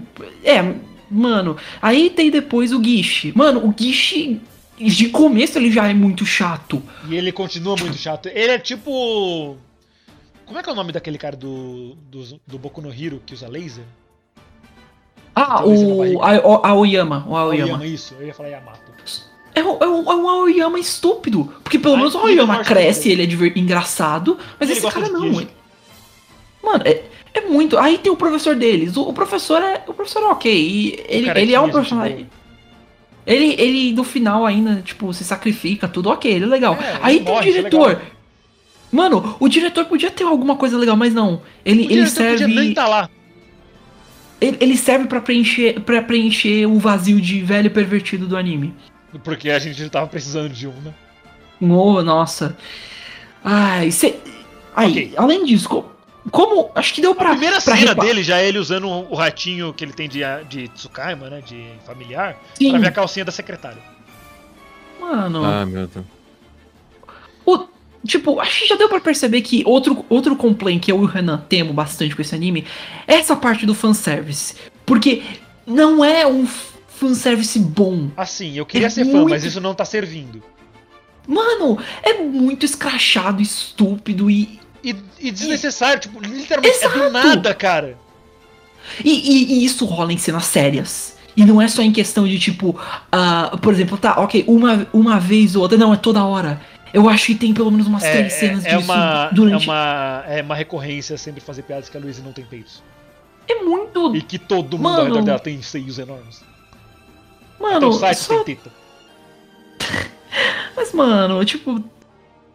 [0.42, 0.74] É,
[1.10, 1.56] mano.
[1.80, 3.32] Aí tem depois o Gish.
[3.34, 4.38] Mano, o Gish.
[4.76, 6.82] De começo ele já é muito chato.
[7.09, 8.28] E ele continua muito chato.
[8.28, 9.56] Ele é tipo.
[10.46, 13.34] Como é que é o nome daquele cara do, do, do Boku no Hero que
[13.34, 13.84] usa laser?
[15.34, 16.22] Ah, o.
[16.22, 17.24] A, o Aoyama.
[17.28, 17.72] O Aoyama.
[17.72, 18.14] Aoyama, isso.
[18.18, 18.92] Eu ia falar Yamato.
[19.55, 21.44] É é, é o Aoyama estúpido.
[21.62, 24.38] Porque pelo Ai, menos o Aoyama cresce, ele é diver- engraçado.
[24.59, 25.20] Mas Ele esse cara não.
[25.20, 25.48] queijo.
[26.62, 27.02] Mano, é,
[27.32, 27.78] é muito.
[27.78, 28.96] Aí tem o professor deles.
[28.96, 29.84] O, o professor é.
[29.86, 30.52] O professor é ok.
[30.52, 32.16] e ele, é ele é um personagem.
[32.18, 32.30] tipo,
[33.26, 36.74] Ele, ele no final ainda, tipo, se sacrifica, tudo ok, ele é legal.
[36.80, 37.88] É, Aí tem morre, o é diretor.
[37.88, 38.02] legal.
[38.92, 41.42] Mano, o diretor podia ter alguma coisa legal, mas não.
[41.64, 42.74] Ele, O ele diretor podia nem serve.
[42.74, 43.10] tá lá.
[44.40, 48.74] Ele, ele serve para preencher para preencher o vazio de velho pervertido do anime.
[49.22, 50.92] Porque a gente tava precisando de um, né?
[51.60, 52.56] Oh, nossa.
[53.42, 54.16] Ai, cê...
[54.76, 55.12] Aí, Ok.
[55.16, 55.84] além disso,
[56.30, 56.70] como.
[56.74, 57.30] Acho que deu A pra.
[57.30, 60.20] primeira pra cena repa- dele já é ele usando o ratinho que ele tem de,
[60.48, 61.40] de Tsukaima, né?
[61.46, 63.78] De familiar, Sim, pra ver a calcinha da secretária.
[65.01, 65.44] mano.
[65.44, 66.05] Ah, meu Deus.
[67.46, 67.66] O,
[68.06, 71.06] tipo, acho que já deu pra perceber que outro, outro complaint que eu e o
[71.06, 72.64] Renan temo bastante com esse anime
[73.06, 74.55] é essa parte do fanservice.
[74.86, 75.22] Porque
[75.66, 76.46] não é um
[76.88, 78.09] fanservice bom.
[78.16, 80.42] Assim, eu queria É ser fã, muito- mas isso não tá servindo.
[81.26, 84.60] Mano, é muito escrachado, estúpido e.
[84.85, 87.11] E, e desnecessário, tipo, literalmente é do Exato.
[87.11, 87.97] nada, cara.
[89.02, 91.16] E, e- e isso rola em cenas sérias.
[91.36, 92.78] E não é só em questão de tipo,
[93.11, 96.61] ah, por exemplo, tá, ok, uma, uma vez ou outra, não, é toda hora.
[96.93, 99.65] Eu acho que tem pelo menos umas É, três cenas é, é disso uma, durante.
[99.69, 102.82] é, uma, é uma recorrência sempre fazer piadas que a Luísa não tem peitos.
[103.48, 104.15] É muito.
[104.15, 104.98] E que todo mundo Mano.
[105.01, 106.43] ao redor dela tem seios enormes.
[107.59, 108.70] Até Mano, o site só- tem teta.
[110.77, 111.82] mas mano, tipo.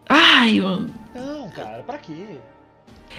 [0.08, 0.90] Ai, mano.
[1.14, 2.38] Não, cara, pra quê?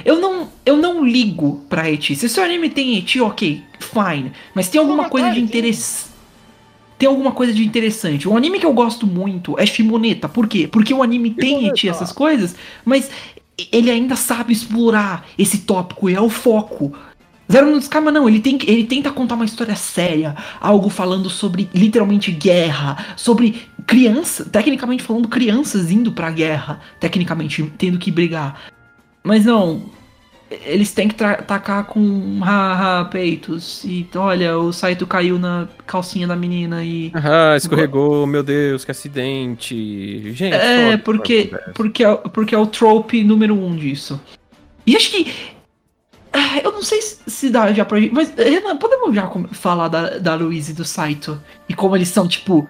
[0.05, 2.15] Eu não, eu não ligo pra eti.
[2.15, 4.31] Se seu anime tem eti, ok, fine.
[4.53, 6.11] Mas tem alguma coisa de interessante.
[6.97, 8.29] Tem alguma coisa de interessante.
[8.29, 10.29] Um anime que eu gosto muito é Shimoneta.
[10.29, 10.67] Por quê?
[10.67, 12.55] Porque o anime tem eti essas coisas,
[12.85, 13.09] mas
[13.71, 16.93] ele ainda sabe explorar esse tópico e é o foco.
[17.51, 21.69] Zero Minutos Karma não, ele, tem, ele tenta contar uma história séria, algo falando sobre
[21.73, 28.61] literalmente guerra, sobre criança, tecnicamente falando crianças indo pra guerra, tecnicamente tendo que brigar.
[29.23, 29.83] Mas não,
[30.65, 36.27] eles têm que tra- tacar com haha peitos e olha, o Saito caiu na calcinha
[36.27, 40.31] da menina e Ah, escorregou, meu Deus, que acidente.
[40.33, 44.19] Gente, é, porque, porque, é, porque é o trope número um disso.
[44.85, 45.31] E acho que.
[46.33, 48.13] Ah, Eu não sei se dá já pra gente.
[48.13, 51.41] Mas, Renan, podemos já falar da, da Louise e do Saito?
[51.67, 52.69] E como eles são, tipo,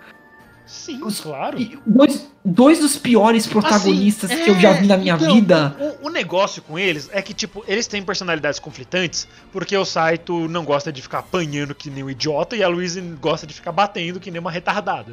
[0.71, 1.57] Sim, Os- claro.
[1.85, 5.75] dois, dois dos piores protagonistas Assim, que eu já vi na é, minha então, vida.
[6.01, 10.47] O, o negócio com eles é que, tipo, eles têm personalidades conflitantes, porque o Saito
[10.47, 13.73] não gosta de ficar apanhando que nem um idiota e a Louise gosta de ficar
[13.73, 15.11] batendo que nem uma retardada.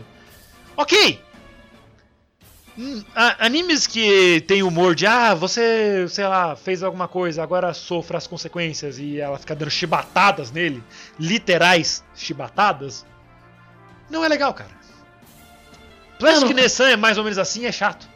[0.76, 1.18] Ok!
[2.78, 3.02] Hum,
[3.40, 8.26] animes que tem humor de, ah, você, sei lá, fez alguma coisa, agora sofra as
[8.28, 10.82] consequências e ela fica dando chibatadas nele,
[11.18, 13.04] literais chibatadas,
[14.08, 14.70] não é legal, cara.
[16.20, 18.08] Plastic Nessan é mais ou menos assim, é chato.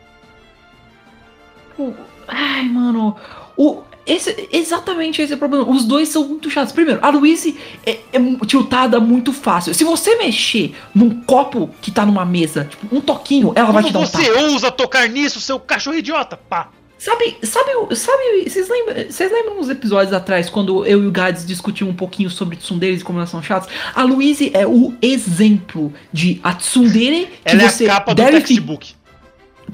[1.71, 1.97] Tipo,
[2.29, 3.17] Ai, mano.
[3.57, 5.69] O, esse, exatamente esse é o problema.
[5.69, 6.73] Os dois são muito chatos.
[6.73, 7.57] Primeiro, a Louise
[7.87, 9.75] é, é tiltada muito fácil.
[9.75, 13.93] Se você mexer num copo que tá numa mesa, tipo, um toquinho, ela vai te
[13.93, 14.41] dar um você tapa.
[14.41, 16.37] ousa tocar nisso, seu cachorro idiota?
[16.37, 16.71] Pá!
[16.99, 21.45] Sabe, sabe, sabe, vocês lembram, vocês lembram uns episódios atrás, quando eu e o Gads
[21.45, 23.69] discutiam um pouquinho sobre tsunderes e como elas são chatas?
[23.93, 28.23] A Louise é o exemplo de a tsundere que Ela você é a capa do
[28.23, 28.95] deve textbook.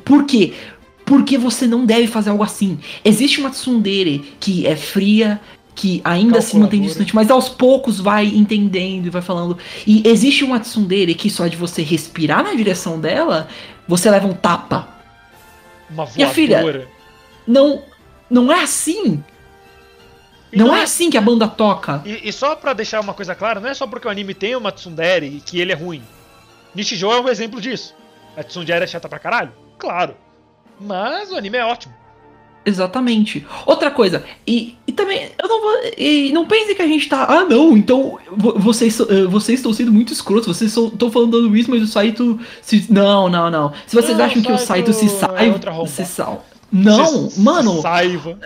[0.07, 0.55] Por quê?
[1.09, 2.79] Porque você não deve fazer algo assim.
[3.05, 5.41] Existe uma tsundere que é fria,
[5.75, 9.57] que ainda se mantém distante, mas aos poucos vai entendendo e vai falando.
[9.87, 13.49] E existe uma tsundere que só de você respirar na direção dela,
[13.87, 14.89] você leva um tapa.
[15.89, 16.89] Uma Minha filha, voadora.
[17.47, 17.83] não,
[18.29, 19.23] não é assim.
[20.53, 22.03] E Não é assim que a banda toca.
[22.05, 24.57] E, e só pra deixar uma coisa clara, não é só porque o anime tem
[24.57, 26.03] uma tsundere que ele é ruim.
[26.75, 27.95] Nishijou é um exemplo disso.
[28.37, 29.53] A tsundere é chata pra caralho?
[29.79, 30.17] Claro.
[30.81, 31.95] Mas o anime é ótimo.
[32.65, 33.47] Exatamente.
[33.65, 35.73] Outra coisa, e, e também, eu não vou.
[35.97, 37.25] E não pense que a gente tá.
[37.25, 41.71] Ah, não, então vo- vocês, eh, vocês estão sendo muito escrotos, vocês estão falando isso,
[41.71, 42.39] mas o Saito.
[42.61, 43.73] Se, não, não, não.
[43.87, 45.51] Se vocês Não, acham que o Saito se é sai.
[45.51, 45.89] outra arromba.
[45.89, 46.45] se sal...
[46.71, 48.39] Não, Se- mano, Saiva.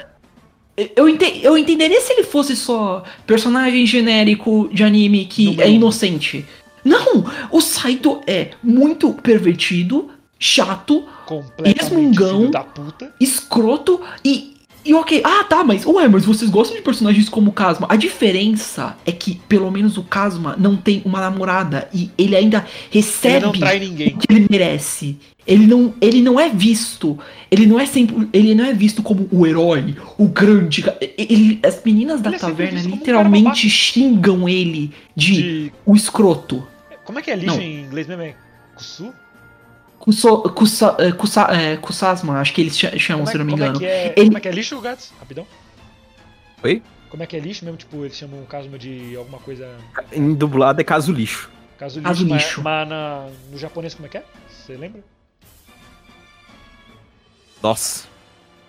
[0.95, 6.47] eu, ente, eu entenderia se ele fosse só personagem genérico de anime que é inocente.
[6.85, 7.25] Não!
[7.51, 10.11] O Saito é muito pervertido,
[10.43, 11.05] chato,
[11.65, 12.51] Resmungão.
[13.21, 14.51] escroto e.
[14.85, 17.87] E ok, ah tá, mas ué, mas vocês gostam de personagens como o Kazuma?
[17.89, 22.67] A diferença é que, pelo menos, o Kazuma não tem uma namorada e ele ainda
[22.93, 23.47] Ele recebe
[23.79, 24.09] ninguém.
[24.09, 25.17] o que ele merece.
[25.47, 27.17] Ele não, ele não é visto.
[27.49, 28.29] Ele não é sempre.
[28.33, 30.85] Ele não é visto como o herói, o grande.
[31.17, 33.69] ele- as meninas da Ele é taverna um literalmente babaca.
[33.69, 35.35] xingam ele de,
[35.67, 35.73] De...
[35.87, 36.67] o escroto.
[37.05, 37.63] Como é que é lixo Não.
[37.63, 38.23] em inglês mesmo?
[38.25, 38.35] É
[38.75, 39.13] Kusu?
[40.03, 43.45] Kuso, kusa, eh, kusa, eh, Kusasma, acho que eles cha- chamam, Como é, se não
[43.45, 43.79] me como é engano.
[43.79, 45.13] que é, Ele- como é que é lixo, Gats?
[45.21, 45.47] Rapidão.
[46.65, 46.83] Oi?
[47.09, 47.77] Como é que é lixo mesmo?
[47.79, 49.79] Tipo, eles chamam o Kazuma de alguma coisa.
[50.11, 51.49] Em dublado é caso lixo.
[51.79, 52.09] Caso lixo.
[52.09, 52.63] Caso mas- lixo.
[52.63, 54.25] Mas, na- no japonês como é que é?
[54.51, 55.05] Você lembra?
[57.63, 58.07] Nossa.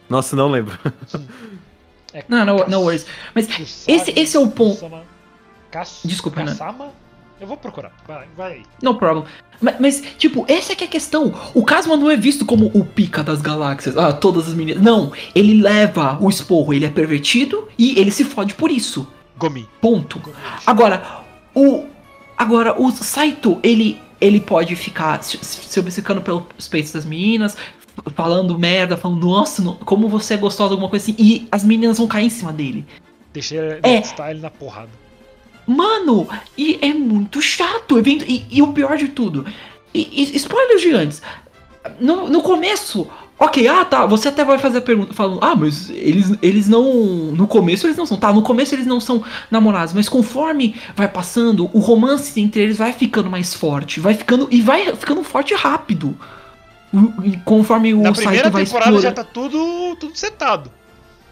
[0.07, 0.77] Nossa, não lembro.
[2.15, 3.07] É Não, não, não worries.
[3.33, 3.47] Mas
[3.89, 4.87] esse, esse é o ponto.
[6.05, 6.43] Desculpa.
[6.43, 6.91] Kasama?
[7.43, 7.91] Eu vou procurar.
[8.07, 8.63] Vai, vai aí.
[8.81, 9.25] No problem.
[9.59, 11.33] Mas, mas, tipo, essa é que é a questão.
[11.53, 13.97] O Kazuma não é visto como o pica das galáxias.
[13.97, 14.81] Ah, todas as meninas.
[14.81, 19.05] Não, ele leva o esporro, ele é pervertido e ele se fode por isso.
[19.37, 19.67] Gomi.
[19.81, 20.19] Ponto.
[20.19, 20.37] Gomi.
[20.65, 21.03] Agora,
[21.53, 21.83] o.
[22.37, 27.57] Agora, o Saito, ele, ele pode ficar se, obcecando pelos peitos das meninas,
[28.15, 31.97] falando merda, falando, nossa, no- como você é gostosa, alguma coisa assim, e as meninas
[31.97, 32.85] vão cair em cima dele.
[33.33, 34.01] Deixei ele É.
[34.01, 35.02] style na porrada.
[35.65, 36.27] Mano,
[36.57, 37.97] e é muito chato.
[37.97, 39.45] evento- E, e o pior de tudo,
[39.93, 41.21] e, e, spoilers gigantes.
[41.99, 43.07] No, no começo,
[43.37, 46.83] ok, ah tá, você até vai fazer a pergunta falando, ah, mas eles, eles não.
[47.33, 48.31] No começo eles não são, tá?
[48.31, 52.93] No começo eles não são namorados, mas conforme vai passando, o romance entre eles vai
[52.93, 54.47] ficando mais forte, vai ficando.
[54.51, 56.17] E vai ficando forte rápido.
[56.93, 60.71] O- e Conforme o Na site primeira vai temporada já tá tudo, tudo setado.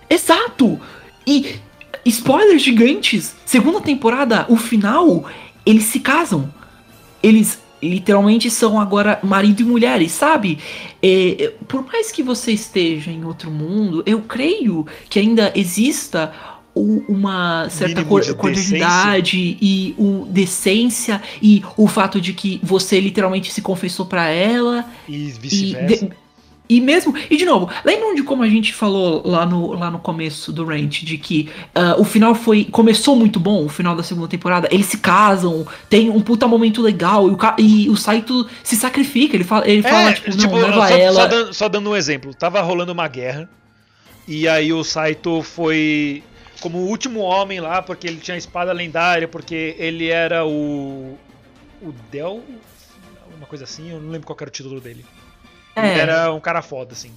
[0.09, 0.79] Exato!
[1.25, 1.55] E
[2.05, 3.35] spoilers gigantes.
[3.45, 5.25] Segunda temporada, o final,
[5.65, 6.51] eles se casam.
[7.21, 10.59] Eles literalmente são agora marido e mulher, e sabe?
[11.01, 16.31] É, é, por mais que você esteja em outro mundo, eu creio que ainda exista
[16.73, 23.51] uma certa cor- de cordialidade e o decência e o fato de que você literalmente
[23.51, 26.09] se confessou pra ela E e, vice-versa.
[26.71, 27.13] E mesmo.
[27.29, 30.63] E de novo, lembram de como a gente falou lá no, lá no começo do
[30.63, 32.63] Rant, de que ah, o final foi.
[32.63, 34.69] Começou muito bom, o final da segunda temporada.
[34.71, 39.35] Eles se casam, tem um puta momento legal, e o, e o Saito se sacrifica.
[39.35, 41.13] Ele fala, ele fala tipo, não, leva só, ela.
[41.13, 42.33] só dando, só dando um exemplo.
[42.33, 43.49] Tava rolando uma guerra.
[44.25, 46.23] E aí o Saito foi
[46.61, 51.17] como o último homem lá, porque ele tinha a espada lendária, porque ele era o.
[51.81, 52.41] O Del.
[53.35, 55.03] Uma coisa assim, eu não lembro qual era o título dele.
[55.75, 57.11] Ele É, era um cara foda, assim.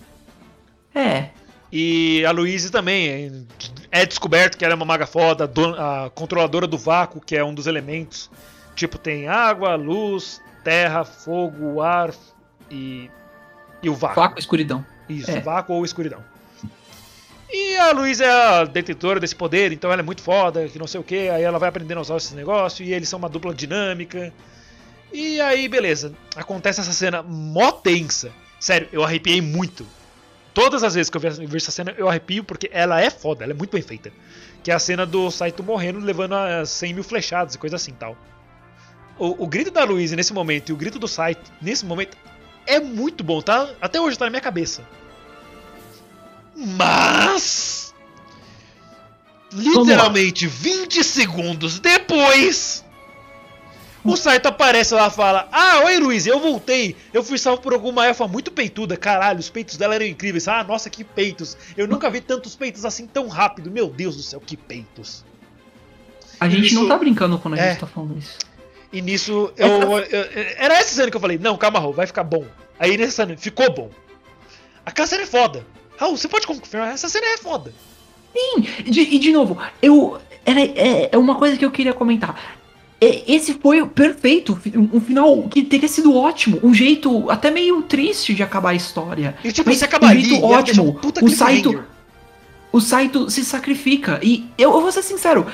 [0.94, 1.30] é.
[1.76, 3.48] E a Louise também
[3.90, 7.52] é descoberto que ela é uma maga foda, a controladora do vácuo, que é um
[7.52, 8.30] dos elementos.
[8.76, 12.14] Tipo, tem água, luz, terra, fogo, ar
[12.70, 13.10] e,
[13.82, 14.14] e o vácuo.
[14.14, 14.86] Faco escuridão.
[15.08, 15.40] Isso, É.
[15.40, 16.20] vácuo ou escuridão.
[17.50, 20.86] E a Luísa é a detentora desse poder, então ela é muito foda, que não
[20.86, 23.28] sei o que, aí ela vai aprendendo a usar esses negócios, e eles são uma
[23.28, 24.32] dupla dinâmica.
[25.12, 28.30] E aí, beleza, acontece essa cena mó tensa.
[28.64, 29.86] Sério, eu arrepiei muito.
[30.54, 33.52] Todas as vezes que eu vejo essa cena, eu arrepio porque ela é foda, ela
[33.52, 34.10] é muito bem feita.
[34.62, 37.92] Que é a cena do Saito morrendo, levando a 100 mil flechadas e coisa assim
[37.92, 38.16] tal.
[39.18, 42.16] O, o grito da Luísa nesse momento e o grito do Saito nesse momento
[42.66, 43.68] é muito bom, tá?
[43.82, 44.82] Até hoje tá na minha cabeça.
[46.56, 47.94] Mas.
[49.52, 52.82] Literalmente 20 segundos depois.
[54.04, 56.94] O Saito aparece lá e fala: Ah, oi Luiz, eu voltei.
[57.12, 58.96] Eu fui salvo por alguma elfa muito peituda.
[58.96, 60.46] Caralho, os peitos dela eram incríveis.
[60.46, 61.56] Ah, nossa, que peitos.
[61.76, 63.70] Eu nunca vi tantos peitos assim tão rápido.
[63.70, 65.24] Meu Deus do céu, que peitos.
[66.38, 67.70] A gente Isso- não tá brincando quando a É.
[67.70, 68.36] gente tá falando isso.
[68.92, 70.28] E nisso, eu, eu- eu-
[70.58, 72.44] Era essa cena que eu falei: Não, calma, Raul, vai ficar bom.
[72.78, 73.90] Aí nessa cena, ficou bom.
[74.84, 75.64] Aquela cena é foda.
[75.96, 76.92] Raul, você pode confirmar?
[76.92, 77.72] Essa cena é foda.
[78.84, 80.20] De- e de novo, eu.
[80.44, 82.58] Era, é, é uma coisa que eu queria comentar.
[83.00, 87.50] E- esse foi o perfeito, um um final que teria sido ótimo, um jeito até
[87.50, 89.34] meio triste de acabar a história.
[89.44, 91.00] E tipo, Mas você um acaba ali, jeito um ótimo.
[91.22, 91.82] O Saito-.
[92.72, 95.46] O Saito se sacrifica e eu, eu vou ser sincero,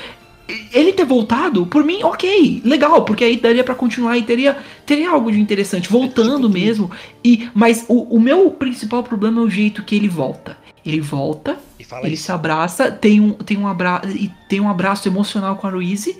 [0.73, 4.57] ele ter voltado, por mim, ok, legal, porque aí daria pra continuar e teria,
[4.87, 6.91] teria algo de interessante, voltando tipo, mesmo.
[7.25, 10.57] E mas o, o meu principal problema é o jeito que ele volta.
[10.85, 12.25] Ele volta, E ele isso.
[12.25, 16.17] se abraça, tem um, tem um abraço e tem um abraço emocional com a Louise.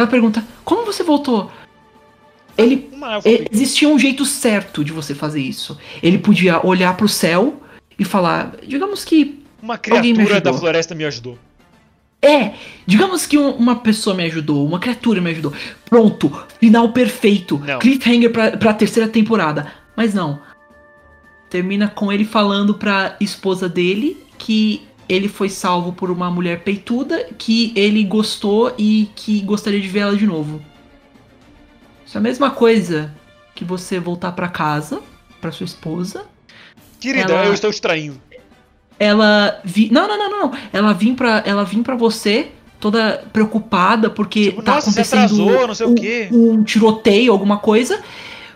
[0.00, 1.50] Ela pergunta: "Como você voltou?"
[2.56, 2.90] Ele
[3.24, 5.78] e- existia um jeito certo de você fazer isso.
[6.02, 7.62] Ele podia olhar pro céu
[7.98, 11.38] e falar, digamos que Uma criatura da floresta me ajudou.
[12.22, 12.52] é,
[12.86, 15.52] digamos que um- uma pessoa me ajudou, uma criatura me ajudou.
[15.88, 17.58] Pronto, final perfeito.
[17.64, 17.78] Não.
[17.78, 19.72] Cliffhanger pra, pra terceira temporada.
[19.96, 20.40] Mas não.
[21.48, 24.82] Termina com ele falando pra esposa dele que
[25.12, 30.00] ele foi salvo por uma mulher peituda, que ele gostou e que gostaria de ver
[30.00, 30.60] ela de novo.
[32.06, 33.12] Isso é a mesma coisa
[33.54, 35.00] que você voltar pra casa,
[35.40, 36.24] pra sua esposa,
[37.00, 38.20] Querida, Ela- eu estou te traindo.
[38.98, 39.90] ela vi...
[39.90, 44.62] não, não, não, não, ela vir para ela vir para você toda preocupada porque Tipo,
[44.62, 45.88] tá nossa, acontecendo atrasou,
[46.32, 48.00] um, um tiroteio, alguma coisa.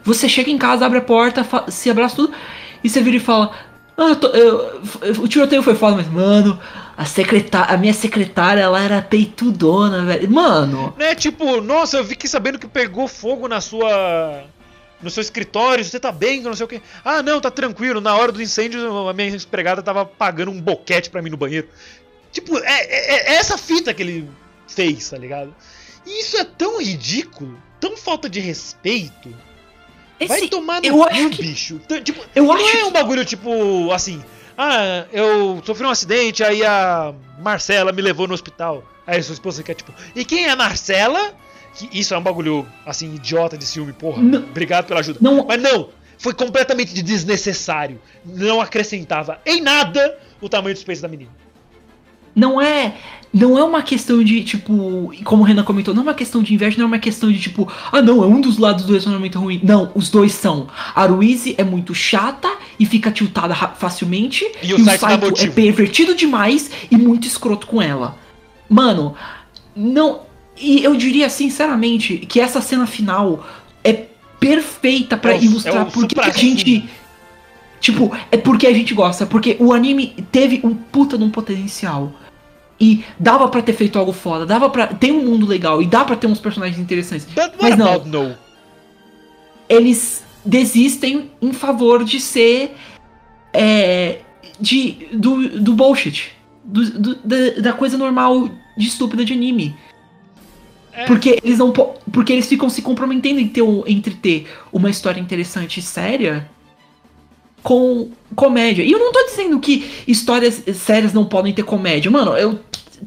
[0.05, 2.35] Você chega em casa, abre a porta, se abraça tudo
[2.83, 3.65] e você vira e fala: "Ah,
[3.97, 4.81] eu tô- eu-
[5.23, 6.59] o tiroteio foi foda, mas mano,
[6.97, 10.31] a secretária, a minha secretária, ela era peitudona, velho.
[10.31, 14.43] Mano, Né, tipo, nossa, eu fiquei sabendo que pegou fogo na sua.
[15.03, 16.81] No seu escritório, você tá bem, não sei o quê.
[17.05, 18.01] Ah, não, tá tranquilo.
[18.01, 21.69] Na hora do incêndio, a minha empregada tava pagando um boquete pra mim no banheiro.
[22.33, 24.31] Tipo, é, é- é essa fita que ele
[24.67, 25.55] fez, tá ligado?
[26.07, 29.29] E isso é tão ridículo, tão falta de respeito.
[30.27, 31.79] Vai esse, tomar no eu cu, que- bicho.
[31.81, 34.23] T- Tipo, eu não acho é um bagulho tipo assim.
[34.57, 38.85] Ah, eu sofri um acidente, aí a Marcela me levou no hospital.
[39.07, 41.35] Aí sua esposa quer tipo, e quem é a Marcela?
[41.75, 44.23] Que isso é um bagulho assim idiota de ciúme, porra.
[44.23, 44.39] Não.
[44.45, 45.19] Obrigado pela ajuda.
[45.21, 45.45] Não.
[45.45, 48.01] Mas não, foi completamente desnecessário.
[48.25, 51.31] Não acrescentava em nada o tamanho dos peitos da menina.
[52.35, 52.95] não é
[53.35, 56.55] não é uma questão de, tipo, como o Renan comentou, não é uma questão de
[56.55, 59.41] inveja, não é uma questão de, tipo, ah, não, é um dos lados do relacionamento
[59.41, 59.61] ruim.
[59.63, 60.69] Não, os dois são.
[60.95, 62.49] A Ruizy é muito chata
[62.79, 64.47] e fica tiltada facilmente.
[64.63, 65.51] E o Saito dá motivo.
[65.51, 68.17] é pervertido demais e muito escroto com ela.
[68.69, 69.15] Mano,
[69.75, 70.21] não.
[70.57, 73.45] E eu diria, sinceramente, que essa cena final
[73.83, 74.05] é
[74.39, 76.89] perfeita pra É o- ilustrar é o por que que a gente.
[77.81, 79.27] Tipo, é porque a gente gosta.
[79.27, 82.13] Porque o anime teve um puta de um potencial.
[82.81, 86.05] E dava pra ter feito algo foda, dava pra ter um mundo legal e dá
[86.05, 87.27] pra ter uns personagens interessantes.
[87.61, 88.05] Mas não.
[88.05, 88.35] no?
[89.69, 92.75] Eles desistem em favor de ser.
[93.53, 94.19] É.
[94.61, 96.33] De, do, do bullshit.
[96.65, 99.75] Do, do- da, da coisa normal de estúpida de anime.
[100.93, 101.05] É.
[101.07, 105.21] Porque eles não po- Porque eles ficam se comprometendo em ter, entre ter uma história
[105.21, 106.49] interessante e séria
[107.65, 108.85] com comédia.
[108.85, 112.09] E eu não tô dizendo que histórias sérias não podem ter comédia.
[112.11, 112.61] Mano, eu.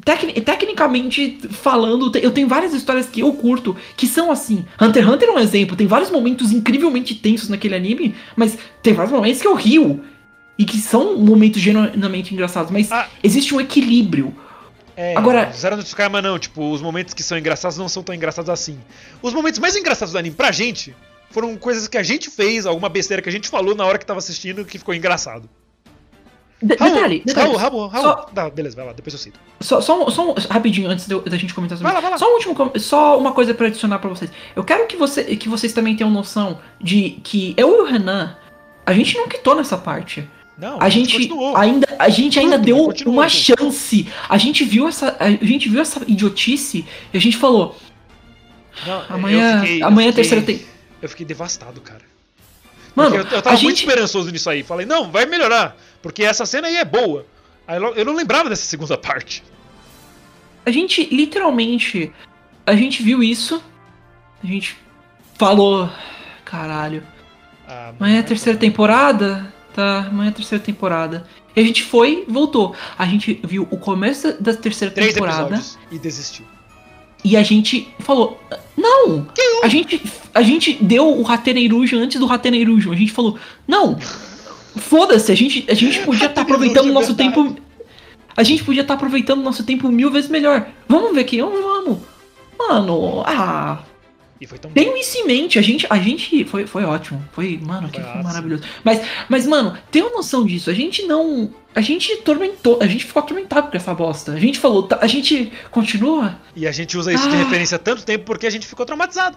[0.04, 4.64] tecni- tecnicamente falando, eu tenho várias histórias que eu curto que são assim.
[4.80, 5.74] Hunter x Hunter é um exemplo.
[5.76, 10.00] Tem vários momentos incrivelmente tensos naquele anime, mas tem vários momentos que eu rio.
[10.58, 12.70] E que são momentos genuinamente engraçados.
[12.72, 13.06] Mas Ah.
[13.22, 14.34] existe um equilíbrio.
[14.96, 18.12] É, Agora- Zero no Tsukayama não, tipo, os momentos que são engraçados não são tão
[18.12, 18.76] engraçados assim.
[19.22, 20.92] Os momentos mais engraçados do anime pra gente
[21.30, 24.06] foram coisas que a gente fez, alguma besteira que a gente falou na hora que
[24.06, 25.48] tava assistindo que ficou engraçado.
[26.60, 27.46] De- Raul, detalhe, detalhe.
[27.56, 28.04] Raul, Raul, Raul.
[28.04, 29.38] Só- Tá, beleza, vai lá, depois eu cito.
[29.60, 32.10] Só, só, um- só um- rapidinho, antes eu- da gente comentar sobre Vai lá, vai
[32.10, 32.18] lá.
[32.18, 34.28] Só um último, só uma coisa pra adicionar pra vocês.
[34.56, 38.36] Eu quero que, você, que vocês também tenham noção de que eu e o Renan,
[38.84, 40.28] a gente não quitou nessa parte.
[40.58, 41.56] Não, A gente continuou.
[41.56, 44.08] ainda, a gente ainda Tudo, deu continuou, uma chance.
[44.28, 46.84] A gente viu essa, a gente viu essa idiotice
[47.14, 47.76] e a gente falou,
[48.84, 50.60] Não, amanhã, fiquei- amanhã terceira tem.
[51.00, 52.02] Eu fiquei devastado, cara.
[52.94, 54.62] Mano, Porque eu, eu tava muito gente, esperançoso nisso aí.
[54.62, 55.76] Falei, não, vai melhorar.
[56.02, 57.24] Porque essa cena aí é boa.
[57.66, 59.44] Aí eu não lembrava dessa segunda parte.
[60.66, 62.12] a gente literalmente,
[62.66, 63.62] a gente viu isso,
[64.42, 64.76] a gente
[65.34, 65.88] falou,
[66.44, 67.02] caralho,
[67.66, 69.52] Ah, Amanhã é a mano, terceira temporada?
[69.74, 71.26] Tá, amanhã é a terceira temporada.
[71.54, 72.74] E a gente foi, voltou.
[72.98, 75.60] A gente viu o começo da terceira Três temporada
[75.90, 76.46] e desistiu.
[77.24, 78.40] E a gente falou:
[78.76, 79.26] Não!
[79.62, 80.00] A gente,
[80.34, 82.92] a gente deu o Rateneirujo antes do Rateneirujo.
[82.92, 83.98] A gente falou: Não!
[84.76, 87.56] Foda-se, a gente, a gente podia estar aproveitando o nosso tempo.
[88.36, 90.68] A gente podia estar aproveitando o nosso tempo mil vezes melhor.
[90.88, 91.98] Vamos ver aqui, vamos, vamos.
[92.58, 93.78] Mano, ah.
[94.40, 94.70] E foi tão.
[94.70, 98.02] Tenham isso em mente, a gente, a gente foi, foi ótimo, foi, mano, que Foi
[98.02, 98.24] foi ótimo.
[98.24, 98.62] maravilhoso.
[98.84, 103.20] Mas, mas, mano, tenham noção disso, a gente não, a gente tormentou, a gente ficou
[103.22, 104.32] atormentado com essa bosta.
[104.32, 107.38] A gente falou, tá, a gente continua, E a gente usa isso de Ah.
[107.44, 109.36] referência há tanto tempo porque a gente ficou traumatizado.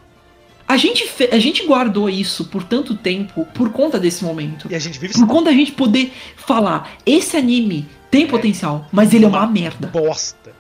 [0.68, 4.68] a gente, a gente guardou isso por tanto tempo por conta desse momento.
[4.72, 9.14] E a gente vive Por conta da gente poder falar, esse anime tem potencial, mas
[9.14, 9.88] ele é uma merda.
[9.88, 10.52] bosta.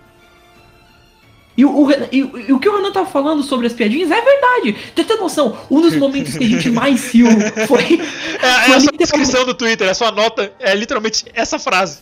[1.62, 2.18] E o, o e
[2.48, 4.76] e o que o Renan tá falando sobre as piadinhas é verdade.
[4.96, 7.28] Tem ter noção, um dos momentos que a gente mais riu
[7.68, 8.02] foi.
[8.42, 12.00] É, é foi a sua descrição do Twitter, a sua nota é literalmente essa frase.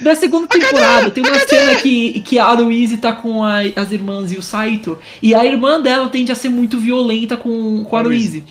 [0.00, 4.32] Da segunda temporada, tem uma cena que, que a Aloise tá com a- as irmãs
[4.32, 8.00] e o Saito, e a irmã dela tende a ser muito violenta com, com a
[8.00, 8.44] Aloise.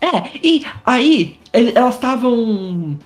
[0.00, 2.98] É, e aí elas estavam.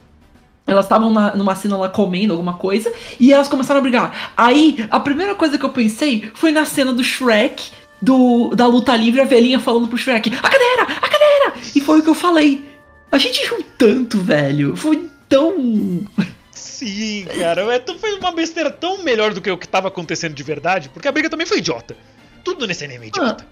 [0.70, 4.32] Elas estavam numa cena lá comendo alguma coisa e elas começaram a brigar.
[4.36, 7.70] Aí a primeira coisa que eu pensei foi na cena do Shrek,
[8.01, 10.82] do, da luta livre, a velhinha falando pro Shrek: A cadeira!
[10.82, 11.55] A cadeira!
[11.74, 12.64] E foi o que eu falei.
[13.12, 14.76] A gente riu tanto, velho.
[14.76, 16.06] Foi tão.
[16.52, 17.62] Sim, cara.
[17.74, 21.09] É, foi uma besteira tão melhor do que o que tava acontecendo de verdade, porque
[21.09, 21.97] a briga também foi idiota.
[22.44, 23.47] Tudo nesse anime é idiota.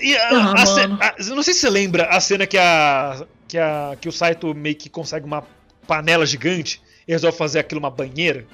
[0.00, 3.24] E a, Ah, a a- não sei se você lembra a cena que a.
[3.46, 5.44] que, a, que o Saito meio que consegue uma
[5.88, 8.46] panela gigante e resolve fazer aquilo uma banheira.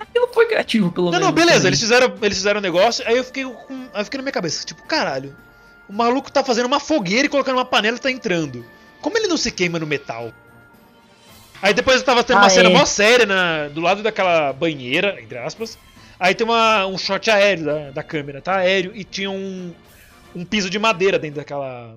[0.00, 1.26] Aquilo foi criativo, pelo Não, menos.
[1.28, 1.68] não, beleza, também.
[1.68, 3.74] eles fizeram, eles fizeram um negócio, aí eu fiquei com.
[3.94, 5.36] Aí eu fiquei na minha cabeça, tipo, caralho,
[5.88, 8.64] o maluco tá fazendo uma fogueira e colocando uma panela e tá entrando.
[9.00, 10.32] Como ele não se queima no metal?
[11.60, 12.72] Aí depois eu tava tendo uma Ah, cena é.
[12.72, 15.78] mó séria na, do lado daquela banheira, entre aspas.
[16.18, 19.72] Aí tem uma, um shot aéreo da, da câmera, tá aéreo, e tinha um,
[20.34, 21.94] um piso de madeira dentro daquela,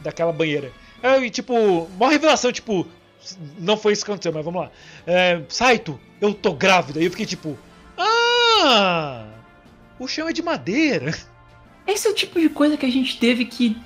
[0.00, 0.72] daquela banheira.
[1.02, 2.86] Aí, tipo, mó revelação, tipo,
[3.58, 4.70] não foi isso que aconteceu, mas vamos lá.
[5.06, 7.00] É, Saito, eu tô grávida.
[7.00, 7.58] E eu fiquei tipo,
[7.98, 9.26] ah,
[9.98, 11.16] o chão é de madeira.
[11.86, 13.76] Esse é o tipo de coisa que a gente teve que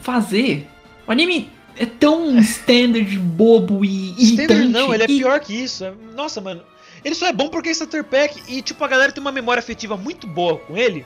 [0.00, 0.66] fazer.
[1.06, 4.72] O anime é tão standard, bobo e Standard irritante.
[4.72, 5.84] não, ele é pior que isso.
[6.14, 6.62] Nossa, mano.
[7.04, 9.60] Ele só é bom porque é Starter Pack e, tipo, a galera tem uma memória
[9.60, 11.04] afetiva muito boa com ele.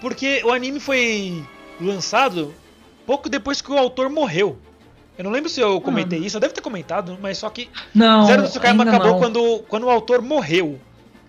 [0.00, 1.44] Porque o anime foi
[1.80, 2.52] lançado
[3.06, 4.58] pouco depois que o autor morreu.
[5.18, 8.26] Eu não lembro se eu comentei isso, eu devo ter comentado, mas só que Não,
[8.26, 9.18] Zero do Tsukaima acabou não.
[9.18, 10.78] quando, quando o autor morreu.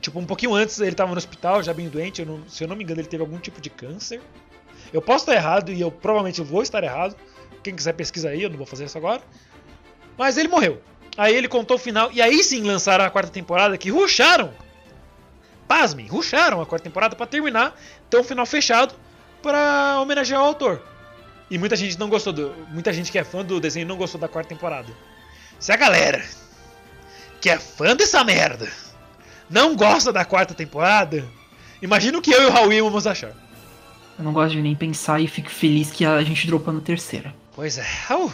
[0.02, 2.22] Tipo, um pouquinho antes ele tava no hospital, já bem doente.
[2.22, 4.22] eu não- se eu não me engano, ele teve algum tipo de câncer.
[4.94, 7.16] Eu posso estar errado e eu provavelmente vou estar errado.
[7.64, 9.22] Quem quiser pesquisa aí, eu não vou fazer isso agora.
[10.18, 10.82] Mas ele morreu.
[11.18, 12.10] Aí ele contou o final.
[12.14, 14.52] E aí sim lançaram a quarta temporada que rusharam.
[15.68, 17.76] Pasmem, rusharam a quarta temporada pra terminar,
[18.10, 18.94] ter um final fechado
[19.42, 20.82] pra homenagear o autor.
[21.50, 22.54] E muita gente não gostou do.
[22.70, 24.92] Muita gente que é fã do desenho não gostou da quarta temporada.
[25.60, 26.24] Se a galera
[27.40, 28.70] que é fã dessa merda
[29.50, 31.26] não gosta da quarta temporada,
[31.82, 33.34] imagina o que eu e o Raul íamos achar.
[34.18, 37.34] Eu não gosto de nem pensar e fico feliz que a gente dropou na terceira.
[37.56, 37.86] Pois é.
[38.08, 38.34] Raul,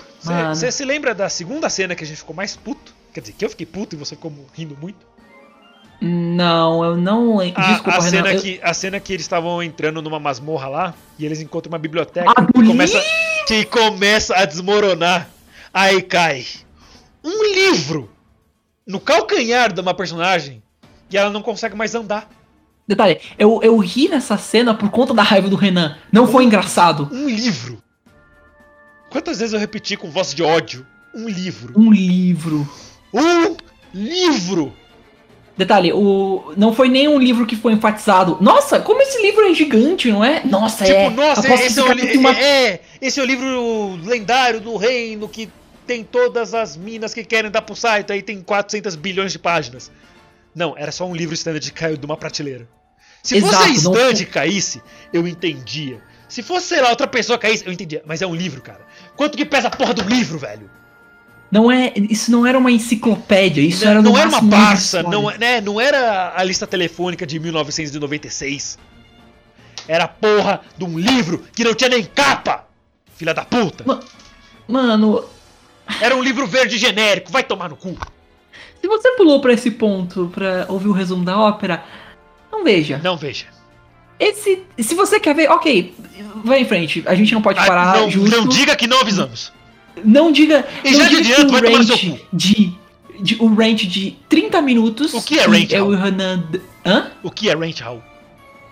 [0.50, 2.94] você se lembra da segunda cena que a gente ficou mais puto?
[3.14, 5.13] Quer dizer, que eu fiquei puto e você ficou rindo muito?
[6.06, 7.62] Não, eu não lembro.
[7.62, 8.10] A, Desculpa, a Renan.
[8.10, 11.72] cena eu- que, a cena que eles estavam entrando numa masmorra lá e eles encontram
[11.72, 13.02] uma biblioteca Ah, que, começa,
[13.48, 15.30] que começa a desmoronar.
[15.74, 16.46] Aí cai
[17.24, 18.10] um livro
[18.86, 20.62] no calcanhar de uma personagem
[21.10, 22.30] e ela não consegue mais andar.
[22.86, 25.96] Detalhe, eu, eu ri nessa cena por conta da raiva do Renan.
[26.12, 27.08] Não foi engraçado.
[27.14, 27.82] Um livro.
[29.10, 30.86] Quantas vezes eu repeti com voz de ódio?
[31.16, 31.74] Um livro.
[31.80, 32.68] Um livro.
[33.14, 33.56] Um
[33.94, 34.74] livro!
[35.56, 38.38] Detalhe, o não foi nem um livro que foi enfatizado.
[38.42, 40.42] Nossa, como esse livro é gigante, não é?
[40.44, 41.10] Nossa, Tipo, é.
[41.12, 45.48] nossa, esse é, li- uma- é, esse é o livro lendário do reino que
[45.86, 49.92] tem todas as minas que querem dar pro site, aí tem 400 bilhões de páginas.
[50.56, 52.68] Não, era só um livro standard que caiu de uma prateleira.
[53.22, 54.82] Se fosse a Exato, não stand foi- caísse,
[55.14, 56.02] eu entendia.
[56.28, 58.02] Se fosse, sei lá, outra pessoa caísse, eu entendia.
[58.08, 58.82] Mas é um livro, cara.
[59.16, 60.70] Quanto que pesa a porra do livro, velho?
[61.54, 65.08] Não é, isso não era uma enciclopédia, isso não era não era uma um história.
[65.08, 68.80] não, é- né, não era a lista telefônica de 1996.
[69.88, 72.66] Era a porra de um livro que não tinha nem capa!
[73.16, 73.84] Filha da puta!
[73.86, 74.00] Ma-
[74.68, 75.24] Mano,
[76.02, 77.96] Era um livro verde genérico, vai tomar no cu.
[78.82, 81.84] se você pulou pra esse ponto pra ouvir o resumo da ópera,
[82.52, 83.00] não veja.
[83.04, 83.46] Não veja.
[84.20, 85.94] Esse, se você quer ver, ok,
[86.44, 87.04] vai em frente.
[87.06, 88.36] A gente não pode Ah, parar não, justo.
[88.36, 89.52] não diga que não avisamos.
[90.04, 90.66] Não diga.
[90.84, 92.74] E não já de diga que adianto, o vai rant de,
[93.20, 95.14] de o rant de 30 minutos.
[95.14, 96.00] O que é rant, Eu e o?
[96.00, 96.44] Renan.
[96.86, 97.08] Hã?
[97.22, 98.02] O que é rent, Raul?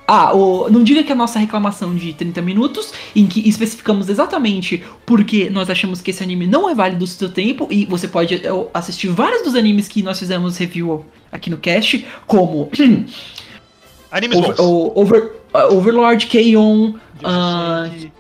[0.08, 4.84] Ah, o, não diga que a nossa reclamação de 30 minutos, em que especificamos exatamente
[5.06, 8.36] porque nós achamos que esse anime não é válido do seu tempo, e você pode
[8.36, 8.42] é,
[8.74, 12.70] assistir vários dos animes que nós fizemos review aqui no cast, como
[14.12, 18.12] Animes Over, o- Over- uh, Overlord, K-On, de F6.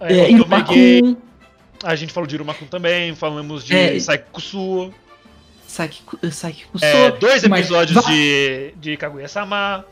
[0.00, 0.30] É, É,
[1.82, 3.98] A gente falou de Irumakun também, falamos de É.
[3.98, 4.92] Saiki Kusuo.
[5.66, 6.84] Saiki Saiki Kuso.
[6.84, 9.84] É, dois mas episódios vai- de, de Kaguya-sama.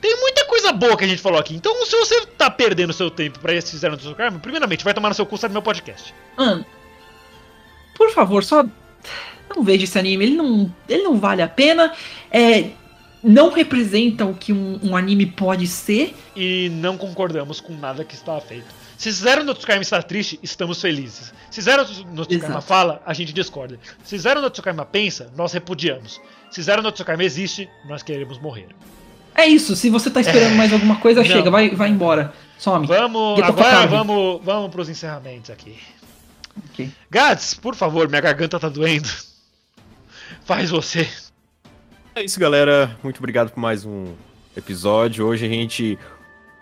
[0.00, 1.54] Tem muita coisa boa que a gente falou aqui.
[1.54, 5.08] Então, se você tá perdendo seu tempo pra esse Zero no seu primeiramente, vai tomar
[5.08, 6.14] no seu cu, sai do meu podcast.
[6.36, 6.64] Mano,
[7.96, 8.64] por favor, só
[9.54, 10.24] não veja esse anime.
[10.26, 11.92] Ele não, ele não vale a pena.
[12.30, 12.70] É,
[13.24, 16.14] não representa o que um, um anime pode ser.
[16.36, 18.66] E não concordamos com nada que está feito.
[18.98, 21.32] Se Zero no Tsukaima está triste, estamos felizes.
[21.52, 22.66] Se Zero no Tsukaima Exato.
[22.66, 23.78] fala, a gente discorda.
[24.02, 26.20] Se Zero no Tsukaima pensa, nós repudiamos.
[26.50, 28.66] Se Zero no Tsukaima existe, nós queremos morrer.
[29.36, 29.76] É isso.
[29.76, 31.26] Se você tá esperando mais alguma coisa, Não.
[31.28, 32.34] chega, vai, vai embora.
[32.58, 32.88] Some.
[32.88, 35.78] Vamos, Get agora vamos, vamos pros encerramentos aqui.
[36.72, 36.90] Ok.
[37.08, 39.08] Gats, por favor, minha garganta tá doendo.
[40.44, 41.08] Faz você.
[42.16, 42.98] É isso, galera.
[43.00, 44.12] Muito obrigado por mais um
[44.56, 45.24] episódio.
[45.24, 45.96] Hoje a gente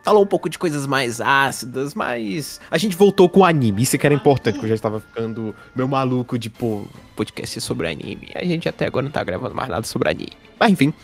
[0.07, 3.83] falou um pouco de coisas mais ácidas, mas a gente voltou com o anime.
[3.83, 7.89] Isso que era importante, porque eu já estava ficando meio maluco de, pô, podcast sobre
[7.89, 8.29] anime.
[8.35, 10.33] A gente até agora não tá gravando mais nada sobre anime.
[10.61, 10.95] Mas enfim,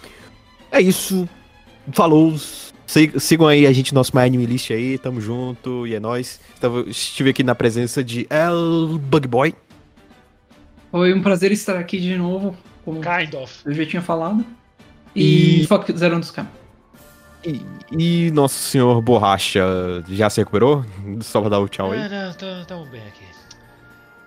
[0.70, 1.28] é isso.
[1.92, 2.34] Falou.
[2.86, 6.00] Sig- Sigam aí a gente no nosso My Anime List aí, tamo junto e é
[6.00, 6.38] nóis.
[6.54, 9.54] Estava- estive aqui na presença de El Bug Boy.
[10.92, 12.54] Foi um prazer estar aqui de novo,
[12.84, 13.52] como Kind of.
[13.64, 14.44] eu já tinha falado.
[15.14, 16.61] E, E- fuck Zero dos Campos.
[17.44, 19.64] E, e nosso senhor Borracha
[20.08, 20.84] já se recuperou?
[21.20, 22.00] Só pra dar o tchau aí.
[22.00, 23.24] Ah, não, tamo, tamo bem aqui.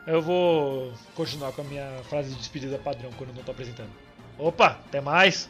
[0.07, 3.89] Eu vou continuar com a minha frase de despedida padrão quando eu não tô apresentando.
[4.37, 5.49] Opa, até mais.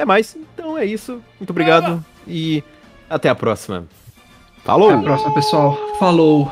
[0.00, 0.34] Até mais.
[0.34, 1.22] Então é isso.
[1.38, 2.64] Muito obrigado e
[3.08, 3.86] até a próxima.
[4.64, 4.88] Falou!
[4.88, 5.76] Até a próxima, pessoal.
[5.98, 6.50] Falou.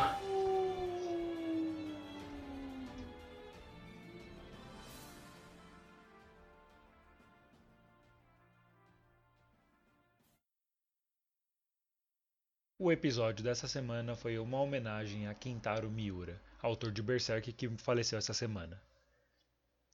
[12.89, 18.19] O episódio dessa semana foi uma homenagem a Kentaro Miura, autor de Berserk que faleceu
[18.19, 18.81] essa semana.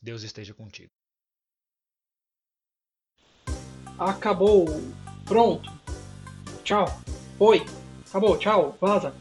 [0.01, 0.93] Deus esteja contigo.
[3.99, 4.66] Acabou.
[5.25, 5.69] Pronto.
[6.62, 6.87] Tchau.
[7.37, 7.62] Foi.
[8.07, 8.39] Acabou.
[8.39, 8.79] Tchau.
[8.81, 9.12] Vaza.